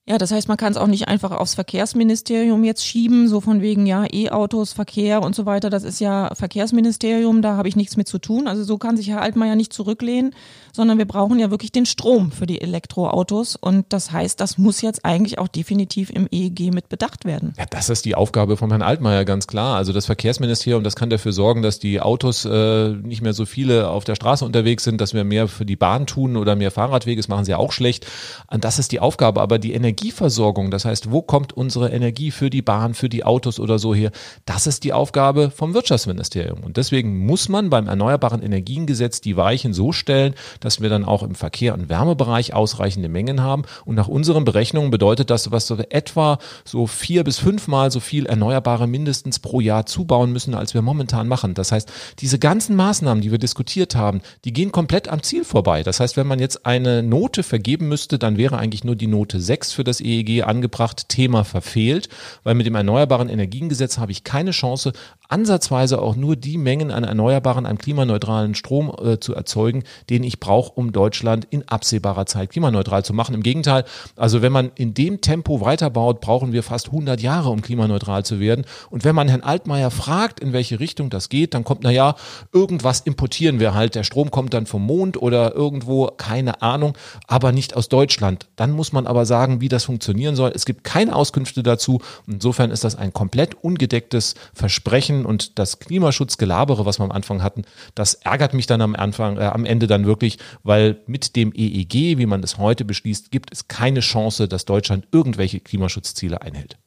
Ja, 0.06 0.18
das 0.18 0.32
heißt, 0.32 0.50
man 0.50 0.58
kann 0.58 0.74
es 0.74 0.78
auch 0.78 0.88
nicht 0.88 1.08
einfach 1.08 1.32
aufs 1.32 1.56
Verkehrsministerium 1.56 2.66
jetzt 2.66 2.86
schieben, 2.86 3.30
so 3.30 3.40
von 3.40 3.62
wegen, 3.62 3.86
ja, 3.86 4.06
E-Autos, 4.12 4.74
Verkehr 4.74 5.22
und 5.22 5.34
so 5.34 5.46
weiter. 5.46 5.70
Das 5.70 5.84
ist 5.86 6.02
ja 6.02 6.36
Verkehrsministerium, 6.36 7.42
da 7.42 7.56
habe 7.56 7.70
ich 7.70 7.78
nichts 7.78 7.96
mit 7.96 8.10
zu 8.10 8.20
tun. 8.20 8.48
Also 8.48 8.66
so 8.66 8.78
kann 8.78 8.98
sich 8.98 9.10
Herr 9.10 9.22
Altmaier 9.22 9.56
nicht 9.56 9.72
zurücklehnen, 9.72 10.36
sondern 10.74 10.98
wir 10.98 11.06
brauchen 11.06 11.40
ja 11.40 11.50
wirklich 11.50 11.72
den 11.72 11.86
Strom 11.86 12.32
für 12.32 12.46
die 12.46 12.62
Elektroautos. 12.62 13.56
Und 13.56 13.86
das 13.90 14.12
heißt, 14.12 14.40
das 14.40 14.58
muss 14.58 14.82
jetzt 14.82 15.06
eigentlich 15.06 15.40
auch 15.40 15.48
definitiv 15.48 16.10
im 16.10 16.28
EEG 16.30 16.74
mit 16.74 16.90
bedacht 16.90 17.26
werden. 17.26 17.54
Ja, 17.58 17.66
das 17.70 17.90
ist 17.90 18.06
die 18.06 18.16
Aufgabe 18.16 18.58
von 18.58 18.70
Herrn 18.70 18.82
Altmaier, 18.82 19.26
ganz 19.26 19.48
klar. 19.48 19.78
Also 19.78 19.94
das 19.94 20.06
Verkehrsministerium, 20.06 20.84
das 20.84 20.96
kann 20.96 21.10
dafür 21.10 21.32
sorgen, 21.32 21.62
dass 21.62 21.80
die 21.80 22.02
Autos 22.02 22.46
äh, 22.46 22.90
nicht 22.90 23.22
mehr 23.22 23.34
so 23.34 23.46
viele 23.46 23.88
auf 23.88 24.04
der 24.04 24.16
Straße 24.16 24.44
unterwegs 24.44 24.84
sind, 24.84 25.00
dass 25.00 25.14
wir 25.14 25.24
mehr 25.24 25.48
für 25.48 25.66
die 25.66 25.76
Bahn 25.76 26.06
tun 26.06 26.36
oder 26.36 26.56
mehr 26.56 26.72
Fahrradwege. 26.72 27.22
Das 27.22 27.30
machen 27.30 27.46
sie 27.46 27.52
ja 27.52 27.58
auch 27.58 27.72
schlecht. 27.72 28.06
Und 28.52 28.66
das 28.66 28.80
ist 28.80 28.92
die 28.92 29.00
Aufgabe. 29.00 29.42
Aber 29.42 29.60
die 29.60 29.74
Energie 29.74 29.94
Energieversorgung, 29.94 30.72
das 30.72 30.86
heißt, 30.86 31.12
wo 31.12 31.22
kommt 31.22 31.54
unsere 31.54 31.92
Energie 31.92 32.32
für 32.32 32.50
die 32.50 32.62
Bahn, 32.62 32.94
für 32.94 33.10
die 33.10 33.24
Autos 33.24 33.60
oder 33.60 33.80
so 33.80 33.94
her, 33.94 34.12
das 34.46 34.68
ist 34.68 34.84
die 34.84 34.92
Aufgabe 34.92 35.50
vom 35.50 35.74
Wirtschaftsministerium. 35.74 36.64
Und 36.64 36.78
deswegen 36.78 37.26
muss 37.26 37.48
man 37.48 37.70
beim 37.70 37.88
Erneuerbaren 37.88 38.42
Energiengesetz 38.42 39.22
die 39.22 39.38
Weichen 39.38 39.74
so 39.74 39.92
stellen, 39.92 40.34
dass 40.64 40.82
wir 40.82 40.90
dann 40.90 41.06
auch 41.06 41.22
im 41.22 41.36
Verkehr- 41.36 41.76
und 41.76 41.90
Wärmebereich 41.90 42.56
ausreichende 42.56 43.08
Mengen 43.08 43.42
haben. 43.42 43.64
Und 43.86 43.94
nach 43.94 44.08
unseren 44.08 44.44
Berechnungen 44.44 44.90
bedeutet 44.90 45.30
das, 45.30 45.52
was 45.52 45.68
so 45.68 45.78
etwa 45.78 46.40
so 46.66 46.88
vier 46.88 47.24
bis 47.24 47.38
fünfmal 47.38 47.92
so 47.92 48.00
viel 48.00 48.26
Erneuerbare 48.26 48.88
mindestens 48.88 49.38
pro 49.38 49.60
Jahr 49.60 49.86
zubauen 49.86 50.32
müssen, 50.34 50.56
als 50.56 50.74
wir 50.74 50.82
momentan 50.82 51.28
machen. 51.28 51.54
Das 51.54 51.72
heißt, 51.72 51.92
diese 52.20 52.40
ganzen 52.40 52.76
Maßnahmen, 52.76 53.22
die 53.22 53.32
wir 53.32 53.38
diskutiert 53.38 53.96
haben, 53.96 54.22
die 54.44 54.54
gehen 54.54 54.72
komplett 54.72 55.08
am 55.08 55.22
Ziel 55.22 55.44
vorbei. 55.44 55.84
Das 55.84 56.00
heißt, 56.00 56.18
wenn 56.18 56.28
man 56.28 56.40
jetzt 56.40 56.66
eine 56.66 57.04
Note 57.04 57.44
vergeben 57.44 57.90
müsste, 57.90 58.18
dann 58.18 58.38
wäre 58.38 58.58
eigentlich 58.58 58.84
nur 58.84 58.96
die 58.96 59.08
Note 59.08 59.40
6 59.40 59.74
für 59.74 59.84
für 59.84 59.90
das 59.90 60.00
EEG 60.00 60.44
angebracht, 60.44 61.10
Thema 61.10 61.44
verfehlt, 61.44 62.08
weil 62.44 62.56
mit 62.56 62.66
dem 62.66 62.76
Erneuerbaren 62.76 63.28
Energiengesetz 63.28 63.98
habe 63.98 64.14
ich 64.14 64.24
keine 64.24 64.52
Chance, 64.52 64.94
ansatzweise 65.28 66.02
auch 66.02 66.16
nur 66.16 66.38
die 66.38 66.58
Mengen 66.58 66.90
an 66.90 67.04
erneuerbaren, 67.04 67.66
an 67.66 67.78
klimaneutralen 67.78 68.56
Strom 68.56 68.96
äh, 69.04 69.20
zu 69.20 69.36
erzeugen, 69.36 69.84
den 70.10 70.24
ich 70.24 70.40
brauche, 70.40 70.53
um 70.62 70.92
Deutschland 70.92 71.48
in 71.50 71.68
absehbarer 71.68 72.26
Zeit 72.26 72.52
klimaneutral 72.52 73.04
zu 73.04 73.14
machen. 73.14 73.36
Im 73.36 73.44
Gegenteil, 73.44 73.86
also 74.16 74.42
wenn 74.42 74.52
man 74.52 74.72
in 74.76 74.94
dem 74.94 75.22
Tempo 75.22 75.62
weiterbaut, 75.62 76.22
brauchen 76.22 76.54
wir 76.54 76.64
fast 76.64 76.88
100 76.88 77.22
Jahre, 77.22 77.50
um 77.50 77.62
klimaneutral 77.62 78.24
zu 78.26 78.40
werden. 78.40 78.66
Und 78.90 79.04
wenn 79.04 79.16
man 79.16 79.28
Herrn 79.28 79.42
Altmaier 79.42 79.92
fragt, 79.92 80.40
in 80.40 80.54
welche 80.54 80.80
Richtung 80.80 81.10
das 81.10 81.30
geht, 81.30 81.54
dann 81.54 81.64
kommt, 81.64 81.84
na 81.84 81.92
ja, 81.92 82.16
irgendwas 82.52 83.02
importieren 83.02 83.60
wir 83.60 83.74
halt. 83.74 83.96
Der 83.96 84.04
Strom 84.04 84.32
kommt 84.32 84.54
dann 84.54 84.66
vom 84.66 84.86
Mond 84.86 85.22
oder 85.22 85.56
irgendwo, 85.56 86.08
keine 86.08 86.62
Ahnung, 86.62 86.96
aber 87.28 87.52
nicht 87.52 87.76
aus 87.76 87.90
Deutschland. 87.90 88.48
Dann 88.56 88.72
muss 88.72 88.94
man 88.94 89.08
aber 89.08 89.26
sagen, 89.26 89.62
wie 89.62 89.70
das 89.70 89.86
funktionieren 89.86 90.36
soll. 90.36 90.52
Es 90.54 90.66
gibt 90.66 90.84
keine 90.84 91.16
Auskünfte 91.16 91.64
dazu. 91.64 92.02
Insofern 92.28 92.72
ist 92.72 92.84
das 92.84 92.96
ein 92.96 93.14
komplett 93.14 93.56
ungedecktes 93.64 94.36
Versprechen 94.54 95.26
und 95.26 95.58
das 95.60 95.80
Klimaschutzgelabere, 95.80 96.86
was 96.86 97.00
wir 97.00 97.06
am 97.06 97.12
Anfang 97.12 97.44
hatten, 97.44 97.64
das 97.96 98.16
ärgert 98.16 98.54
mich 98.54 98.68
dann 98.68 98.82
am 98.82 98.96
Anfang, 98.96 99.38
äh, 99.38 99.46
am 99.46 99.66
Ende 99.66 99.88
dann 99.88 100.06
wirklich, 100.06 100.38
weil 100.64 101.02
mit 101.08 101.36
dem 101.36 101.52
EEG, 101.54 102.18
wie 102.18 102.26
man 102.26 102.44
es 102.44 102.58
heute 102.58 102.86
beschließt, 102.86 103.32
gibt 103.32 103.52
es 103.52 103.68
keine 103.68 104.00
Chance, 104.00 104.48
dass 104.48 104.66
Deutschland 104.66 105.08
irgendwelche 105.12 105.60
Klimaschutzziele 105.60 106.42
einhält. 106.42 106.78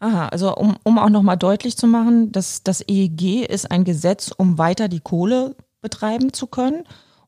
Aha, 0.00 0.28
also 0.28 0.54
um, 0.54 0.76
um 0.84 0.98
auch 0.98 1.08
nochmal 1.08 1.36
deutlich 1.36 1.76
zu 1.76 1.86
machen, 1.86 2.30
dass 2.30 2.62
das 2.62 2.82
EEG 2.86 3.46
ist 3.46 3.70
ein 3.70 3.84
Gesetz, 3.84 4.30
um 4.36 4.58
weiter 4.58 4.88
die 4.88 5.00
Kohle 5.00 5.56
betreiben 5.80 6.32
zu 6.32 6.46
können. 6.46 6.84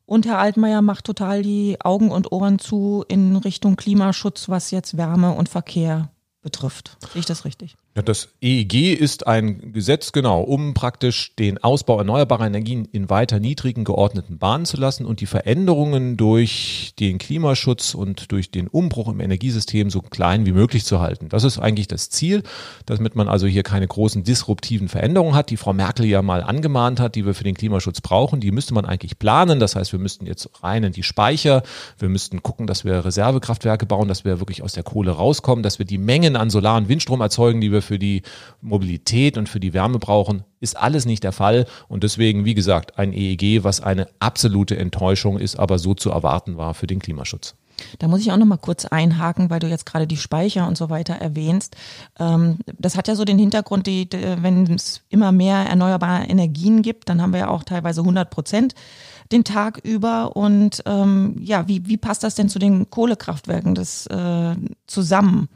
Und 0.06 0.26
Herr 0.26 0.38
Altmaier 0.38 0.82
macht 0.82 1.04
total 1.04 1.42
die 1.42 1.78
Augen 1.80 2.10
und 2.10 2.32
Ohren 2.32 2.58
zu 2.58 3.04
in 3.08 3.36
Richtung 3.36 3.76
Klimaschutz, 3.76 4.48
was 4.48 4.70
jetzt 4.70 4.96
Wärme 4.96 5.32
und 5.32 5.48
Verkehr 5.48 6.10
betrifft. 6.42 6.96
Sehe 7.12 7.20
ich 7.20 7.26
das 7.26 7.44
richtig? 7.44 7.76
Ja, 7.96 8.02
das 8.02 8.28
EEG 8.40 8.94
ist 8.94 9.26
ein 9.26 9.72
Gesetz, 9.72 10.12
genau, 10.12 10.42
um 10.42 10.74
praktisch 10.74 11.34
den 11.34 11.58
Ausbau 11.58 11.98
erneuerbarer 11.98 12.46
Energien 12.46 12.84
in 12.84 13.10
weiter 13.10 13.40
niedrigen 13.40 13.82
geordneten 13.82 14.38
Bahnen 14.38 14.64
zu 14.64 14.76
lassen 14.76 15.04
und 15.04 15.20
die 15.20 15.26
Veränderungen 15.26 16.16
durch 16.16 16.92
den 17.00 17.18
Klimaschutz 17.18 17.94
und 17.94 18.30
durch 18.30 18.52
den 18.52 18.68
Umbruch 18.68 19.08
im 19.08 19.18
Energiesystem 19.18 19.90
so 19.90 20.02
klein 20.02 20.46
wie 20.46 20.52
möglich 20.52 20.84
zu 20.84 21.00
halten. 21.00 21.28
Das 21.30 21.42
ist 21.42 21.58
eigentlich 21.58 21.88
das 21.88 22.10
Ziel, 22.10 22.44
damit 22.86 23.16
man 23.16 23.26
also 23.26 23.48
hier 23.48 23.64
keine 23.64 23.88
großen 23.88 24.22
disruptiven 24.22 24.88
Veränderungen 24.88 25.34
hat, 25.34 25.50
die 25.50 25.56
Frau 25.56 25.72
Merkel 25.72 26.06
ja 26.06 26.22
mal 26.22 26.44
angemahnt 26.44 27.00
hat, 27.00 27.16
die 27.16 27.26
wir 27.26 27.34
für 27.34 27.42
den 27.42 27.56
Klimaschutz 27.56 28.00
brauchen. 28.00 28.38
Die 28.38 28.52
müsste 28.52 28.72
man 28.72 28.84
eigentlich 28.84 29.18
planen. 29.18 29.58
Das 29.58 29.74
heißt, 29.74 29.90
wir 29.90 29.98
müssten 29.98 30.26
jetzt 30.26 30.48
rein 30.62 30.84
in 30.84 30.92
die 30.92 31.02
Speicher. 31.02 31.64
Wir 31.98 32.08
müssten 32.08 32.40
gucken, 32.44 32.68
dass 32.68 32.84
wir 32.84 33.04
Reservekraftwerke 33.04 33.86
bauen, 33.86 34.06
dass 34.06 34.24
wir 34.24 34.38
wirklich 34.38 34.62
aus 34.62 34.74
der 34.74 34.84
Kohle 34.84 35.10
rauskommen, 35.10 35.64
dass 35.64 35.80
wir 35.80 35.86
die 35.86 35.98
Mengen 35.98 36.36
an 36.36 36.50
Solar- 36.50 36.76
und 36.76 36.88
Windstrom 36.88 37.20
erzeugen, 37.20 37.60
die 37.60 37.72
wir 37.72 37.80
für 37.90 37.98
die 37.98 38.22
Mobilität 38.62 39.36
und 39.36 39.48
für 39.48 39.58
die 39.58 39.74
Wärme 39.74 39.98
brauchen, 39.98 40.44
ist 40.60 40.76
alles 40.76 41.06
nicht 41.06 41.24
der 41.24 41.32
Fall. 41.32 41.66
Und 41.88 42.04
deswegen, 42.04 42.44
wie 42.44 42.54
gesagt, 42.54 43.00
ein 43.00 43.12
EEG, 43.12 43.64
was 43.64 43.80
eine 43.80 44.06
absolute 44.20 44.76
Enttäuschung 44.76 45.40
ist, 45.40 45.58
aber 45.58 45.80
so 45.80 45.94
zu 45.94 46.10
erwarten 46.10 46.56
war 46.56 46.74
für 46.74 46.86
den 46.86 47.00
Klimaschutz. 47.00 47.56
Da 47.98 48.06
muss 48.06 48.20
ich 48.20 48.30
auch 48.30 48.36
noch 48.36 48.46
mal 48.46 48.58
kurz 48.58 48.84
einhaken, 48.84 49.50
weil 49.50 49.58
du 49.58 49.66
jetzt 49.66 49.86
gerade 49.86 50.06
die 50.06 50.18
Speicher 50.18 50.68
und 50.68 50.78
so 50.78 50.88
weiter 50.88 51.14
erwähnst. 51.14 51.74
Ähm, 52.20 52.58
das 52.78 52.96
hat 52.96 53.08
ja 53.08 53.16
so 53.16 53.24
den 53.24 53.40
Hintergrund, 53.40 53.88
die, 53.88 54.08
wenn 54.12 54.72
es 54.72 55.02
immer 55.08 55.32
mehr 55.32 55.56
erneuerbare 55.56 56.26
Energien 56.26 56.82
gibt, 56.82 57.08
dann 57.08 57.20
haben 57.20 57.32
wir 57.32 57.40
ja 57.40 57.48
auch 57.48 57.64
teilweise 57.64 58.02
100 58.02 58.30
Prozent 58.30 58.74
den 59.32 59.42
Tag 59.42 59.78
über. 59.82 60.36
Und 60.36 60.84
ähm, 60.86 61.34
ja, 61.40 61.66
wie, 61.66 61.88
wie 61.88 61.96
passt 61.96 62.22
das 62.22 62.36
denn 62.36 62.48
zu 62.48 62.60
den 62.60 62.88
Kohlekraftwerken 62.88 63.74
das 63.74 64.06
äh, 64.06 64.54
zusammen? 64.86 65.48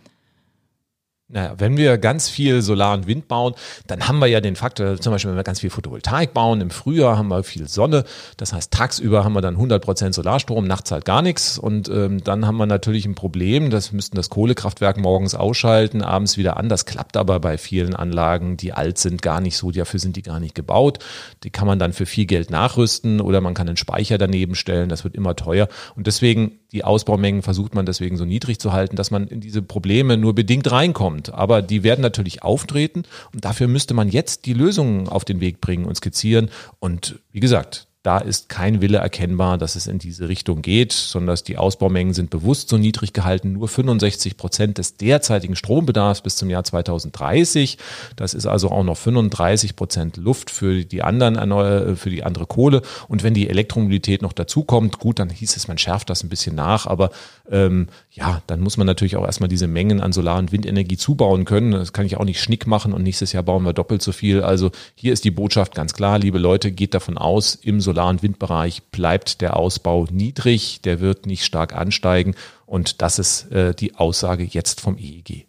Naja, 1.35 1.55
wenn 1.59 1.77
wir 1.77 1.99
ganz 1.99 2.29
viel 2.29 2.63
Solar 2.63 2.95
und 2.95 3.09
Wind 3.09 3.27
bauen, 3.27 3.55
dann 3.89 4.07
haben 4.07 4.21
wir 4.21 4.29
ja 4.29 4.41
den 4.41 4.55
Faktor, 4.55 5.01
zum 5.01 5.13
Beispiel 5.13 5.33
wenn 5.33 5.37
wir 5.37 5.43
ganz 5.43 5.59
viel 5.59 5.69
Photovoltaik 5.71 6.33
bauen, 6.33 6.61
im 6.61 6.71
Frühjahr 6.71 7.19
haben 7.19 7.27
wir 7.27 7.43
viel 7.43 7.67
Sonne, 7.67 8.05
das 8.37 8.53
heißt 8.53 8.73
tagsüber 8.73 9.25
haben 9.25 9.33
wir 9.33 9.41
dann 9.41 9.55
100 9.55 9.85
Prozent 9.85 10.15
Solarstrom, 10.15 10.65
nachts 10.65 10.93
halt 10.93 11.05
gar 11.05 11.23
nichts 11.23 11.59
und 11.59 11.89
ähm, 11.89 12.23
dann 12.23 12.47
haben 12.47 12.57
wir 12.57 12.67
natürlich 12.67 13.05
ein 13.05 13.17
Problem, 13.17 13.71
das 13.71 13.91
müssten 13.91 14.15
das 14.15 14.31
Kohlekraftwerk 14.31 14.97
morgens 14.97 15.35
ausschalten, 15.35 16.03
abends 16.03 16.39
wieder 16.39 16.57
an, 16.57 16.69
das 16.69 16.87
klappt 16.87 17.17
aber 17.17 17.41
bei 17.41 17.59
vielen 17.59 17.97
Anlagen, 17.97 18.57
die 18.57 18.73
alt 18.73 18.99
sind, 18.99 19.21
gar 19.21 19.41
nicht 19.41 19.57
so, 19.57 19.73
dafür 19.73 19.99
sind 19.99 20.15
die 20.15 20.23
gar 20.23 20.39
nicht 20.39 20.55
gebaut, 20.55 21.01
die 21.43 21.51
kann 21.51 21.67
man 21.67 21.81
dann 21.81 21.93
für 21.93 22.07
viel 22.07 22.27
Geld 22.27 22.53
nachrüsten 22.53 23.21
oder 23.21 23.41
man 23.41 23.55
kann 23.55 23.67
einen 23.67 23.77
Speicher 23.77 24.19
daneben 24.19 24.55
stellen, 24.55 24.89
das 24.89 25.03
wird 25.03 25.17
immer 25.17 25.35
teuer. 25.35 25.67
Und 25.97 26.07
deswegen 26.07 26.61
die 26.75 26.85
Ausbaumengen 26.85 27.43
versucht 27.43 27.75
man 27.75 27.87
deswegen 27.87 28.17
so 28.17 28.25
niedrig 28.25 28.59
zu 28.59 28.73
halten, 28.73 28.97
dass 28.97 29.13
man 29.13 29.29
in 29.29 29.41
diese 29.41 29.63
Probleme 29.63 30.17
nur 30.17 30.35
bedingt 30.35 30.71
reinkommt. 30.71 31.33
Aber 31.33 31.63
die 31.63 31.85
werden 31.85 32.03
natürlich 32.03 32.43
auftreten 32.43 33.05
und 33.33 33.45
dafür 33.45 33.69
müsste 33.69 33.95
man 33.95 34.09
jetzt 34.09 34.45
die 34.45 34.55
Lösungen 34.55 35.09
auf 35.09 35.25
den 35.25 35.41
Weg 35.41 35.61
bringen 35.61 35.85
und 35.85 35.95
skizzieren. 35.95 36.51
Und 36.81 37.21
wie 37.31 37.41
gesagt, 37.41 37.87
da 38.05 38.19
ist 38.19 38.51
kein 38.51 38.83
Wille 38.83 38.99
erkennbar, 38.99 39.57
dass 39.57 39.77
es 39.77 39.87
in 39.87 39.99
diese 39.99 40.29
Richtung 40.29 40.61
geht, 40.61 40.93
sondern 40.93 41.39
die 41.49 41.57
Ausbaumengen 41.57 42.13
sind 42.13 42.29
bewusst 42.29 42.69
so 42.69 42.77
niedrig 42.77 43.15
gehalten. 43.15 43.55
Nur 43.55 43.67
65 43.67 44.37
Prozent 44.37 44.77
des 44.77 44.99
derzeitigen 44.99 45.57
Strombedarfs 45.57 46.21
bis 46.21 46.37
zum 46.37 46.51
Jahr 46.51 46.65
2030. 46.65 47.79
Das 48.15 48.35
ist 48.35 48.45
also 48.45 48.71
auch 48.71 48.85
noch 48.85 48.99
35 48.99 49.75
Prozent 49.75 50.19
Luft 50.19 50.51
für 50.51 50.85
die 50.85 51.03
anderen, 51.03 51.97
für 51.97 52.11
die 52.11 52.25
andere 52.25 52.45
Kohle. 52.45 52.83
Und 53.09 53.23
wenn 53.23 53.33
die 53.33 53.49
Elektromobilität 53.49 54.21
noch 54.21 54.35
dazukommt, 54.35 54.99
gut, 54.99 55.19
dann 55.19 55.31
hieß 55.31 55.57
es, 55.57 55.67
man 55.67 55.79
schärft 55.79 56.11
das 56.11 56.23
ein 56.23 56.29
bisschen 56.29 56.55
nach. 56.55 56.87
Aber 56.87 57.09
ähm, 57.51 57.89
ja, 58.11 58.43
dann 58.47 58.61
muss 58.61 58.77
man 58.77 58.87
natürlich 58.87 59.17
auch 59.17 59.25
erstmal 59.25 59.49
diese 59.49 59.67
Mengen 59.67 60.03
an 60.03 60.13
Solar- 60.13 60.39
und 60.39 60.53
Windenergie 60.53 60.99
zubauen 60.99 61.47
können. 61.47 61.73
Das 61.73 61.95
kann 61.95 62.05
ich 62.05 62.19
auch 62.19 62.25
nicht 62.27 62.43
schnick 62.43 62.67
machen 62.67 62.93
und 62.93 63.03
nächstes 63.03 63.33
Jahr 63.33 63.45
bauen 63.45 63.63
wir 63.63 63.73
doppelt 63.73 64.03
so 64.03 64.13
viel. 64.13 64.43
Also 64.43 64.73
hier 64.95 65.15
ist 65.15 65.25
die 65.25 65.31
Botschaft 65.31 65.75
ganz 65.75 65.95
klar, 65.95 66.19
liebe 66.19 66.39
Leute, 66.39 66.71
geht 66.71 66.93
davon 66.93 67.17
aus, 67.17 67.55
im 67.55 67.81
Solar 67.81 67.94
Solar- 67.95 68.11
und 68.11 68.25
Windbereich 68.25 68.83
bleibt 68.91 69.41
der 69.41 69.57
Ausbau 69.57 70.07
niedrig, 70.11 70.81
der 70.83 70.99
wird 70.99 71.27
nicht 71.27 71.45
stark 71.45 71.77
ansteigen 71.77 72.35
und 72.67 73.03
das 73.03 73.21
ist 73.21 73.53
äh, 73.53 73.73
die 73.73 73.95
Aussage 73.95 74.43
jetzt 74.43 74.81
vom 74.81 74.99
EEG. 74.99 75.47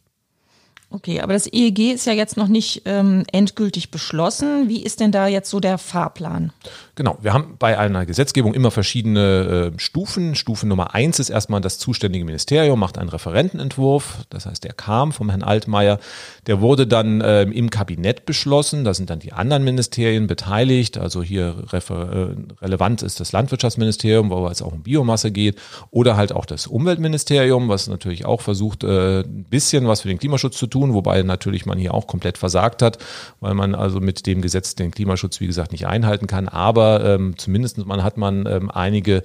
Okay, 0.92 1.22
aber 1.22 1.34
das 1.34 1.52
EEG 1.52 1.94
ist 1.94 2.06
ja 2.06 2.14
jetzt 2.14 2.38
noch 2.38 2.48
nicht 2.48 2.84
ähm, 2.86 3.24
endgültig 3.32 3.90
beschlossen. 3.90 4.70
Wie 4.70 4.84
ist 4.84 5.00
denn 5.00 5.12
da 5.12 5.28
jetzt 5.28 5.50
so 5.50 5.60
der 5.60 5.80
Fahrplan? 5.80 6.54
Genau, 6.98 7.18
wir 7.22 7.34
haben 7.34 7.58
bei 7.60 7.78
einer 7.78 8.06
Gesetzgebung 8.06 8.54
immer 8.54 8.72
verschiedene 8.72 9.74
äh, 9.76 9.80
Stufen. 9.80 10.34
Stufe 10.34 10.66
Nummer 10.66 10.96
eins 10.96 11.20
ist 11.20 11.30
erstmal 11.30 11.60
das 11.60 11.78
zuständige 11.78 12.24
Ministerium, 12.24 12.80
macht 12.80 12.98
einen 12.98 13.10
Referentenentwurf. 13.10 14.20
Das 14.30 14.46
heißt, 14.46 14.64
der 14.64 14.72
kam 14.72 15.12
vom 15.12 15.30
Herrn 15.30 15.44
Altmaier. 15.44 16.00
Der 16.48 16.62
wurde 16.62 16.88
dann 16.88 17.20
äh, 17.20 17.44
im 17.44 17.70
Kabinett 17.70 18.26
beschlossen. 18.26 18.86
Da 18.86 18.94
sind 18.94 19.10
dann 19.10 19.20
die 19.20 19.34
anderen 19.34 19.66
Ministerien 19.66 20.28
beteiligt. 20.28 20.98
Also 20.98 21.22
hier 21.22 21.66
äh, 21.70 22.64
relevant 22.64 23.02
ist 23.02 23.20
das 23.20 23.34
Landwirtschaftsministerium, 23.34 24.30
wo 24.30 24.48
es 24.48 24.62
auch 24.62 24.72
um 24.72 24.84
Biomasse 24.84 25.32
geht. 25.32 25.60
Oder 25.92 26.16
halt 26.16 26.32
auch 26.32 26.46
das 26.46 26.66
Umweltministerium, 26.66 27.68
was 27.68 27.90
natürlich 27.90 28.24
auch 28.24 28.40
versucht, 28.40 28.86
äh, 28.86 29.20
ein 29.20 29.44
bisschen 29.50 29.86
was 29.86 30.00
für 30.00 30.08
den 30.08 30.18
Klimaschutz 30.18 30.58
zu 30.58 30.68
tun, 30.68 30.94
wobei 30.94 31.24
natürlich 31.24 31.66
man 31.66 31.78
hier 31.78 31.94
auch 31.94 32.08
komplett 32.08 32.38
versagt 32.38 32.82
hat, 32.82 33.00
weil 33.42 33.54
man 33.54 33.76
also 33.76 34.00
mit 34.00 34.26
dem 34.28 34.42
Gesetz 34.42 34.76
den 34.76 34.92
Klimaschutz, 34.92 35.42
wie 35.42 35.48
gesagt, 35.48 35.74
nicht 35.74 35.88
einhalten 35.88 36.28
kann. 36.28 36.48
Aber 36.48 36.85
aber 36.86 37.06
ähm, 37.06 37.38
zumindest 37.38 37.86
man 37.86 38.04
hat 38.04 38.17
man 38.17 38.45
ähm, 38.48 38.69
einige 38.71 39.21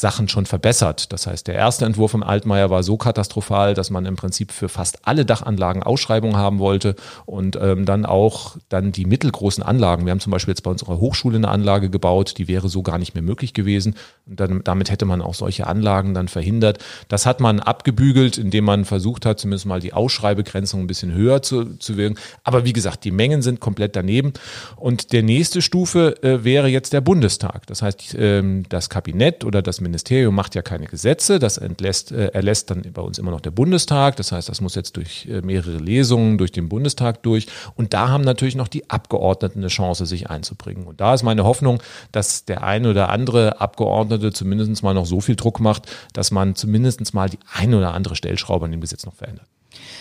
Sachen 0.00 0.28
schon 0.28 0.46
verbessert. 0.46 1.12
Das 1.12 1.26
heißt, 1.26 1.46
der 1.46 1.54
erste 1.54 1.84
Entwurf 1.84 2.14
im 2.14 2.22
Altmaier 2.22 2.70
war 2.70 2.82
so 2.82 2.96
katastrophal, 2.96 3.74
dass 3.74 3.90
man 3.90 4.06
im 4.06 4.16
Prinzip 4.16 4.52
für 4.52 4.68
fast 4.68 5.06
alle 5.06 5.24
Dachanlagen 5.24 5.82
Ausschreibungen 5.82 6.36
haben 6.36 6.58
wollte 6.58 6.94
und 7.26 7.56
ähm, 7.60 7.84
dann 7.84 8.06
auch 8.06 8.56
dann 8.68 8.92
die 8.92 9.04
mittelgroßen 9.04 9.62
Anlagen. 9.62 10.06
Wir 10.06 10.12
haben 10.12 10.20
zum 10.20 10.30
Beispiel 10.30 10.52
jetzt 10.52 10.62
bei 10.62 10.70
unserer 10.70 10.98
Hochschule 10.98 11.36
eine 11.36 11.48
Anlage 11.48 11.90
gebaut, 11.90 12.34
die 12.38 12.48
wäre 12.48 12.68
so 12.68 12.82
gar 12.82 12.98
nicht 12.98 13.14
mehr 13.14 13.22
möglich 13.22 13.54
gewesen. 13.54 13.94
Und 14.26 14.40
dann, 14.40 14.62
damit 14.64 14.90
hätte 14.90 15.04
man 15.04 15.22
auch 15.22 15.34
solche 15.34 15.66
Anlagen 15.66 16.14
dann 16.14 16.28
verhindert. 16.28 16.78
Das 17.08 17.26
hat 17.26 17.40
man 17.40 17.60
abgebügelt, 17.60 18.38
indem 18.38 18.64
man 18.64 18.84
versucht 18.84 19.26
hat, 19.26 19.40
zumindest 19.40 19.66
mal 19.66 19.80
die 19.80 19.92
Ausschreibegrenzung 19.92 20.80
ein 20.80 20.86
bisschen 20.86 21.12
höher 21.12 21.42
zu, 21.42 21.76
zu 21.78 21.96
wirken. 21.96 22.18
Aber 22.44 22.64
wie 22.64 22.72
gesagt, 22.72 23.04
die 23.04 23.10
Mengen 23.10 23.42
sind 23.42 23.60
komplett 23.60 23.96
daneben. 23.96 24.32
Und 24.76 25.12
der 25.12 25.22
nächste 25.22 25.62
Stufe 25.62 26.22
äh, 26.22 26.44
wäre 26.44 26.68
jetzt 26.68 26.92
der 26.92 27.00
Bundestag. 27.00 27.66
Das 27.66 27.82
heißt, 27.82 28.16
ähm, 28.18 28.64
das 28.68 28.90
Kabinett 28.90 29.44
oder 29.44 29.62
das 29.62 29.80
Ministerium 29.88 30.34
macht 30.34 30.54
ja 30.54 30.62
keine 30.62 30.86
Gesetze, 30.86 31.38
das 31.38 31.58
entlässt, 31.58 32.12
äh, 32.12 32.28
erlässt 32.28 32.70
dann 32.70 32.82
bei 32.92 33.02
uns 33.02 33.18
immer 33.18 33.30
noch 33.30 33.40
der 33.40 33.50
Bundestag. 33.50 34.16
Das 34.16 34.32
heißt, 34.32 34.48
das 34.48 34.60
muss 34.60 34.74
jetzt 34.74 34.96
durch 34.96 35.26
äh, 35.26 35.40
mehrere 35.40 35.78
Lesungen 35.78 36.38
durch 36.38 36.52
den 36.52 36.68
Bundestag 36.68 37.22
durch. 37.22 37.46
Und 37.76 37.94
da 37.94 38.08
haben 38.08 38.24
natürlich 38.24 38.54
noch 38.56 38.68
die 38.68 38.88
Abgeordneten 38.90 39.60
eine 39.60 39.68
Chance, 39.68 40.06
sich 40.06 40.30
einzubringen. 40.30 40.86
Und 40.86 41.00
da 41.00 41.14
ist 41.14 41.22
meine 41.22 41.44
Hoffnung, 41.44 41.82
dass 42.12 42.44
der 42.44 42.62
eine 42.62 42.90
oder 42.90 43.08
andere 43.08 43.60
Abgeordnete 43.60 44.32
zumindest 44.32 44.82
mal 44.82 44.94
noch 44.94 45.06
so 45.06 45.20
viel 45.20 45.36
Druck 45.36 45.60
macht, 45.60 45.86
dass 46.12 46.30
man 46.30 46.54
zumindest 46.54 47.14
mal 47.14 47.28
die 47.28 47.38
eine 47.52 47.78
oder 47.78 47.94
andere 47.94 48.16
Stellschraube 48.16 48.66
an 48.66 48.70
dem 48.70 48.80
Gesetz 48.80 49.04
noch 49.04 49.14
verändert. 49.14 49.46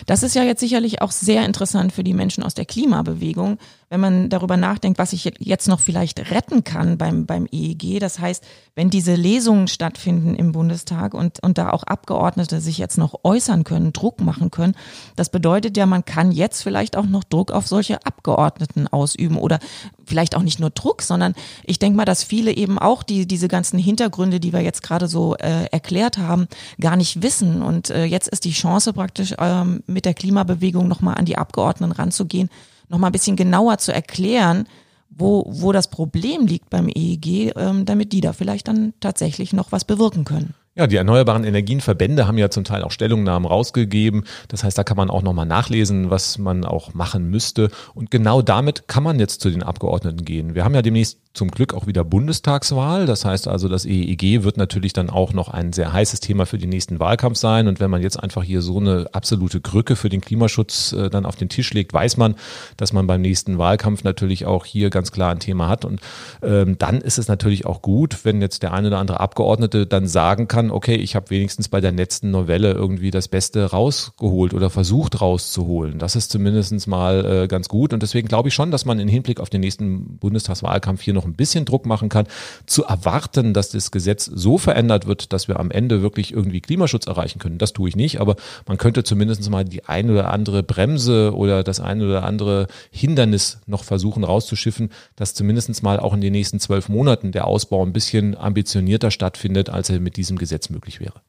Das 0.05 0.23
ist 0.23 0.35
ja 0.35 0.43
jetzt 0.43 0.59
sicherlich 0.59 1.01
auch 1.01 1.11
sehr 1.11 1.45
interessant 1.45 1.91
für 1.91 2.03
die 2.03 2.13
Menschen 2.13 2.43
aus 2.43 2.53
der 2.53 2.65
Klimabewegung, 2.65 3.57
wenn 3.89 4.01
man 4.01 4.29
darüber 4.29 4.57
nachdenkt, 4.57 4.99
was 4.99 5.13
ich 5.13 5.31
jetzt 5.39 5.67
noch 5.67 5.79
vielleicht 5.79 6.31
retten 6.31 6.63
kann 6.65 6.97
beim, 6.97 7.25
beim 7.25 7.47
EEG. 7.49 7.99
Das 7.99 8.19
heißt, 8.19 8.43
wenn 8.75 8.89
diese 8.89 9.15
Lesungen 9.15 9.69
stattfinden 9.69 10.35
im 10.35 10.51
Bundestag 10.51 11.13
und, 11.13 11.41
und 11.41 11.57
da 11.57 11.69
auch 11.69 11.83
Abgeordnete 11.83 12.59
sich 12.59 12.77
jetzt 12.77 12.97
noch 12.97 13.15
äußern 13.23 13.63
können, 13.63 13.93
Druck 13.93 14.19
machen 14.19 14.51
können, 14.51 14.75
das 15.15 15.29
bedeutet 15.29 15.77
ja, 15.77 15.85
man 15.85 16.03
kann 16.03 16.33
jetzt 16.33 16.63
vielleicht 16.63 16.97
auch 16.97 17.05
noch 17.05 17.23
Druck 17.23 17.51
auf 17.51 17.67
solche 17.67 18.05
Abgeordneten 18.05 18.87
ausüben 18.87 19.37
oder 19.37 19.59
vielleicht 20.05 20.35
auch 20.35 20.43
nicht 20.43 20.59
nur 20.59 20.69
Druck, 20.69 21.01
sondern 21.01 21.33
ich 21.63 21.79
denke 21.79 21.95
mal, 21.95 22.05
dass 22.05 22.23
viele 22.23 22.51
eben 22.51 22.77
auch 22.77 23.03
die, 23.03 23.25
diese 23.25 23.47
ganzen 23.47 23.79
Hintergründe, 23.79 24.41
die 24.41 24.51
wir 24.51 24.61
jetzt 24.61 24.83
gerade 24.83 25.07
so 25.07 25.35
äh, 25.37 25.65
erklärt 25.71 26.17
haben, 26.17 26.47
gar 26.81 26.97
nicht 26.97 27.21
wissen. 27.21 27.61
Und 27.61 27.89
äh, 27.89 28.03
jetzt 28.03 28.27
ist 28.27 28.43
die 28.43 28.51
Chance 28.51 28.91
praktisch 28.91 29.33
ähm, 29.37 29.81
mit 29.87 30.03
der 30.03 30.13
Klimabewegung 30.13 30.89
nochmal 30.89 31.15
an 31.15 31.25
die 31.25 31.37
Abgeordneten 31.37 31.93
ranzugehen 31.93 32.49
noch 32.89 32.99
mal 32.99 33.07
ein 33.07 33.13
bisschen 33.13 33.35
genauer 33.35 33.77
zu 33.77 33.93
erklären, 33.93 34.67
wo, 35.09 35.45
wo 35.47 35.71
das 35.71 35.89
Problem 35.89 36.45
liegt 36.45 36.69
beim 36.69 36.89
EEG, 36.89 37.53
ähm, 37.55 37.85
damit 37.85 38.13
die 38.13 38.21
da 38.21 38.33
vielleicht 38.33 38.67
dann 38.67 38.93
tatsächlich 38.99 39.53
noch 39.53 39.71
was 39.71 39.85
bewirken 39.85 40.25
können. 40.25 40.53
Ja, 40.77 40.85
die 40.85 40.95
erneuerbaren 40.95 41.43
Energienverbände 41.43 42.27
haben 42.27 42.37
ja 42.37 42.51
zum 42.51 42.63
Teil 42.63 42.83
auch 42.83 42.91
Stellungnahmen 42.91 43.49
rausgegeben. 43.49 44.25
Das 44.47 44.63
heißt, 44.63 44.77
da 44.77 44.83
kann 44.83 44.95
man 44.95 45.09
auch 45.09 45.23
nochmal 45.23 45.47
nachlesen, 45.47 46.11
was 46.11 46.37
man 46.37 46.65
auch 46.65 46.93
machen 46.93 47.31
müsste. 47.31 47.71
Und 47.95 48.11
genau 48.11 48.43
damit 48.43 48.87
kann 48.87 49.01
man 49.01 49.19
jetzt 49.19 49.41
zu 49.41 49.49
den 49.49 49.63
Abgeordneten 49.63 50.23
gehen. 50.23 50.53
Wir 50.53 50.63
haben 50.63 50.75
ja 50.75 50.83
demnächst 50.83 51.17
zum 51.37 51.51
Glück 51.51 51.73
auch 51.73 51.87
wieder 51.87 52.03
Bundestagswahl. 52.03 53.05
Das 53.05 53.23
heißt 53.23 53.47
also, 53.47 53.69
das 53.69 53.85
EEG 53.85 54.43
wird 54.43 54.57
natürlich 54.57 54.91
dann 54.91 55.09
auch 55.09 55.33
noch 55.33 55.49
ein 55.49 55.71
sehr 55.71 55.93
heißes 55.93 56.19
Thema 56.19 56.45
für 56.45 56.57
den 56.57 56.69
nächsten 56.69 56.99
Wahlkampf 56.99 57.37
sein. 57.37 57.67
Und 57.67 57.79
wenn 57.79 57.91
man 57.91 58.01
jetzt 58.01 58.21
einfach 58.21 58.43
hier 58.43 58.61
so 58.61 58.79
eine 58.79 59.07
absolute 59.13 59.61
Krücke 59.61 59.95
für 59.95 60.09
den 60.09 60.21
Klimaschutz 60.21 60.93
äh, 60.93 61.09
dann 61.09 61.25
auf 61.25 61.35
den 61.35 61.47
Tisch 61.47 61.73
legt, 61.73 61.93
weiß 61.93 62.17
man, 62.17 62.35
dass 62.75 62.91
man 62.91 63.07
beim 63.07 63.21
nächsten 63.21 63.57
Wahlkampf 63.57 64.03
natürlich 64.03 64.45
auch 64.45 64.65
hier 64.65 64.89
ganz 64.89 65.11
klar 65.11 65.31
ein 65.31 65.39
Thema 65.39 65.69
hat. 65.69 65.85
Und 65.85 66.01
ähm, 66.41 66.77
dann 66.77 67.01
ist 67.01 67.19
es 67.19 67.27
natürlich 67.27 67.65
auch 67.65 67.81
gut, 67.81 68.25
wenn 68.25 68.41
jetzt 68.41 68.63
der 68.63 68.73
eine 68.73 68.87
oder 68.87 68.97
andere 68.97 69.19
Abgeordnete 69.19 69.85
dann 69.85 70.07
sagen 70.07 70.47
kann, 70.47 70.66
okay, 70.71 70.95
ich 70.95 71.15
habe 71.15 71.29
wenigstens 71.29 71.69
bei 71.69 71.81
der 71.81 71.91
letzten 71.91 72.31
Novelle 72.31 72.71
irgendwie 72.71 73.11
das 73.11 73.27
Beste 73.27 73.65
rausgeholt 73.65 74.53
oder 74.53 74.69
versucht 74.69 75.21
rauszuholen. 75.21 75.99
Das 75.99 76.15
ist 76.15 76.31
zumindest 76.31 76.87
mal 76.87 77.25
äh, 77.25 77.47
ganz 77.47 77.69
gut. 77.69 77.93
Und 77.93 78.03
deswegen 78.03 78.27
glaube 78.27 78.49
ich 78.49 78.53
schon, 78.53 78.71
dass 78.71 78.85
man 78.85 78.99
im 78.99 79.07
Hinblick 79.07 79.39
auf 79.39 79.49
den 79.49 79.61
nächsten 79.61 80.17
Bundestagswahlkampf 80.17 81.01
hier 81.01 81.13
noch 81.13 81.25
ein 81.25 81.33
bisschen 81.33 81.65
Druck 81.65 81.85
machen 81.85 82.09
kann, 82.09 82.27
zu 82.65 82.83
erwarten, 82.83 83.53
dass 83.53 83.69
das 83.69 83.91
Gesetz 83.91 84.25
so 84.25 84.57
verändert 84.57 85.07
wird, 85.07 85.33
dass 85.33 85.47
wir 85.47 85.59
am 85.59 85.71
Ende 85.71 86.01
wirklich 86.01 86.33
irgendwie 86.33 86.61
Klimaschutz 86.61 87.07
erreichen 87.07 87.39
können. 87.39 87.57
Das 87.57 87.73
tue 87.73 87.89
ich 87.89 87.95
nicht, 87.95 88.19
aber 88.19 88.35
man 88.67 88.77
könnte 88.77 89.03
zumindest 89.03 89.49
mal 89.49 89.65
die 89.65 89.85
ein 89.85 90.09
oder 90.09 90.31
andere 90.31 90.63
Bremse 90.63 91.33
oder 91.35 91.63
das 91.63 91.79
ein 91.79 92.01
oder 92.01 92.23
andere 92.23 92.67
Hindernis 92.91 93.59
noch 93.65 93.83
versuchen 93.83 94.23
rauszuschiffen, 94.23 94.89
dass 95.15 95.33
zumindest 95.33 95.83
mal 95.83 95.99
auch 95.99 96.13
in 96.13 96.21
den 96.21 96.33
nächsten 96.33 96.59
zwölf 96.59 96.89
Monaten 96.89 97.31
der 97.31 97.47
Ausbau 97.47 97.83
ein 97.83 97.93
bisschen 97.93 98.37
ambitionierter 98.37 99.11
stattfindet, 99.11 99.69
als 99.69 99.89
er 99.89 99.99
mit 99.99 100.17
diesem 100.17 100.37
Gesetz 100.57 100.69
möglich 100.69 100.99
wäre. 100.99 101.21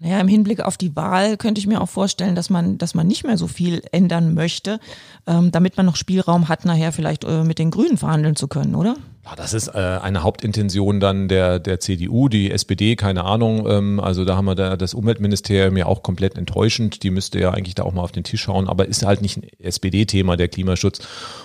Naja, 0.00 0.20
im 0.20 0.28
Hinblick 0.28 0.60
auf 0.60 0.76
die 0.76 0.94
Wahl 0.94 1.36
könnte 1.36 1.58
ich 1.58 1.66
mir 1.66 1.80
auch 1.80 1.88
vorstellen, 1.88 2.36
dass 2.36 2.50
man, 2.50 2.78
dass 2.78 2.94
man 2.94 3.06
nicht 3.06 3.24
mehr 3.24 3.36
so 3.36 3.48
viel 3.48 3.82
ändern 3.90 4.32
möchte, 4.34 4.78
ähm, 5.26 5.50
damit 5.50 5.76
man 5.76 5.86
noch 5.86 5.96
Spielraum 5.96 6.48
hat, 6.48 6.64
nachher 6.64 6.92
vielleicht 6.92 7.24
äh, 7.24 7.42
mit 7.42 7.58
den 7.58 7.72
Grünen 7.72 7.96
verhandeln 7.96 8.36
zu 8.36 8.46
können, 8.46 8.76
oder? 8.76 8.96
Ja, 9.28 9.36
das 9.36 9.52
ist 9.52 9.68
äh, 9.68 9.78
eine 9.78 10.22
Hauptintention 10.22 11.00
dann 11.00 11.28
der, 11.28 11.58
der 11.58 11.80
CDU, 11.80 12.30
die 12.30 12.50
SPD, 12.50 12.96
keine 12.96 13.24
Ahnung. 13.24 13.68
Ähm, 13.68 14.00
also 14.00 14.24
da 14.24 14.36
haben 14.36 14.46
wir 14.46 14.54
da 14.54 14.76
das 14.78 14.94
Umweltministerium 14.94 15.76
ja 15.76 15.84
auch 15.84 16.02
komplett 16.02 16.38
enttäuschend. 16.38 17.02
Die 17.02 17.10
müsste 17.10 17.38
ja 17.38 17.50
eigentlich 17.50 17.74
da 17.74 17.82
auch 17.82 17.92
mal 17.92 18.02
auf 18.02 18.12
den 18.12 18.24
Tisch 18.24 18.40
schauen, 18.40 18.68
aber 18.68 18.86
ist 18.86 19.04
halt 19.04 19.20
nicht 19.20 19.36
ein 19.36 19.46
SPD-Thema, 19.58 20.38
der 20.38 20.48
Klimaschutz. 20.48 21.00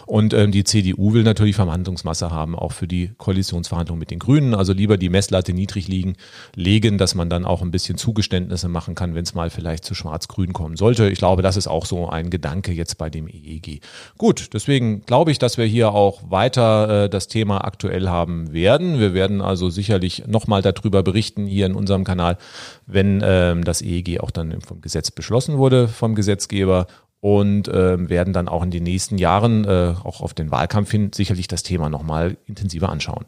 Und 0.06 0.34
ähm, 0.34 0.54
die 0.54 0.64
CDU 0.64 1.14
will 1.14 1.24
natürlich 1.24 1.56
Verhandlungsmasse 1.56 2.32
haben, 2.32 2.58
auch 2.58 2.72
für 2.72 2.88
die 2.88 3.12
Koalitionsverhandlungen 3.18 4.00
mit 4.00 4.12
den 4.12 4.20
Grünen. 4.20 4.56
Also 4.56 4.72
lieber 4.72 4.96
die 4.96 5.10
Messlatte 5.10 5.54
niedrig 5.54 5.90
liegen, 5.90 6.16
legen, 6.56 6.98
dass 6.98 7.16
man 7.16 7.30
dann 7.30 7.44
auch 7.44 7.62
ein 7.62 7.72
bisschen 7.72 7.98
Zugeständnisse 7.98 8.70
machen 8.70 8.96
kann, 8.96 9.14
wenn 9.14 9.24
es 9.24 9.34
mal 9.34 9.50
vielleicht 9.50 9.84
zu 9.84 9.94
Schwarz-Grün 9.94 10.54
kommen 10.54 10.78
sollte. 10.78 11.10
Ich 11.10 11.18
glaube, 11.18 11.42
das 11.42 11.58
ist 11.58 11.68
auch 11.68 11.86
so 11.86 12.08
ein 12.08 12.30
Gedanke 12.30 12.72
jetzt 12.72 12.98
bei 12.98 13.10
dem 13.10 13.28
EEG. 13.28 13.82
Gut, 14.18 14.54
deswegen 14.54 15.02
glaube 15.02 15.32
ich, 15.32 15.40
dass 15.40 15.58
wir 15.58 15.66
hier 15.66 15.92
auch 15.92 16.22
weiter 16.30 17.04
äh, 17.04 17.10
das 17.10 17.28
Thema 17.28 17.73
aktuell 17.74 18.08
haben 18.08 18.54
werden. 18.54 19.00
Wir 19.00 19.14
werden 19.14 19.42
also 19.42 19.70
sicherlich 19.70 20.28
nochmal 20.28 20.62
darüber 20.62 21.02
berichten 21.02 21.48
hier 21.48 21.66
in 21.66 21.74
unserem 21.74 22.04
Kanal, 22.04 22.38
wenn 22.86 23.22
ähm, 23.24 23.64
das 23.64 23.82
EEG 23.82 24.20
auch 24.20 24.32
dann 24.32 24.62
vom 24.62 24.80
Gesetz 24.82 25.10
beschlossen 25.10 25.58
wurde 25.58 25.88
vom 25.88 26.14
Gesetzgeber 26.16 26.86
und 27.20 27.68
äh, 27.68 28.10
werden 28.10 28.34
dann 28.34 28.48
auch 28.48 28.64
in 28.64 28.72
den 28.72 28.84
nächsten 28.84 29.18
Jahren, 29.18 29.66
äh, 29.66 29.96
auch 30.04 30.22
auf 30.22 30.34
den 30.34 30.52
Wahlkampf 30.52 30.92
hin, 30.92 31.12
sicherlich 31.14 31.48
das 31.48 31.64
Thema 31.64 31.90
nochmal 31.90 32.38
intensiver 32.46 32.90
anschauen. 32.90 33.26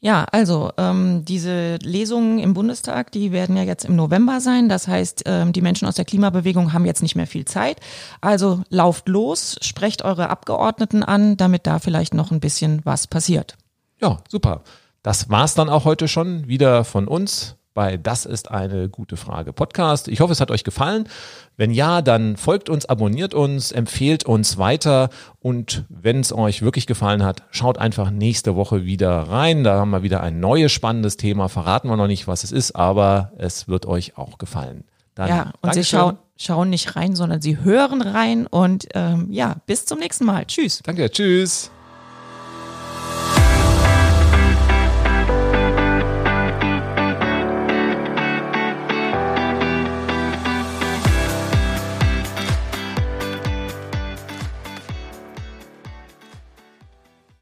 Ja, 0.00 0.26
also 0.32 0.70
ähm, 0.76 1.24
diese 1.24 1.76
Lesungen 1.76 2.38
im 2.38 2.52
Bundestag, 2.52 3.10
die 3.12 3.32
werden 3.32 3.56
ja 3.56 3.62
jetzt 3.62 3.86
im 3.86 3.96
November 3.96 4.40
sein. 4.42 4.68
Das 4.68 4.86
heißt, 4.86 5.22
ähm, 5.24 5.54
die 5.54 5.62
Menschen 5.62 5.88
aus 5.88 5.94
der 5.94 6.04
Klimabewegung 6.04 6.74
haben 6.74 6.84
jetzt 6.84 7.00
nicht 7.00 7.16
mehr 7.16 7.26
viel 7.26 7.46
Zeit. 7.46 7.78
Also 8.20 8.62
lauft 8.68 9.08
los, 9.08 9.56
sprecht 9.62 10.02
eure 10.04 10.28
Abgeordneten 10.28 11.02
an, 11.02 11.38
damit 11.38 11.66
da 11.66 11.78
vielleicht 11.78 12.12
noch 12.12 12.30
ein 12.30 12.40
bisschen 12.40 12.82
was 12.84 13.06
passiert. 13.06 13.56
Ja, 14.04 14.18
super. 14.28 14.60
Das 15.02 15.30
war's 15.30 15.54
dann 15.54 15.70
auch 15.70 15.86
heute 15.86 16.08
schon 16.08 16.46
wieder 16.46 16.84
von 16.84 17.08
uns 17.08 17.56
bei 17.72 17.96
Das 17.96 18.26
ist 18.26 18.50
eine 18.50 18.90
gute 18.90 19.16
Frage 19.16 19.54
Podcast. 19.54 20.08
Ich 20.08 20.20
hoffe, 20.20 20.32
es 20.34 20.42
hat 20.42 20.50
euch 20.50 20.62
gefallen. 20.62 21.08
Wenn 21.56 21.70
ja, 21.70 22.02
dann 22.02 22.36
folgt 22.36 22.68
uns, 22.68 22.84
abonniert 22.84 23.32
uns, 23.32 23.72
empfehlt 23.72 24.24
uns 24.24 24.58
weiter 24.58 25.08
und 25.40 25.86
wenn 25.88 26.20
es 26.20 26.34
euch 26.34 26.60
wirklich 26.60 26.86
gefallen 26.86 27.24
hat, 27.24 27.44
schaut 27.50 27.78
einfach 27.78 28.10
nächste 28.10 28.56
Woche 28.56 28.84
wieder 28.84 29.10
rein. 29.22 29.64
Da 29.64 29.76
haben 29.76 29.90
wir 29.90 30.02
wieder 30.02 30.22
ein 30.22 30.38
neues 30.38 30.70
spannendes 30.70 31.16
Thema. 31.16 31.48
Verraten 31.48 31.88
wir 31.88 31.96
noch 31.96 32.06
nicht, 32.06 32.28
was 32.28 32.44
es 32.44 32.52
ist, 32.52 32.76
aber 32.76 33.32
es 33.38 33.68
wird 33.68 33.86
euch 33.86 34.18
auch 34.18 34.36
gefallen. 34.36 34.84
Dann 35.14 35.28
ja, 35.30 35.42
und 35.44 35.54
Dankeschön. 35.62 35.82
Sie 35.82 35.88
schauen, 35.88 36.18
schauen 36.36 36.68
nicht 36.68 36.94
rein, 36.94 37.16
sondern 37.16 37.40
Sie 37.40 37.58
hören 37.58 38.02
rein 38.02 38.46
und 38.46 38.86
ähm, 38.92 39.28
ja, 39.30 39.56
bis 39.64 39.86
zum 39.86 39.98
nächsten 39.98 40.26
Mal. 40.26 40.44
Tschüss. 40.44 40.82
Danke, 40.84 41.10
tschüss. 41.10 41.70